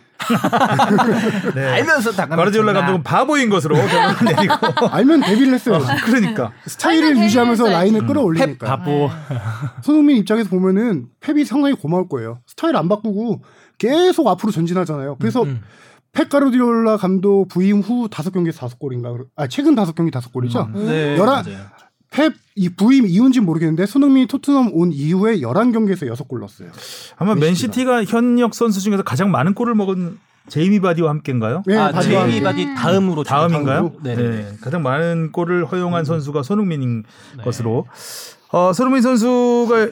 [1.54, 1.66] 네.
[1.80, 4.54] 알면서 당한 과르디올라 감독은 바보인 것으로 결론을 내리고
[4.90, 5.80] 알면 데뷔를 했어요.
[6.04, 8.66] 그러니까 스타일을 유지하면서 라인을 펩 끌어올리니까.
[8.66, 9.10] 바보
[9.82, 12.40] 손흥민 입장에서 보면은 펩이 상당히 고마울 거예요.
[12.46, 13.42] 스타일 안 바꾸고
[13.78, 15.16] 계속 앞으로 전진하잖아요.
[15.18, 15.62] 그래서 음.
[16.12, 19.14] 펩 가르디올라 감독 부임 후 다섯 경기에서 다섯 골인가?
[19.36, 20.68] 아 최근 다섯 경기 다섯 골이죠.
[20.74, 21.16] 네.
[21.16, 21.44] 열한-.
[22.10, 26.70] 펩이 부임 이후인지 모르겠는데 손흥민이 토트넘 온 이후에 11경기에서 6골 넣었어요.
[27.16, 27.92] 아마 맨시티가.
[27.92, 31.62] 맨시티가 현역 선수 중에서 가장 많은 골을 먹은 제이미 바디와 함께인가요?
[31.66, 32.64] 네, 아, 바디와 제이미 함께.
[32.66, 33.92] 바디 다음으로 다음인가요?
[34.02, 34.16] 네.
[34.16, 34.28] 네.
[34.28, 34.52] 네.
[34.60, 37.04] 가장 많은 골을 허용한 선수가 손흥민인
[37.36, 37.44] 네.
[37.44, 37.86] 것으로.
[38.50, 39.90] 어, 손흥민 선수가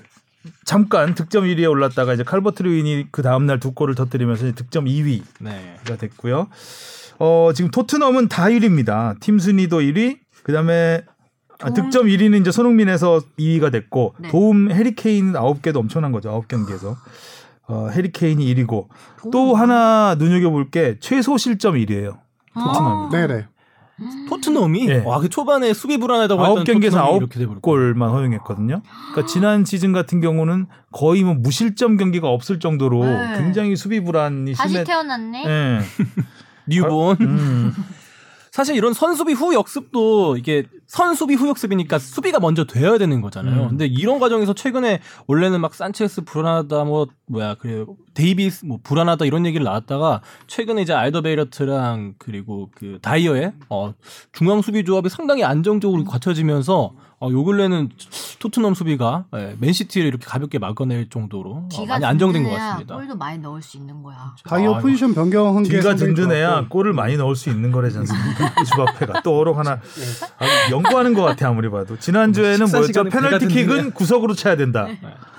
[0.65, 5.23] 잠깐 득점 1위에 올랐다가 이제 칼버트 르윈이 그 다음 날 두 골을 터뜨리면서 득점 2위가
[5.41, 5.77] 네.
[5.99, 6.49] 됐고요.
[7.19, 9.19] 어, 지금 토트넘은 다 1위입니다.
[9.21, 10.19] 팀 순위도 1위.
[10.45, 11.03] 그다음에
[11.61, 14.29] 아, 득점 1위는 이제 손흥민에서 2위가 됐고 네.
[14.29, 16.31] 도움 해리 케인 9개도 엄청난 거죠.
[16.49, 16.97] 9경기에서.
[17.67, 18.87] 어, 해리 케인이 1위고
[19.33, 22.19] 또 하나 눈여겨 볼 게 최소 실점 1위예요.
[22.55, 23.11] 토트넘이.
[23.13, 23.47] 네네.
[24.29, 25.03] 토트넘이 네.
[25.05, 27.63] 와, 그 초반에 수비 불안하다고 했던 아홉 경기에서 토트넘이 아홉.
[27.63, 28.83] 골만 허용했거든요.
[29.13, 33.39] 그러니까 지난 시즌 같은 경우는 거의 뭐 무실점 경기가 없을 정도로 네.
[33.39, 34.85] 굉장히 수비 불안이 다시 심해.
[34.85, 35.45] 태어났네.
[35.47, 35.81] 예.
[36.67, 37.17] 뉴본.
[37.21, 37.73] 음.
[38.59, 43.63] 사실 이런 선수비 후 역습도 이게 선수비 후 역습이니까 수비가 먼저 되어야 되는 거잖아요.
[43.63, 43.69] 음.
[43.69, 44.99] 근데 이런 과정에서 최근에
[45.29, 47.85] 원래는 막 산체스 불안하다 뭐 뭐야 그래
[48.15, 53.95] 데이비스 뭐 불안하다 이런 얘기를 나왔다가 최근에 이제 알더베이럴트랑 그리고 그 다이어의 어
[54.33, 57.89] 중앙 수비 조합이 상당히 안정적으로 갖춰지면서 어, 요 근래는
[58.39, 62.95] 토트넘 수비가 예, 맨시티를 이렇게 가볍게 막아낼 정도로 어, 많이 안정된 것 든든해야 같습니다.
[62.95, 64.35] 골도 많이 넣을 수 있는 거야.
[64.45, 66.69] 다이어 아, 포지션 변경한 게 뒤가 든든해야 좋았고.
[66.69, 68.55] 골을 많이 넣을 수 있는 거래지 않습니까?
[68.65, 73.05] 주바페가 또 어록 하나 아, 연구하는 것 같아 아무리 봐도 지난주에는 뭐였죠?
[73.05, 73.93] 페널티킥은.
[73.95, 74.87] 구석으로 차야 된다.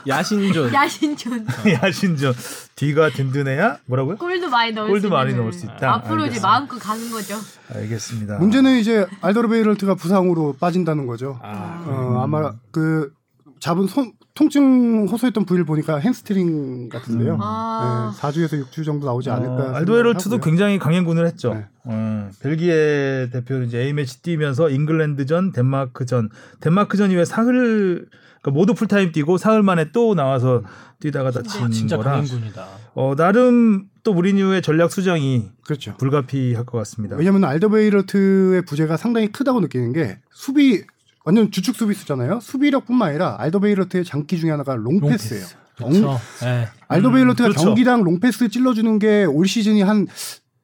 [0.06, 0.74] 야신전.
[0.74, 1.48] 야신촌.
[1.82, 2.34] 야신전
[2.80, 4.16] 뒤가 든든해야 뭐라고요?
[4.18, 5.96] 골도 많이 넣을 골도 수 많이 넣을 수 있다.
[5.96, 6.48] 앞으로 이제 알겠습니다.
[6.48, 7.36] 마음껏 가는 거죠.
[7.76, 8.38] 알겠습니다.
[8.38, 11.38] 문제는 이제 알더베이럴트가 부상으로 빠진다는 거죠.
[11.44, 13.14] 아, 어, 아마 그
[13.60, 17.34] 잡은 손, 통증 호소했던 부위를 보니까 햄스트링 같은데요.
[17.34, 17.40] 음.
[17.42, 18.14] 아.
[18.16, 19.54] 네, 4주에서 6주 정도 나오지 않을까.
[19.54, 20.38] 어, 알더베이럴트도.
[20.40, 21.54] 굉장히 강행군을 했죠.
[21.54, 21.66] 네.
[21.84, 26.30] 어, 벨기에 대표는 이제 A 매치 뛰면서 잉글랜드전, 덴마크전,
[26.62, 28.08] 덴마크전 이후에 사흘
[28.42, 30.64] 그러니까 모두 풀타임 뛰고 사흘 만에 또 나와서
[31.02, 32.66] 뛰다가 다친 진짜 거라 강행군이다.
[32.96, 35.98] 어, 나름 또 무리뉴의 전략 수정이 그렇죠.
[35.98, 37.18] 불가피할 것 같습니다.
[37.18, 40.86] 왜냐하면 알더베이럴트의 부재가 상당히 크다고 느끼는 게 수비
[41.26, 42.40] 완전 주축 수비수잖아요.
[42.42, 45.46] 수비력뿐만 아니라 알더베이럴트의 장기 중에 하나가 롱패스예요.
[45.78, 46.20] 그렇죠.
[46.42, 46.68] 네.
[46.88, 47.66] 알더베이럴트가 음, 그렇죠.
[47.68, 50.08] 경기당 롱패스 찔러주는 게 올 시즌이 한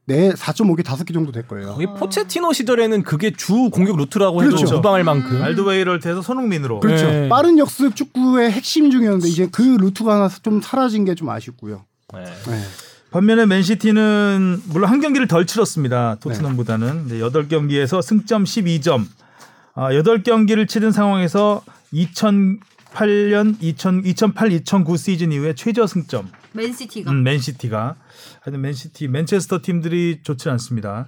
[0.08, 1.74] 네, 4.5개, 5개 정도 될 거예요.
[1.74, 4.76] 거의 포체티노 시절에는 그게 주 공격 루트라고 해도 그렇죠.
[4.76, 5.42] 무방할 만큼.
[5.42, 7.08] 알도베이럴트에서 손흥민으로 그렇죠.
[7.08, 7.28] 네.
[7.30, 11.86] 빠른 역습 축구의 핵심 중이었는데 이제 그 루트가 하나 좀 사라진 게 좀 아쉽고요.
[12.14, 12.24] 네.
[12.24, 12.62] 네.
[13.10, 16.18] 반면에 맨시티는 물론 한 경기를 덜 치렀습니다.
[16.20, 17.20] 토트넘보다는 네.
[17.20, 19.06] 8경기에서 승점 12점.
[19.76, 21.62] 아, 8경기를 치른 상황에서
[21.94, 26.30] 2008년 2000, 2008-2009 시즌 이후에 최저 승점.
[26.54, 27.12] 맨시티가.
[27.12, 27.96] 음, 맨시티가.
[28.42, 31.08] 하여튼 맨시티, 맨체스터 팀들이 좋지 않습니다.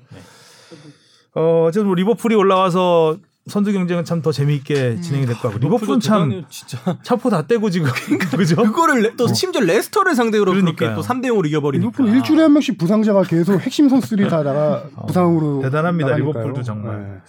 [1.33, 5.99] 어, 어쨌든 뭐 리버풀이 올라와서 선두 경쟁은 참 더 재미있게 진행이 될 것 같고 리버풀은
[6.01, 7.87] 참 진짜 차포 다 떼고 지금
[8.35, 8.57] 그죠?
[8.57, 10.95] 그거를 레- 또 심지어 레스터를 상대로 그렇게 그러니까요.
[10.95, 11.89] 또 3대 0으로 이겨버리니까.
[12.03, 16.33] 리버풀 일주일에 한 명씩 부상자가 계속 핵심 선수들이 다 나가 부상으로 어, 대단합니다, 나가니까요.
[16.43, 16.99] 리버풀도 정말.
[17.03, 17.21] 네.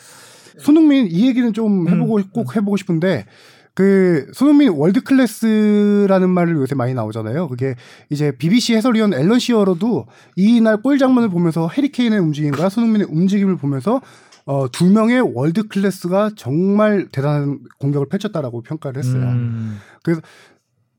[0.59, 3.26] 손흥민 이 얘기는 좀 해보고 꼭 해보고 싶은데
[3.74, 7.46] 그 손흥민 월드 클래스라는 말을 요새 많이 나오잖아요.
[7.46, 7.76] 그게
[8.11, 14.00] 이제 BBC 해설위원 앨런 시어러도 이날 골 장면을 보면서 해리 케인의 움직임과 손흥민의 움직임을 보면서
[14.46, 19.22] 어, 두 명의 월드 클래스가 정말 대단한 공격을 펼쳤다라고 평가를 했어요.
[19.22, 19.78] 음,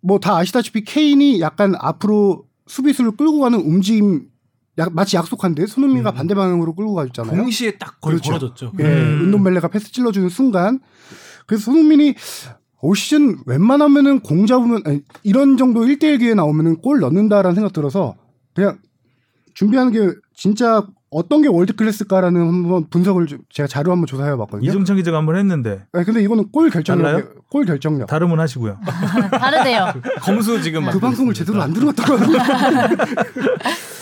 [0.01, 4.28] 뭐다 아시다시피 케인이 약간 앞으로 수비수를 끌고 가는 움직임
[4.79, 7.35] 약- 마치 약속한 듯 손흥민가 반대 방향으로 끌고 가줬잖아요.
[7.37, 8.31] 동시에 딱 거의 그렇죠.
[8.31, 8.71] 벌어졌죠.
[8.79, 9.25] 예, 음.
[9.25, 10.79] 은돈벨레가 패스 찔러주는 순간
[11.45, 12.15] 그래서 손흥민이
[12.81, 18.15] 올 시즌 웬만하면은 공 잡으면 아니, 이런 정도 1대1 기회 나오면은 골 넣는다라는 생각 들어서
[18.55, 18.77] 그냥
[19.53, 24.69] 준비하는 게 진짜 어떤 게 월드 클래스일까라는 한번 분석을 좀 제가 자료 한번 조사해 봤거든요.
[24.69, 27.23] 이종찬 기자가 한번 했는데 아니, 근데 이거는 골 결정력 달라요?
[27.49, 28.77] 골 결정력 다름은 하시고요.
[29.31, 29.91] 다르대요.
[30.21, 32.17] 검수 지금 그 방송을 제대로 안 같아요.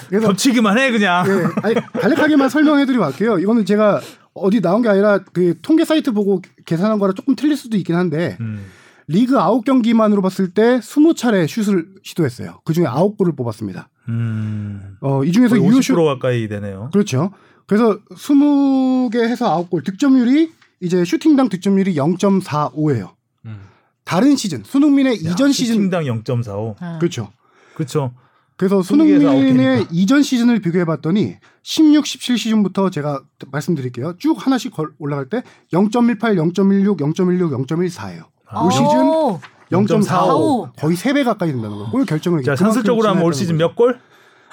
[0.09, 1.25] 그래서 겹치기만 해 그냥.
[1.27, 3.39] 예, 아니, 간략하게만 설명해드리고 갈게요.
[3.39, 4.01] 이거는 제가
[4.33, 8.37] 어디 나온 게 아니라 그 통계 사이트 보고 계산한 거랑 조금 틀릴 수도 있긴 한데
[8.39, 8.65] 음.
[9.07, 12.61] 리그 9경기만으로 봤을 때 20차례 슛을 시도했어요.
[12.65, 13.89] 그 중에 9골을 뽑았습니다.
[14.09, 14.97] 음.
[15.01, 16.89] 어, 이 중에서 유효슛 50% 가까이 되네요.
[16.91, 17.31] 그렇죠.
[17.65, 20.51] 그래서 20개 해서 9골 득점률이
[20.81, 23.11] 이제 슈팅당 득점률이 0.45예요.
[23.45, 23.59] 음.
[24.03, 26.99] 다른 시즌 손흥민의 이전 시즌 슈팅당 0.45.
[26.99, 27.31] 그렇죠.
[27.75, 28.13] 그렇죠.
[28.57, 29.87] 그래서 20 개에서 아홉 손흥민의.
[29.91, 34.15] 이전 시즌을 비교해 봤더니 16, 17 시즌부터 제가 말씀드릴게요.
[34.17, 38.23] 쭉 하나씩 걸- 올라갈 때 0.18, 0.16, 0.16, 0.14예요.
[38.63, 39.39] 올 시즌 오.
[39.71, 40.71] 0.45 0.45.
[40.79, 41.91] 거의 3배 가까이 된다는 거예요.
[41.91, 43.99] 골 결정을 자 산술적으로 하면 올 시즌 몇 골?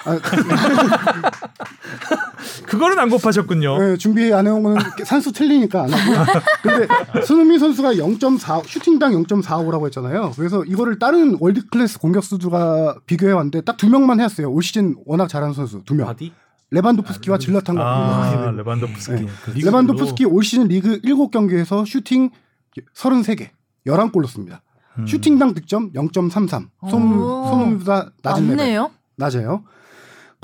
[0.05, 0.19] 아,
[2.67, 3.77] 그거는 안 곱하셨군요.
[3.79, 6.25] 네, 준비 안 해온 거는 산수 틀리니까 안 하고요.
[6.61, 6.87] 근데
[7.25, 10.31] 손흥민 선수가 0.4 슈팅당 0.45라고 했잖아요.
[10.35, 14.49] 그래서 이거를 다른 월드 클래스 공격수들과 비교해 왔는데 딱 두 명만 했어요.
[14.51, 16.07] 올 시즌 워낙 잘하는 선수 두 명.
[16.07, 16.31] 바디?
[16.71, 18.51] 레반도프스키와 즐라탄과 아, 비교해요.
[18.53, 19.21] 레반도프스키.
[19.25, 19.27] 네.
[19.43, 22.29] 그 레반도프스키 올 시즌 리그 7경기에서 슈팅
[22.95, 23.49] 33개,
[23.85, 24.61] 11골 넣습니다.
[24.97, 25.05] 음.
[25.05, 26.67] 슈팅당 득점 0.33.
[26.89, 27.47] 손, 오.
[27.49, 28.87] 손흥민보다 낮은 레벨.
[29.17, 29.63] 낮아요.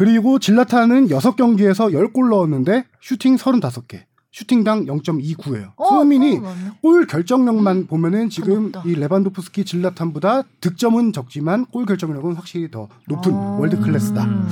[0.01, 4.01] 그리고 즐라탄은 6경기에서 10골 넣었는데 슈팅 35개.
[4.31, 5.73] 슈팅당 0.29예요.
[5.75, 6.55] 어, 손흥민이 어.
[6.81, 8.71] 골 결정력만 보면은 지금.
[8.83, 13.57] 이 레반도프스키 즐라탄보다 득점은 적지만 골 결정력은 확실히 더 높은 어.
[13.59, 14.23] 월드 클래스다.
[14.23, 14.47] 음.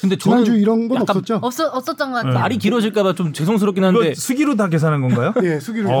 [0.00, 1.38] 근데 저는 지난주 이런 건 없었죠?
[1.42, 2.32] 없었 없었던 것 같아요.
[2.32, 2.38] 네.
[2.40, 5.34] 말이 길어질까봐 좀 죄송스럽긴 한데 수기로 다 계산한 건가요?
[5.44, 5.92] 예, 수기를 어,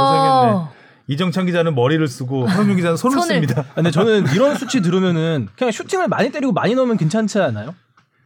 [0.00, 0.77] 고생했네.
[1.08, 3.34] 이정찬 기자는 머리를 쓰고 황윤 기자는 손을 손을.
[3.34, 3.64] 씁니다.
[3.74, 7.74] 근데 저는 이런 수치 들으면은 그냥 슈팅을 많이 때리고 많이 넣으면 괜찮지 않아요?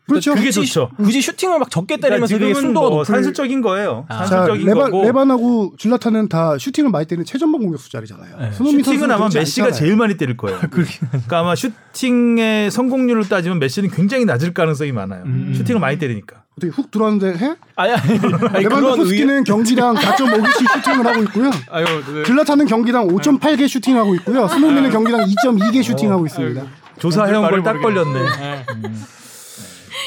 [0.08, 0.34] 그렇죠.
[0.34, 0.90] 그게 굳이, 좋죠.
[0.96, 4.04] 굳이 슈팅을 막 적게 그러니까 때리면서 되게 지금은 순도가 뭐 높을 산술적인 거예요.
[4.08, 4.18] 아.
[4.24, 5.04] 자, 산술적인 레반, 거고.
[5.04, 8.36] 레반하고 즐라탄은 다 슈팅을 많이 때리는 최전방 공격수 자리잖아요.
[8.36, 8.52] 네.
[8.52, 9.78] 슈팅은 아마 메시가 않잖아요.
[9.78, 10.58] 제일 많이 때릴 거예요.
[10.70, 15.22] 그러니까 아마 슈팅의 성공률을 따지면 메시는 굉장히 낮을 가능성이 많아요.
[15.24, 15.54] 음.
[15.56, 16.41] 슈팅을 많이 때리니까.
[16.56, 17.54] 어떻게 훅 들어왔는데 해?
[17.76, 21.50] 아니 아니, 아니 그런 의 레반도프스키는 경기당 4.5개씩 슈팅을 하고 있고요.
[21.70, 22.22] 아유 네.
[22.24, 24.46] 즐라탄은 경기당 5.8개 슈팅하고 있고요.
[24.48, 26.62] 손흥민은 경기당 2.2개 슈팅하고 어, 있습니다.
[26.98, 28.18] 조사해온 걸 딱 걸렸네.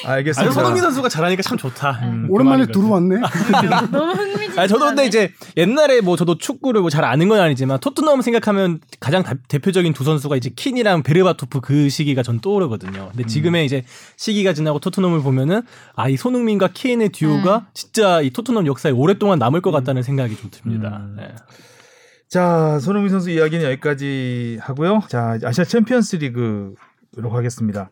[0.06, 0.12] 네.
[0.14, 0.42] 알겠습니다.
[0.42, 2.00] 아니 손흥민 선수가 잘하니까 참 좋다.
[2.04, 3.62] 음, 오랜만에 그 말인 것 같아요.
[3.62, 3.92] 들어왔네.
[3.92, 4.60] 너무 흥미진진하네.
[4.62, 8.80] 아니, 저도 근데 이제 옛날에 뭐 저도 축구를 뭐 잘 아는 건 아니지만 토트넘 생각하면
[9.00, 13.10] 가장 다- 대표적인 두 선수가 이제 킨이랑 베르바토프 그 시기가 전 떠오르거든요.
[13.12, 13.84] 근데 지금의 이제
[14.16, 15.62] 시기가 지나고 토트넘을 보면은
[15.96, 20.50] 아 이 손흥민과 케인의 듀오가 진짜 이 토트넘 역사에 오랫동안 남을 것 같다는 생각이 좀
[20.52, 21.02] 듭니다.
[21.02, 21.16] 음.
[21.18, 21.36] 네.
[22.30, 25.02] 자, 손흥민 선수 이야기는 여기까지 하고요.
[25.10, 26.76] 자, 아시아 챔피언스 리그로
[27.32, 27.90] 가겠습니다.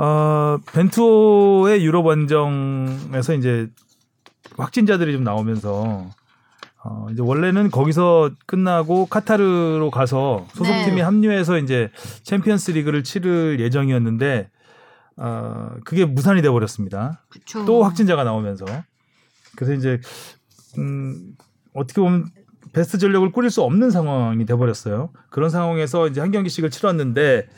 [0.00, 3.68] 어, 벤투호의 유럽 원정에서 이제
[4.56, 6.08] 확진자들이 좀 나오면서
[6.82, 11.02] 어, 이제 원래는 거기서 끝나고 카타르로 가서 소속팀이 네.
[11.02, 11.90] 합류해서 이제
[12.22, 14.48] 챔피언스 리그를 치를 예정이었는데
[15.18, 17.26] 어, 그게 무산이 돼 버렸습니다.
[17.66, 18.64] 또 확진자가 나오면서
[19.54, 20.00] 그래서 이제
[20.78, 21.36] 음,
[21.74, 22.30] 어떻게 보면
[22.72, 25.10] 베스트 전력을 꾸릴 수 없는 상황이 돼 버렸어요.
[25.28, 27.48] 그런 상황에서 이제 한 경기씩을 치렀는데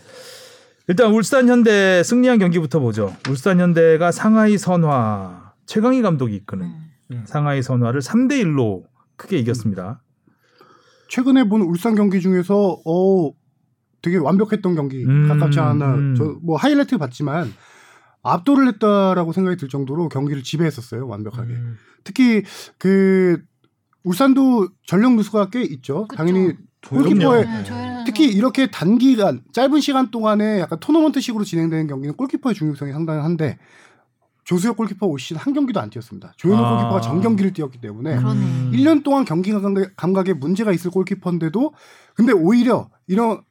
[0.88, 3.14] 일단 울산 현대 승리한 경기부터 보죠.
[3.28, 6.66] 울산 현대가 상하이 선화 최강희 감독이 이끄는
[7.12, 7.22] 음.
[7.26, 8.84] 상하이 선화를 3대 1로
[9.16, 10.02] 크게 이겼습니다.
[11.08, 13.30] 최근에 본 울산 경기 중에서 어
[14.00, 15.94] 되게 완벽했던 경기 음, 가깝지 않아.
[15.94, 16.14] 음.
[16.16, 17.52] 저뭐 하이라이트 봤지만
[18.22, 21.52] 압도를 했다라고 생각이 들 정도로 경기를 지배했었어요 완벽하게.
[21.52, 21.76] 음.
[22.02, 22.42] 특히
[22.78, 23.40] 그
[24.04, 26.08] 울산도 전력 누수가 꽤 있죠.
[26.08, 26.16] 그쵸.
[26.16, 26.54] 당연히.
[26.88, 32.92] 골키퍼의 네, 저희는 특히 이렇게 단기간 짧은 시간 동안에 약간 토너먼트식으로 진행되는 경기는 골키퍼의 중요성이
[32.92, 33.58] 상당한데
[34.44, 36.32] 조수혁 골키퍼 올 시즌 한 경기도 안 뛰었습니다.
[36.36, 36.70] 조현우 아.
[36.70, 38.40] 골키퍼가 전 경기를 뛰었기 때문에 그러네.
[38.40, 38.70] 음.
[38.74, 41.72] 1년 동안 경기 감각- 감각에 문제가 있을 골키퍼인데도
[42.14, 43.42] 근데 오히려 이런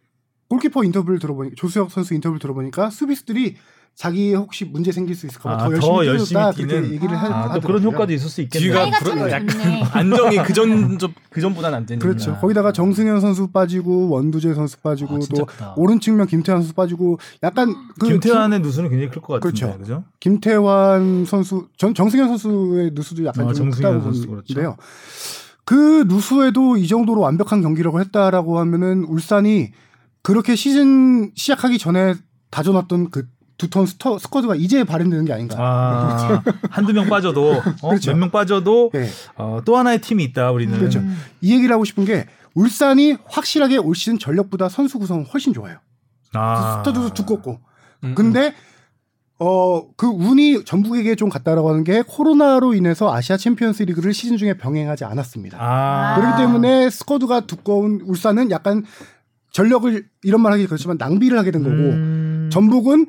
[0.49, 3.55] 골키퍼 인터뷰를 들어보니까 조수혁 선수 인터뷰를 들어보니까 수비수들이
[3.93, 6.91] 자기 혹시 문제 생길 수 있을까 봐 아, 더 열심히 더 열심히 뛰는.
[6.93, 7.61] 얘기를 하, 아, 아, 또 하더라고요.
[7.67, 8.85] 그런 효과도 있을 수 있겠네요.
[8.85, 9.33] 뒤가 좋네.
[9.93, 10.97] 안정이 그전
[11.29, 12.07] 그전보다는 안 되니까.
[12.07, 12.35] 그렇죠.
[12.41, 15.73] 거기다가 정승현 선수 빠지고 원두재 선수 빠지고 아, 또 크다.
[15.77, 19.59] 오른 측면 김태환 선수 빠지고 약간 그 김태환의 누수는 굉장히 클 것 같은데.
[19.65, 19.77] 그렇죠.
[19.79, 20.03] 그죠?
[20.19, 24.53] 김, 태환 선수 정, 정승현 선수의 누수도 약간 아, 좀 정승현 크다고 선수, 그렇죠.
[24.53, 24.77] 보는데요.
[25.63, 29.71] 그 누수에도 이 정도로 완벽한 경기라고 했다라고 하면은 울산이
[30.23, 32.15] 그렇게 시즌 시작하기 전에
[32.49, 33.27] 다져놨던 그
[33.61, 35.55] 두터운 스쿼, squad가 이제 발현되는 게 아닌가.
[35.59, 36.41] 아,
[36.71, 37.89] 한두 명 빠져도 어?
[37.89, 38.09] 그렇죠.
[38.09, 39.07] 몇명 빠져도 예.
[39.35, 40.75] 어, 또 하나의 팀이 있다 우리는.
[40.75, 40.99] 그렇죠.
[41.41, 45.77] 이 얘기를 하고 싶은 게 울산이 확실하게 올 시즌 전북보다 선수 구성 훨씬 좋아요.
[46.33, 46.79] 아.
[46.79, 47.59] squad도 두껍고.
[48.03, 48.55] 음, 근데
[49.37, 55.05] 어그 운이 전북에게 좀 갔다라고 하는 게 코로나로 인해서 아시아 챔피언스 리그를 시즌 중에 병행하지
[55.05, 55.57] 않았습니다.
[55.61, 56.15] 아.
[56.15, 58.83] 그렇기 때문에 squad가 두꺼운 울산은 약간
[59.51, 62.49] 전력을 이런 말 하기 그렇지만 낭비를 하게 된 거고 음.
[62.51, 63.07] 전북은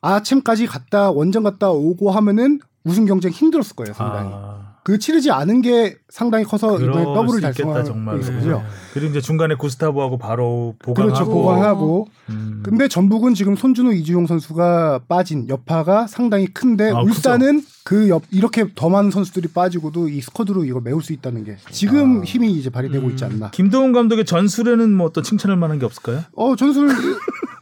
[0.00, 4.30] 아침까지 갔다 원정 갔다 오고 하면은 우승 경쟁 힘들었을 거예요 상당히.
[4.32, 4.70] 아.
[4.82, 8.18] 그 치르지 않은 게 상당히 커서 이번에 더블을 달성하고 정말.
[8.18, 8.62] 있었죠.
[8.94, 11.14] 그리고 이제 중간에 구스타브하고 바로 보강하고.
[11.14, 12.62] 그렇죠 보강하고 음.
[12.64, 17.66] 근데 전북은 지금 손준호 이주용 선수가 빠진 여파가 상당히 큰데 아, 울산은 그
[18.08, 22.24] 옆 이렇게 더 많은 선수들이 빠지고도 이 스쿼드로 이걸 메울 수 있다는 게 지금 아.
[22.24, 23.50] 힘이 이제 발휘되고 있지 않나.
[23.50, 26.22] 김동훈 감독의 전술에는 뭐 어떤 칭찬할 만한 게 없을까요?
[26.36, 26.88] 어 전술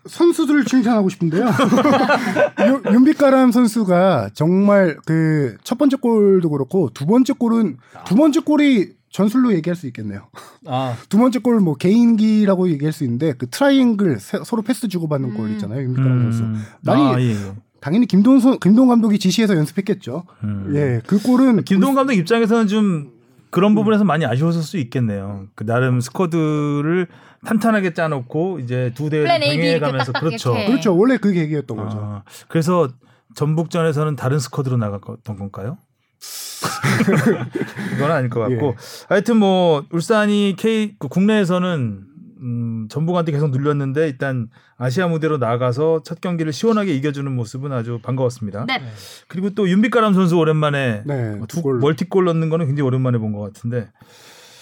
[0.07, 1.47] 선수들을 칭찬하고 싶은데요.
[2.67, 8.93] 윤- 윤빛가람 선수가 정말 그 첫 번째 골도 그렇고 두 번째 골은 두 번째 골이
[9.11, 10.29] 전술로 얘기할 수 있겠네요.
[10.67, 15.51] 아, 두 번째 골뭐 개인기라고 얘기할 수 있는데 그 트라이앵글 세- 서로 패스 주고받는 골
[15.53, 15.81] 있잖아요.
[15.83, 16.43] 윤빛가람 선수.
[16.83, 17.53] 많이 아, 예, 예.
[17.81, 20.25] 당연히 김도훈 선 김도훈 감독이 지시해서 연습했겠죠.
[20.45, 20.73] 음.
[20.75, 23.13] 예, 그 골은 김도훈 감독 입장에서는 좀
[23.51, 25.47] 그런 부분에서 많이 아쉬웠을 수 있겠네요.
[25.55, 27.07] 그 나름 스쿼드를
[27.45, 30.53] 탄탄하게 짜놓고 이제 두 대를 플랜 A, B 이렇게 병행해가면서 그렇죠.
[30.53, 30.67] 이렇게.
[30.67, 30.97] 그렇죠.
[30.97, 31.99] 원래 그 계기였던 거죠.
[32.01, 32.89] 아, 그래서
[33.35, 35.79] 전북전에서는 다른 스쿼드로 나갔던 건가요?
[37.91, 38.75] 그건 아닐 것 같고 예.
[39.09, 42.08] 하여튼 뭐 울산이 K 그 국내에서는
[42.41, 48.67] 음, 전북한테 계속 눌렸는데 일단 아시아 무대로 나가서 첫 경기를 시원하게 이겨주는 모습은 아주 반가웠습니다.
[48.67, 48.81] 네.
[49.29, 51.79] 그리고 또 윤빛가람 선수 오랜만에 네, 두 골.
[51.81, 53.91] 멀티골 넣는 거는 굉장히 오랜만에 본 것 같은데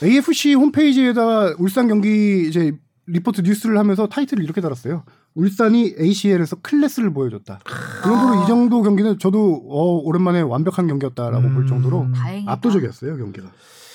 [0.02, 2.72] AFC 홈페이지에다가 울산 경기 이제
[3.06, 5.04] 리포트 뉴스를 하면서 타이틀을 이렇게 달았어요.
[5.34, 7.60] 울산이 ACL에서 클래스를 보여줬다.
[7.64, 11.66] 그 정도로 이 정도 경기는 저도 어, 오랜만에 완벽한 경기였다라고 볼 음.
[11.66, 12.50] 정도로 다행이다.
[12.52, 13.48] 압도적이었어요 경기가.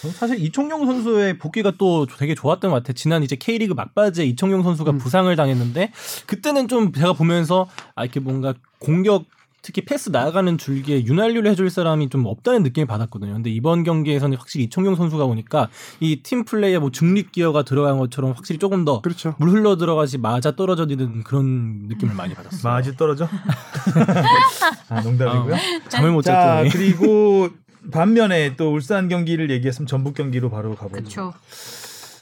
[0.09, 2.93] 사실 이청용 선수의 복귀가 또 되게 좋았던 것 같아요.
[2.93, 4.97] 지난 이제 K리그 막바지에 이청용 선수가 음.
[4.97, 5.91] 부상을 당했는데
[6.25, 9.25] 그때는 좀 제가 보면서 아 이렇게 뭔가 공격
[9.63, 13.33] 특히 패스 나가는 줄기에 윤활유를 해줄 사람이 좀 없다는 느낌을 받았거든요.
[13.33, 18.31] 근데 이번 경기에서는 확실히 이청용 선수가 오니까 이 팀 플레이에 뭐 중립 기어가 들어간 것처럼
[18.31, 19.35] 확실히 조금 더물 그렇죠.
[19.39, 22.73] 흘러 들어가지 맞아 떨어져지는 그런 느낌을 많이 받았어요.
[22.73, 23.27] 마지 떨어져?
[24.89, 25.55] 아, 농담이고요.
[25.89, 26.69] 잠을 못자 잤더니.
[26.71, 27.49] 그리고
[27.91, 31.33] 반면에 또 울산 경기를 얘기했으면 전북 경기로 바로 가보죠.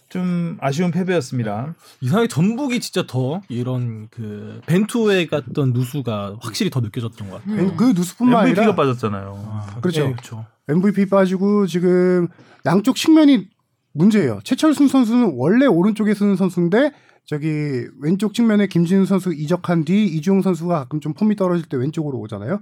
[0.10, 1.76] 좀 아쉬운 패배였습니다.
[2.02, 7.68] 이상하게 전북이 진짜 더 이런 그 벤투에 갔던 누수가 확실히 더 느껴졌던 것 같아요.
[7.68, 7.78] 음.
[7.78, 9.64] 그 누수뿐만 MVP가 아니라 빠졌잖아요.
[9.82, 10.08] 그렇죠.
[10.08, 10.46] 네, 그렇죠.
[10.68, 12.28] MVP 빠지고 지금
[12.66, 13.48] 양쪽 측면이
[13.94, 14.40] 문제예요.
[14.44, 16.92] 최철순 선수는 원래 오른쪽에 쓰는 선수인데
[17.26, 22.18] 저기 왼쪽 측면에 김진우 선수 이적한 뒤 이주용 선수가 가끔 좀 폼이 떨어질 때 왼쪽으로
[22.20, 22.60] 오잖아요.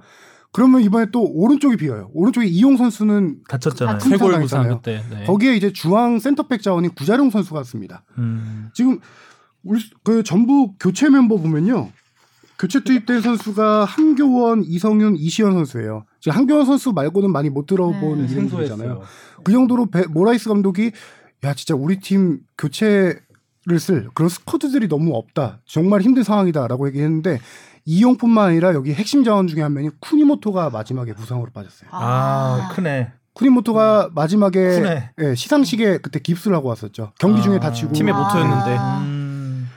[0.51, 2.09] 그러면 이번에 또 오른쪽이 비어요.
[2.13, 3.97] 오른쪽에 이용 선수는 다쳤잖아요.
[3.99, 4.41] 당했잖아요.
[4.41, 5.03] 부상 그때.
[5.09, 5.23] 네.
[5.25, 8.03] 거기에 이제 중앙 센터백 자원이 구자룡 선수가 있습니다.
[8.17, 8.69] 음.
[8.73, 8.99] 지금
[9.63, 11.91] 우리 그 전북 교체 멤버 보면요.
[12.59, 16.05] 교체 투입된 선수가 한교원, 이성윤, 이시헌 선수예요.
[16.19, 19.01] 지금 한교원 선수 말고는 많이 못 들어본 네, 이름이잖아요.
[19.43, 20.91] 그 정도로 베- 모라이스 감독이
[21.43, 23.19] 야 진짜 우리 팀 교체를
[23.79, 25.59] 쓸 그런 squad들이 너무 없다.
[25.65, 27.39] 정말 힘든 상황이다라고 얘기했는데
[27.88, 31.89] 이용뿐만 아니라 여기 핵심 자원 중에 한 명이 쿠니모토가 마지막에 부상으로 빠졌어요.
[31.93, 33.13] 아, 크네.
[33.31, 35.11] 쿠니모토가 마지막에 크네.
[35.21, 37.13] 예, 시상식에 그때 깁스를 하고 왔었죠.
[37.17, 37.59] 경기 중에 아.
[37.61, 38.17] 다치고 팀의 아.
[38.17, 38.77] 모토였는데.
[39.05, 39.69] 음.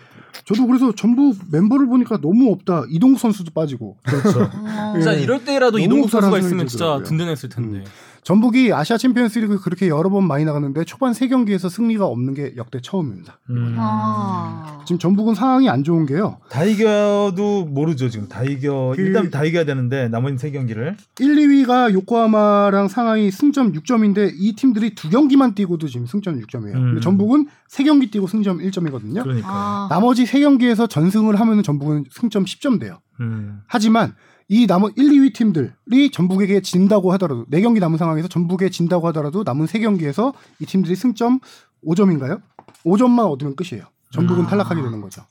[0.45, 2.83] 저도 그래서 전북 멤버를 보니까 너무 없다.
[2.89, 3.97] 이동 선수도 빠지고.
[4.03, 4.43] 그렇죠.
[4.43, 4.93] 어.
[4.95, 5.21] 진짜 예.
[5.21, 7.01] 이럴 때라도 이동국 선수가 있으면 진짜.
[7.05, 7.85] 든든했을 텐데.
[8.31, 12.79] 전북이 아시아 챔피언스리그 그렇게 여러 번 많이 나갔는데 초반 세 경기에서 승리가 없는 게 역대
[12.81, 13.41] 처음입니다.
[13.51, 13.75] 음.
[13.77, 14.83] 아.
[14.87, 16.39] 지금 전북은 상황이 안 좋은 게요.
[16.49, 21.35] 다 이겨도 모르죠 지금 다 이겨 그- 일단 다 이겨야 되는데 나머지 세 경기를 1,
[21.35, 26.75] 2위가 요코하마랑 상하이 승점 6점인데 이 팀들이 두 경기만 뛰고도 지금 승점 6점이에요.
[26.77, 26.85] 음.
[26.85, 29.25] 근데 전북은 세 경기 뛰고 승점 1점이거든요.
[29.25, 29.89] 그러니까 아.
[29.91, 33.01] 나머지 세 경기에서 전승을 하면 전북은 승점 10점 돼요.
[33.19, 33.63] 음.
[33.67, 34.15] 하지만
[34.53, 39.45] 이 남은 1, 2위 팀들이 전북에게 진다고 하더라도 네 경기 남은 상황에서 전북에 진다고 하더라도
[39.45, 41.39] 남은 세 경기에서 이 팀들이 승점
[41.87, 42.43] 5점인가요?
[42.85, 43.87] 5점만 얻으면 끝이에요.
[44.13, 44.49] 전북은 아.
[44.49, 45.23] 탈락하게 되는 거죠.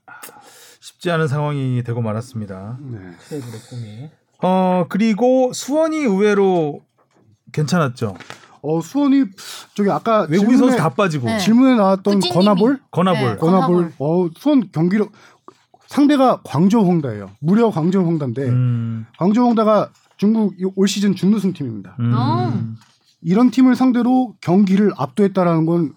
[0.80, 2.78] 쉽지 않은 상황이 되고 말았습니다.
[2.80, 2.98] 네.
[3.28, 4.10] 최고의 꿈이.
[4.42, 6.80] 어 그리고 수원이 의외로
[7.52, 8.16] 괜찮았죠.
[8.62, 9.26] 어 수원이
[9.74, 11.40] 저기 아까 외국인 질문에, 선수 다 빠지고 네.
[11.40, 12.34] 질문에 나왔던 꾸찌님이.
[12.34, 13.36] 건아볼 건아볼 네.
[13.36, 13.94] 건아볼 건아볼.
[14.00, 15.12] 어 수원 경기력
[15.94, 17.32] 상대가 광저우 홍다예요.
[17.40, 19.06] 무려 광저우 홍다인데 음.
[19.18, 21.96] 광저우 홍다가 중국 이- 올 시즌 준우승 팀입니다.
[22.00, 22.14] 음.
[22.16, 22.54] 어.
[23.22, 25.94] 이런 팀을 상대로 경기를 압도했다라는 건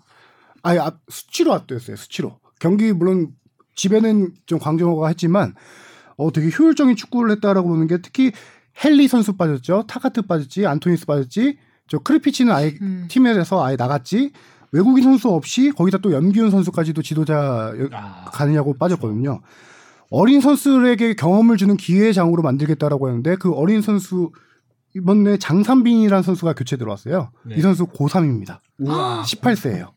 [0.63, 1.97] 아예 압- 수치로 압도했어요.
[1.97, 3.33] 수치로 경기 물론
[3.75, 5.55] 집에는 좀 광저우가 했지만
[6.17, 8.33] 어 되게 효율적인 축구를 했다라고 보는 게 특히
[8.83, 9.85] 헨리 선수 빠졌죠.
[9.87, 10.67] 타카트 빠졌지.
[10.67, 11.59] 안토니스 빠졌지.
[11.87, 13.07] 저 크리피치는 아예 음.
[13.11, 14.33] 팀에서 아예 나갔지.
[14.73, 19.43] 외국인 선수 없이 거기다 또 염기훈 선수까지도 지도자 여- 아, 가느냐고 빠졌거든요.
[20.13, 24.31] 어린 선수들에게 경험을 주는 기회의 장으로 만들겠다라고 했는데 그 어린 선수
[24.95, 27.31] 이번에 장삼빈이라는 선수가 교체 들어왔어요.
[27.45, 27.55] 네.
[27.57, 28.59] 이 선수 고3입니다.
[28.79, 29.23] 우와.
[29.27, 29.89] 18세예요.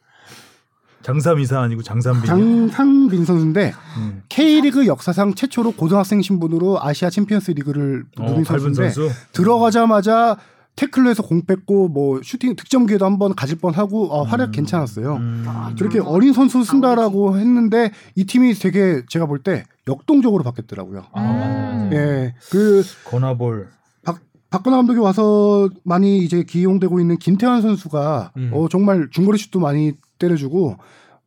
[1.02, 2.26] 장삼이사 아니고 장삼빈.
[2.26, 4.24] 장상빈 선수인데 음.
[4.30, 9.12] K리그 역사상 최초로 고등학생 신분으로 아시아 챔피언스 리그를 어, 누린 밟은 선수인데 선수.
[9.34, 10.38] 들어가자마자
[10.76, 14.52] 태클로 해서 공 뺏고 뭐 슈팅 득점 기회도 한번 가질 뻔하고 어, 활약 음.
[14.52, 15.16] 괜찮았어요.
[15.16, 15.46] 음.
[15.78, 16.06] 저렇게 음.
[16.08, 21.06] 어린 선수 쓴다라고 했는데 이 팀이 되게 제가 볼 때 역동적으로 바뀌었더라고요.
[21.14, 21.22] 아.
[21.22, 21.90] 음.
[21.94, 23.70] 예, 그 건아볼.
[24.04, 24.20] 박,
[24.50, 28.52] 박건아 감독이 와서 많이 이제 기용되고 있는 김태환 선수가 음.
[28.54, 30.78] 어, 정말 중거리 슛도 많이 때려주고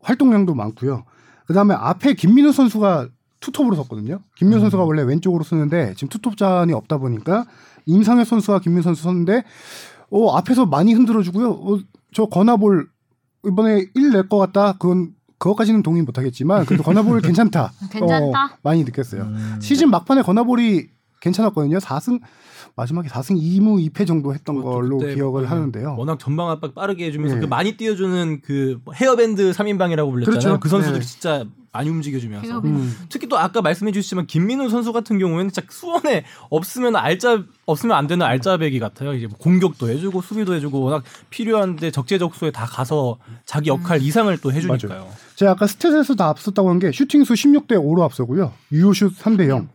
[0.01, 1.05] 활동량도 많고요.
[1.47, 3.09] 그 다음에 앞에 김민우 선수가
[3.41, 4.21] 투톱으로 섰거든요.
[4.37, 4.61] 김민우 음.
[4.63, 7.47] 선수가 원래 왼쪽으로 쓰는데 지금 투톱 잔이 없다 보니까
[7.87, 9.45] 임상혁 선수와 김민우 선수 섰는데
[10.11, 11.51] 어, 앞에서 많이 흔들어주고요.
[11.51, 11.79] 어,
[12.13, 12.89] 저 건아볼
[13.47, 14.73] 이번에 1낼것 같다.
[14.79, 17.73] 그건 그것까지는 동의 못하겠지만 그래도 건아볼 괜찮다.
[17.93, 18.45] 괜찮다.
[18.45, 19.23] 어, 많이 느꼈어요.
[19.23, 19.59] 음.
[19.61, 20.89] 시즌 막판에 건아볼이
[21.21, 21.79] 괜찮았거든요.
[21.79, 22.21] 4승
[22.79, 25.97] 마지막에 4승 2무 2패 정도 했던 걸로 기억을 그 하는데요.
[25.99, 27.41] 워낙 전방 압박 빠르게 해주면서 네.
[27.41, 30.41] 그 많이 띄워주는 그 헤어밴드 3인방이라고 불렸잖아요.
[30.41, 30.61] 그렇죠.
[30.61, 31.07] 그 선수들이 네.
[31.07, 32.61] 진짜 많이 움직여주면서.
[32.61, 32.97] 음.
[33.09, 38.07] 특히 또 아까 말씀해 주셨지만 김민우 선수 같은 경우에는 진짜 수원에 없으면 알짜 없으면 안
[38.07, 39.13] 되는 알짜배기 같아요.
[39.13, 44.53] 이제 뭐 공격도 해주고 수비도 해주고 워낙 필요한데 적재적소에 다 가서 자기 역할 이상을 또
[44.53, 45.09] 해주니까요.
[45.35, 48.53] 제가 아까 stat에서 다 앞섰다고 한 게 슈팅 수 16대 5로 앞서고요.
[48.71, 49.69] 유효슛 3대 0.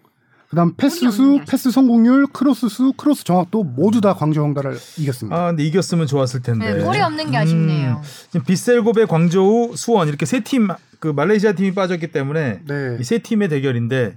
[0.53, 5.35] 그다음 패스 수, 패스 성공률, 크로스 수, 크로스 정확도 모두 다 광저우 헝다를 이겼습니다.
[5.35, 6.75] 아, 근데 이겼으면 좋았을 텐데.
[6.75, 8.01] 네, 골이 없는 게 아쉽네요.
[8.29, 10.67] 지금 빗셀고베, 광저우, 수원 이렇게 세 팀
[10.99, 12.97] 그 말레이시아 팀이 빠졌기 때문에 네.
[13.01, 14.15] 이세 팀의 대결인데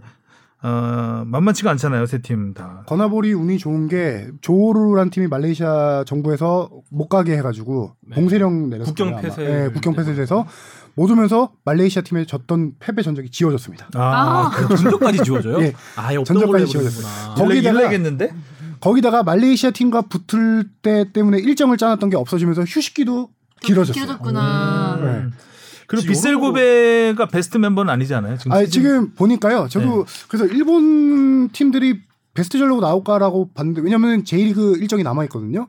[0.63, 2.83] 어, 만만치가 않잖아요, 세 팀 다.
[2.87, 8.15] 건아볼이 운이 좋은 게 조르란 팀이 말레이시아 정부에서 못 가게 해가지고 네.
[8.15, 8.95] 봉쇄령 내렸어요.
[8.95, 9.21] 국경.
[9.21, 9.43] 폐쇄.
[9.43, 10.47] 네, 국경 폐쇄돼서
[10.97, 13.91] 못 오면서 말레이시아 팀에 졌던 패배 전적이 지워졌습니다.
[13.95, 15.61] 아, 전적까지 지워져요?
[15.63, 15.75] 예.
[15.97, 17.35] 아예 없던 전적까지 지워졌어요.
[17.35, 18.33] 거기다가- 일레겠는데?
[18.81, 23.29] 거기다가 말레이시아 팀과 붙을 때 때문에 일정을 짜놨던 게 없어지면서 휴식기도
[23.61, 23.93] 길어졌어요.
[24.03, 24.99] 길어졌구나.
[25.03, 25.07] 네.
[25.87, 28.39] 그리고 혹시 빗셀고베가 베스트 멤버는 아니잖아요.
[28.39, 29.69] 지금 아 시즌- 지금 보니까요.
[29.69, 32.01] 저도 그래서 일본 팀들이
[32.35, 35.69] 베스트 전력으로 나올까라고 봤는데 왜냐면 J리그 일정이 남아 있거든요.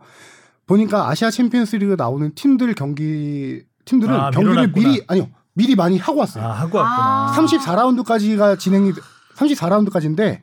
[0.66, 4.88] 보니까 아시아 챔피언스 리그 나오는 팀들 경기 팀들은 아, 경기를 밀어놨구나.
[4.90, 6.46] 미리 아니요 미리 많이 하고 왔어요.
[6.46, 7.30] 아, 하고 왔구나.
[7.30, 7.36] 아.
[7.36, 8.94] 34라운드까지가 진행이
[9.36, 10.42] 34라운드까지인데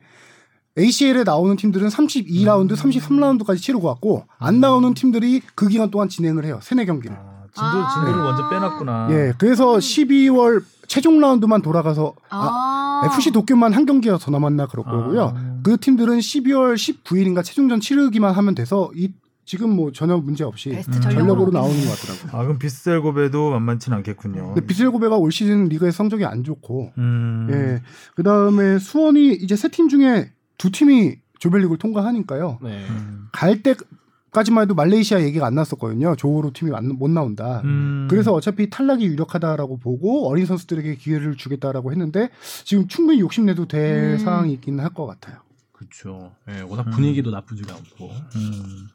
[0.77, 2.75] ACL에 나오는 팀들은 32라운드, 음.
[2.75, 6.59] 33라운드까지 치르고 왔고 안 나오는 팀들이 그 기간 동안 진행을 해요.
[6.61, 7.15] 세네 경기를.
[7.15, 7.93] 아, 진도 아.
[7.93, 9.07] 진도를 먼저 빼놨구나.
[9.11, 13.05] 예, 그래서 12월 최종 라운드만 돌아가서 아, 아.
[13.05, 14.91] FC 도쿄만 한 경기가 더 남았나 그럴 아.
[14.91, 15.37] 거고요.
[15.63, 19.11] 그 팀들은 12월 19일인가 최종전 치르기만 하면 돼서 이
[19.45, 20.81] 지금 뭐 전혀 문제 없이 음.
[20.81, 22.39] 전력으로, 전력으로 나오는 것 같더라고요.
[22.39, 24.53] 아, 그럼 빗셀고베도 만만치는 않겠군요.
[24.53, 27.47] 근데 비셀 고베가 올 시즌 리그에서 성적이 안 좋고, 음.
[27.51, 27.81] 예,
[28.15, 32.59] 그 다음에 수원이 이제 세 팀 중에 두 팀이 조별리그를 통과하니까요.
[32.63, 32.85] 네.
[32.89, 33.27] 음.
[33.33, 36.15] 갈 때까지만 해도 말레이시아 얘기가 안 났었거든요.
[36.15, 37.61] 조호로 팀이 안- 못 나온다.
[37.65, 38.07] 음.
[38.09, 42.29] 그래서 어차피 탈락이 유력하다라고 보고 어린 선수들에게 기회를 주겠다라고 했는데
[42.63, 44.17] 지금 충분히 욕심내도 될 음.
[44.17, 45.37] 상황이 있긴 할 것 같아요.
[45.89, 46.35] 그렇죠.
[46.49, 48.11] 예, 워낙 분위기도 나쁘지가 않고.
[48.35, 48.87] 음.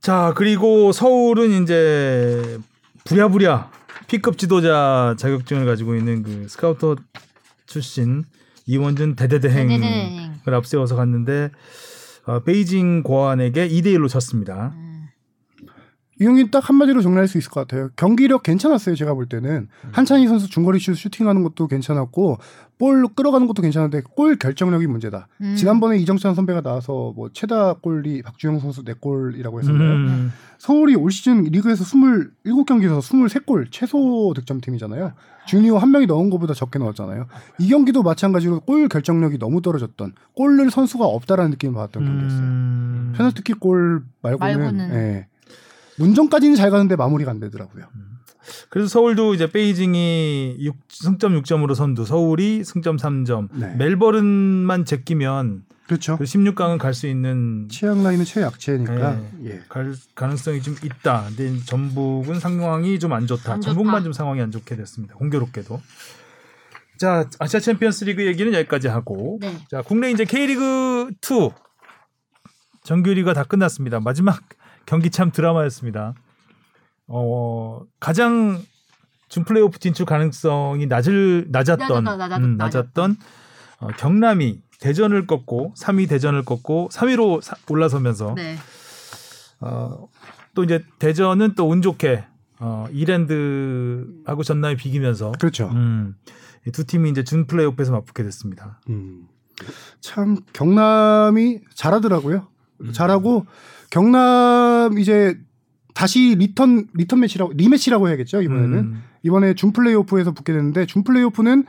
[0.00, 2.58] 자, 그리고 서울은 이제
[3.04, 3.70] 부랴부랴
[4.06, 6.96] P급 지도자 자격증을 가지고 있는 그 스카우터
[7.66, 8.24] 출신
[8.66, 10.42] 이원준 대대대행을.
[10.46, 11.50] 앞세워서 갔는데
[12.26, 14.72] 어, 베이징 고안에게 2대 1로 졌습니다.
[14.74, 14.93] 음.
[16.20, 17.90] 이 경기 딱 한마디로 정리할 수 있을 것 같아요.
[17.96, 18.94] 경기력 괜찮았어요.
[18.94, 22.38] 제가 볼 때는 한찬희 선수 중거리 슛 슈팅하는 것도 괜찮았고
[22.78, 25.28] 볼 끌어가는 것도 괜찮은데 골 결정력이 문제다.
[25.40, 25.54] 음.
[25.56, 29.92] 지난번에 이정찬 선배가 나와서 뭐 최다 골이 박주영 선수 4골이라고 했었나요?
[29.92, 30.32] 음.
[30.58, 35.12] 서울이 올 시즌 리그에서 27경기에서 23골 최소 득점팀이잖아요.
[35.46, 37.26] 주니어 한 명이 넣은 것보다 적게 넣었잖아요.
[37.58, 42.40] 이 경기도 마찬가지로 골 결정력이 너무 떨어졌던 골을 선수가 없다라는 느낌을 받았던 경기였어요.
[42.40, 43.12] 음.
[43.16, 44.94] 페널티킥 골 말고는, 말고는.
[44.94, 45.26] 예.
[45.98, 47.84] 문전까지는 잘 가는데 마무리가 안 되더라고요.
[48.68, 53.74] 그래서 서울도 이제 베이징이 6, 승점 6점으로 선두, 서울이 승점 3점, 네.
[53.76, 56.16] 멜버른만 제끼면 그렇죠.
[56.18, 59.14] 그 16강은 갈 수 있는 취약 라인은 최약체니까.
[59.14, 59.30] 네.
[59.44, 59.62] 예.
[59.68, 61.26] 갈 가능성이 좀 있다.
[61.28, 63.54] 근데 전북은 상황이 좀 안 좋다.
[63.54, 63.74] 안 좋다.
[63.74, 65.14] 전북만 좀 상황이 안 좋게 됐습니다.
[65.14, 65.80] 공교롭게도.
[66.98, 69.56] 자, 아시아 챔피언스 리그 얘기는 여기까지 하고 네.
[69.70, 71.50] 자, 국내 이제 K리그 2
[72.84, 74.00] 정규리그가 다 끝났습니다.
[74.00, 74.40] 마지막
[74.86, 76.14] 경기 참 드라마였습니다.
[77.06, 78.62] 어, 가장
[79.28, 83.16] 준 플레이오프 진출 가능성이 낮을 낮았던 낮았다, 낮았다, 음, 낮았던
[83.80, 88.56] 어, 경남이 대전을 꺾고 3위 대전을 꺾고 3위로 사- 올라서면서 네.
[89.60, 90.08] 어,
[90.54, 92.24] 또 이제 대전은 또 운 좋게
[92.60, 95.68] 어, 이랜드하고 전남이 비기면서 그렇죠.
[95.72, 96.14] 음,
[96.66, 98.80] 이두 팀이 이제 준 플레이오프에서 맞붙게 됐습니다.
[98.88, 99.26] 음.
[100.00, 102.46] 참 경남이 잘하더라고요.
[102.82, 102.92] 음.
[102.92, 103.46] 잘하고
[103.90, 104.20] 경남
[104.98, 105.38] 이제
[105.94, 111.64] 다시 리턴 리턴 매치라고 rematch라고 해야겠죠 이번에는 음, 이번에 준 플레이오프에서 붙게 됐는데 준 플레이오프는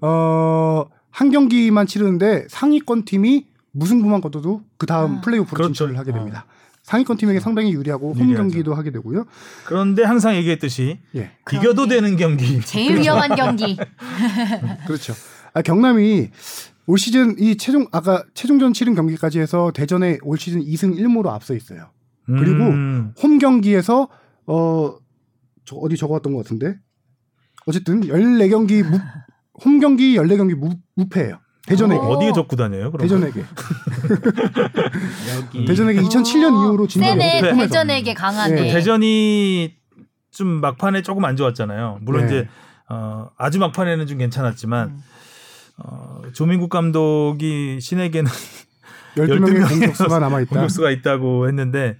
[0.00, 5.20] 어한 경기만 치르는데 상위권 팀이 무승부만 거둬도 그 다음 아.
[5.20, 5.72] 플레이오프로 그렇죠.
[5.72, 6.46] 진출을 하게 됩니다.
[6.82, 8.42] 상위권 팀에게 상당히 유리하고 홈 유리하죠.
[8.42, 9.24] 경기도 하게 되고요.
[9.64, 12.60] 그런데 항상 얘기했듯이 예, 이겨도 되는 경기.
[12.60, 13.76] 제일 위험한 경기.
[14.86, 15.14] 그렇죠.
[15.54, 16.30] 아, 경남이
[16.86, 21.54] 올 시즌 이 최종 아까 최종전 치른 경기까지 해서 대전에 올 시즌 2승 1무로 앞서
[21.54, 21.90] 있어요.
[22.26, 24.08] 그리고 음, 홈 경기에서
[24.46, 25.02] 어
[25.64, 26.76] 저 어디 적어왔던 것 같은데
[27.66, 28.98] 어쨌든 14경기 무,
[29.64, 31.38] 홈 경기 14경기 무, 무패예요.
[31.66, 32.08] 대전에게 어.
[32.08, 32.90] 어디에 적고 다녀요?
[32.90, 33.44] 그럼 대전에게
[35.36, 37.54] 여기 대전에게 2007년 어, 이후로 진출을 세네.
[37.56, 38.54] 대전에게 강하네.
[38.54, 38.72] 네.
[38.72, 39.76] 대전이
[40.32, 42.00] 좀 막판에 조금 안 좋았잖아요.
[42.02, 42.26] 물론 네.
[42.26, 42.48] 이제
[42.88, 44.98] 어, 아주 막판에는 좀 괜찮았지만 음.
[45.78, 48.28] 어, 조민국 감독이 신에게는
[49.16, 50.50] 12명의 12명의 공격수가 남아 있다.
[50.50, 51.96] 공격수가 있다고 했는데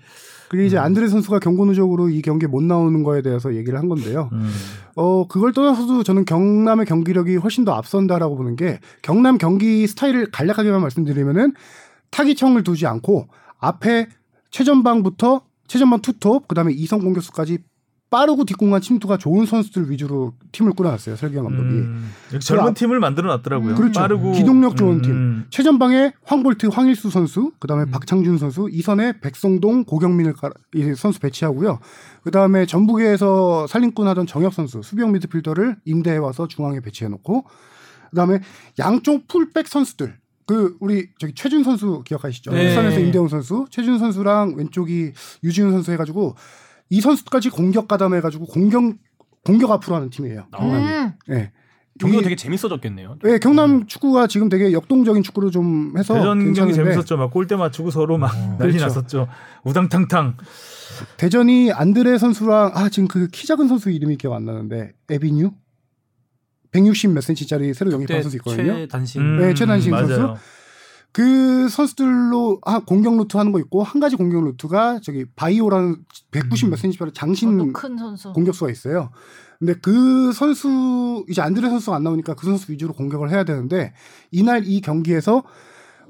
[0.49, 4.29] 그게 이제 안드레 선수가 경고 누적으로 이 경기에 못 나오는 거에 대해서 얘기를 한 건데요.
[4.33, 4.51] 음,
[4.97, 10.83] 어, 그걸 떠나서도 저는 경남의 경기력이 훨씬 더 앞선다라고 보는 게 경남 경기 스타일을 간략하게만
[10.83, 11.55] 말씀드리면은
[12.11, 13.29] 타기청을 두지 않고
[13.61, 14.09] 앞에
[14.51, 17.61] 최전방부터 최전방 투톱 그 다음에 이성 공격수까지
[18.13, 21.69] 빠르고 뒷공간 침투가 좋은 선수들 위주로 팀을 꾸려놨어요 설경 감독이.
[21.71, 23.75] 음, 이렇게 젊은 앞- 팀을 만들어 놨더라고요.
[23.75, 23.99] 그렇죠.
[23.99, 25.11] 빠르고 기동력 좋은 음, 팀.
[25.13, 25.47] 음.
[25.49, 30.35] 최전방에 황볼트, 황일수 선수, 그다음에 박창준 선수, 이선에 백성동, 고경민을
[30.75, 31.79] 이 선수 배치하고요.
[32.23, 37.47] 그다음에 전북에서 살림꾼 하던 정혁 선수, 수비형 미드필더를 임대해 와서 중앙에 배치해 놓고
[38.11, 38.41] 그다음에
[38.79, 42.51] 양쪽 풀백 선수들 그 우리 저기 최준 선수 기억하시죠?
[42.53, 42.69] 네.
[42.69, 45.13] 울산에서 임대훈 선수, 최준 선수랑 왼쪽이
[45.45, 46.35] 유지훈 선수 해가지고
[46.93, 48.95] 이 선수까지 공격 가담해가지고 공격
[49.45, 50.47] 공격 앞으로 하는 팀이에요.
[50.57, 50.85] 경남이.
[50.87, 51.13] 음.
[51.31, 51.53] 예.
[51.99, 53.17] 경기가 이- 되게 재밌어졌겠네요.
[53.27, 57.17] 예, 경남 축구가 지금 되게 역동적인 축구를 좀 해서 대전 경기 괜찮은데 재밌었죠.
[57.17, 58.85] 막 골대 맞추고 서로 막 난리 그렇죠.
[58.87, 59.29] 났었죠.
[59.65, 60.37] 우당탕탕.
[61.17, 65.51] 대전이 안드레 선수랑 아 지금 그 키 작은 선수 이름이 기억 안 나는데 에비뉴
[66.73, 68.75] 160 몇 센치짜리 새로 영입한 선수 있거든요.
[68.75, 70.09] 최단신 음, 네, 최단신 맞아요.
[70.09, 70.43] 선수.
[71.13, 75.97] 그 선수들로 아 공격 루트 하는 거 있고 한 가지 공격 루트가 저기 바이오라는
[76.31, 77.59] 190몇 센치짜리 장신.
[78.33, 79.11] 공격수가 있어요.
[79.59, 83.93] 근데 그 선수 이제 안드레 선수가 안 나오니까 그 선수 위주로 공격을 해야 되는데
[84.31, 85.45] 이날 이 경기에서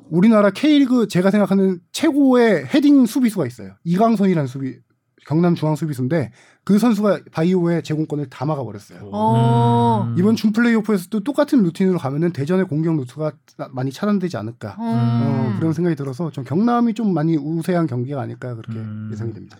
[0.09, 3.75] 우리나라 K리그 제가 생각하는 최고의 헤딩 수비수가 있어요.
[3.85, 4.79] 이강선이라는 수비
[5.27, 6.33] 경남 중앙 수비수인데
[6.65, 9.11] 그 선수가 바이오의 제공권을 다 막아 버렸어요.
[9.13, 10.07] 어.
[10.07, 10.17] 음.
[10.17, 13.33] 이번 준 플레이오프에서도 똑같은 루틴으로 가면은 대전의 공격 루트가
[13.73, 14.77] 많이 차단되지 않을까.
[14.79, 14.83] 음.
[14.85, 19.09] 어, 그런 생각이 들어서 좀 경남이 좀 많이 우세한 경기가 아닐까 그렇게 음.
[19.13, 19.57] 예상이 됩니다.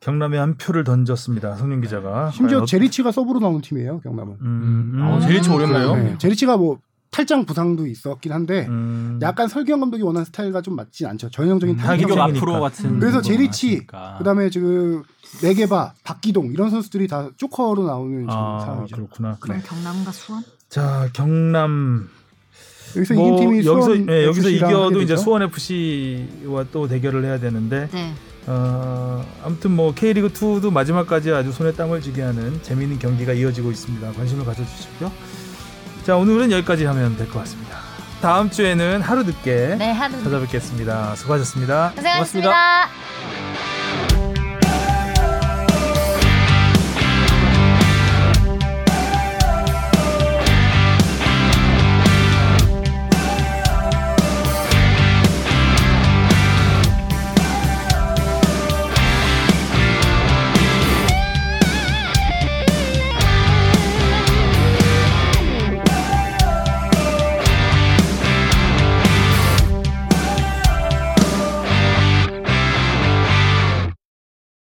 [0.00, 1.56] 경남에 한 표를 던졌습니다.
[1.56, 2.30] 성윤 기자가.
[2.30, 4.36] 심지어 과연 제리치가 서브로 나온 팀이에요 경남은.
[4.40, 5.02] 음, 음.
[5.02, 5.94] 어, 제리치 오렸나요?
[5.94, 6.78] 네, 제리치가 뭐
[7.14, 9.20] 탈장 부상도 있었긴 한데 음.
[9.22, 11.30] 약간 설경 감독이 원하는 스타일과 좀 맞진 않죠.
[11.30, 12.18] 전형적인 음, 타격.
[12.18, 13.86] 앞으로 같은 그래서 제리치.
[14.18, 15.04] 그다음에 지금
[15.40, 18.96] 네게바, 박기동 이런 선수들이 다 조커로 나오는 아, 상황이죠.
[18.96, 19.36] 그렇구나.
[19.38, 20.42] 그럼 경남과 수원?
[20.68, 22.08] 자, 경남
[22.96, 25.16] 여기서 뭐 이긴 팀이 여기서 수원 예, 여기서 이겨도 이제.
[25.16, 28.12] 수원 FC와 또 대결을 해야 되는데 네.
[28.48, 34.12] 어, 아무튼 뭐 K리그 2도 마지막까지 아주 손에 땀을 쥐게 하는 재미있는 경기가 이어지고 있습니다.
[34.14, 35.12] 관심을 가져주십시오.
[36.04, 37.78] 자, 오늘은 여기까지 하면 될 것 같습니다.
[38.20, 40.22] 다음 주에는 하루 늦게 네, 하는.
[40.22, 41.14] 찾아뵙겠습니다.
[41.16, 41.92] 수고하셨습니다.
[41.94, 42.88] 고생하셨습니다.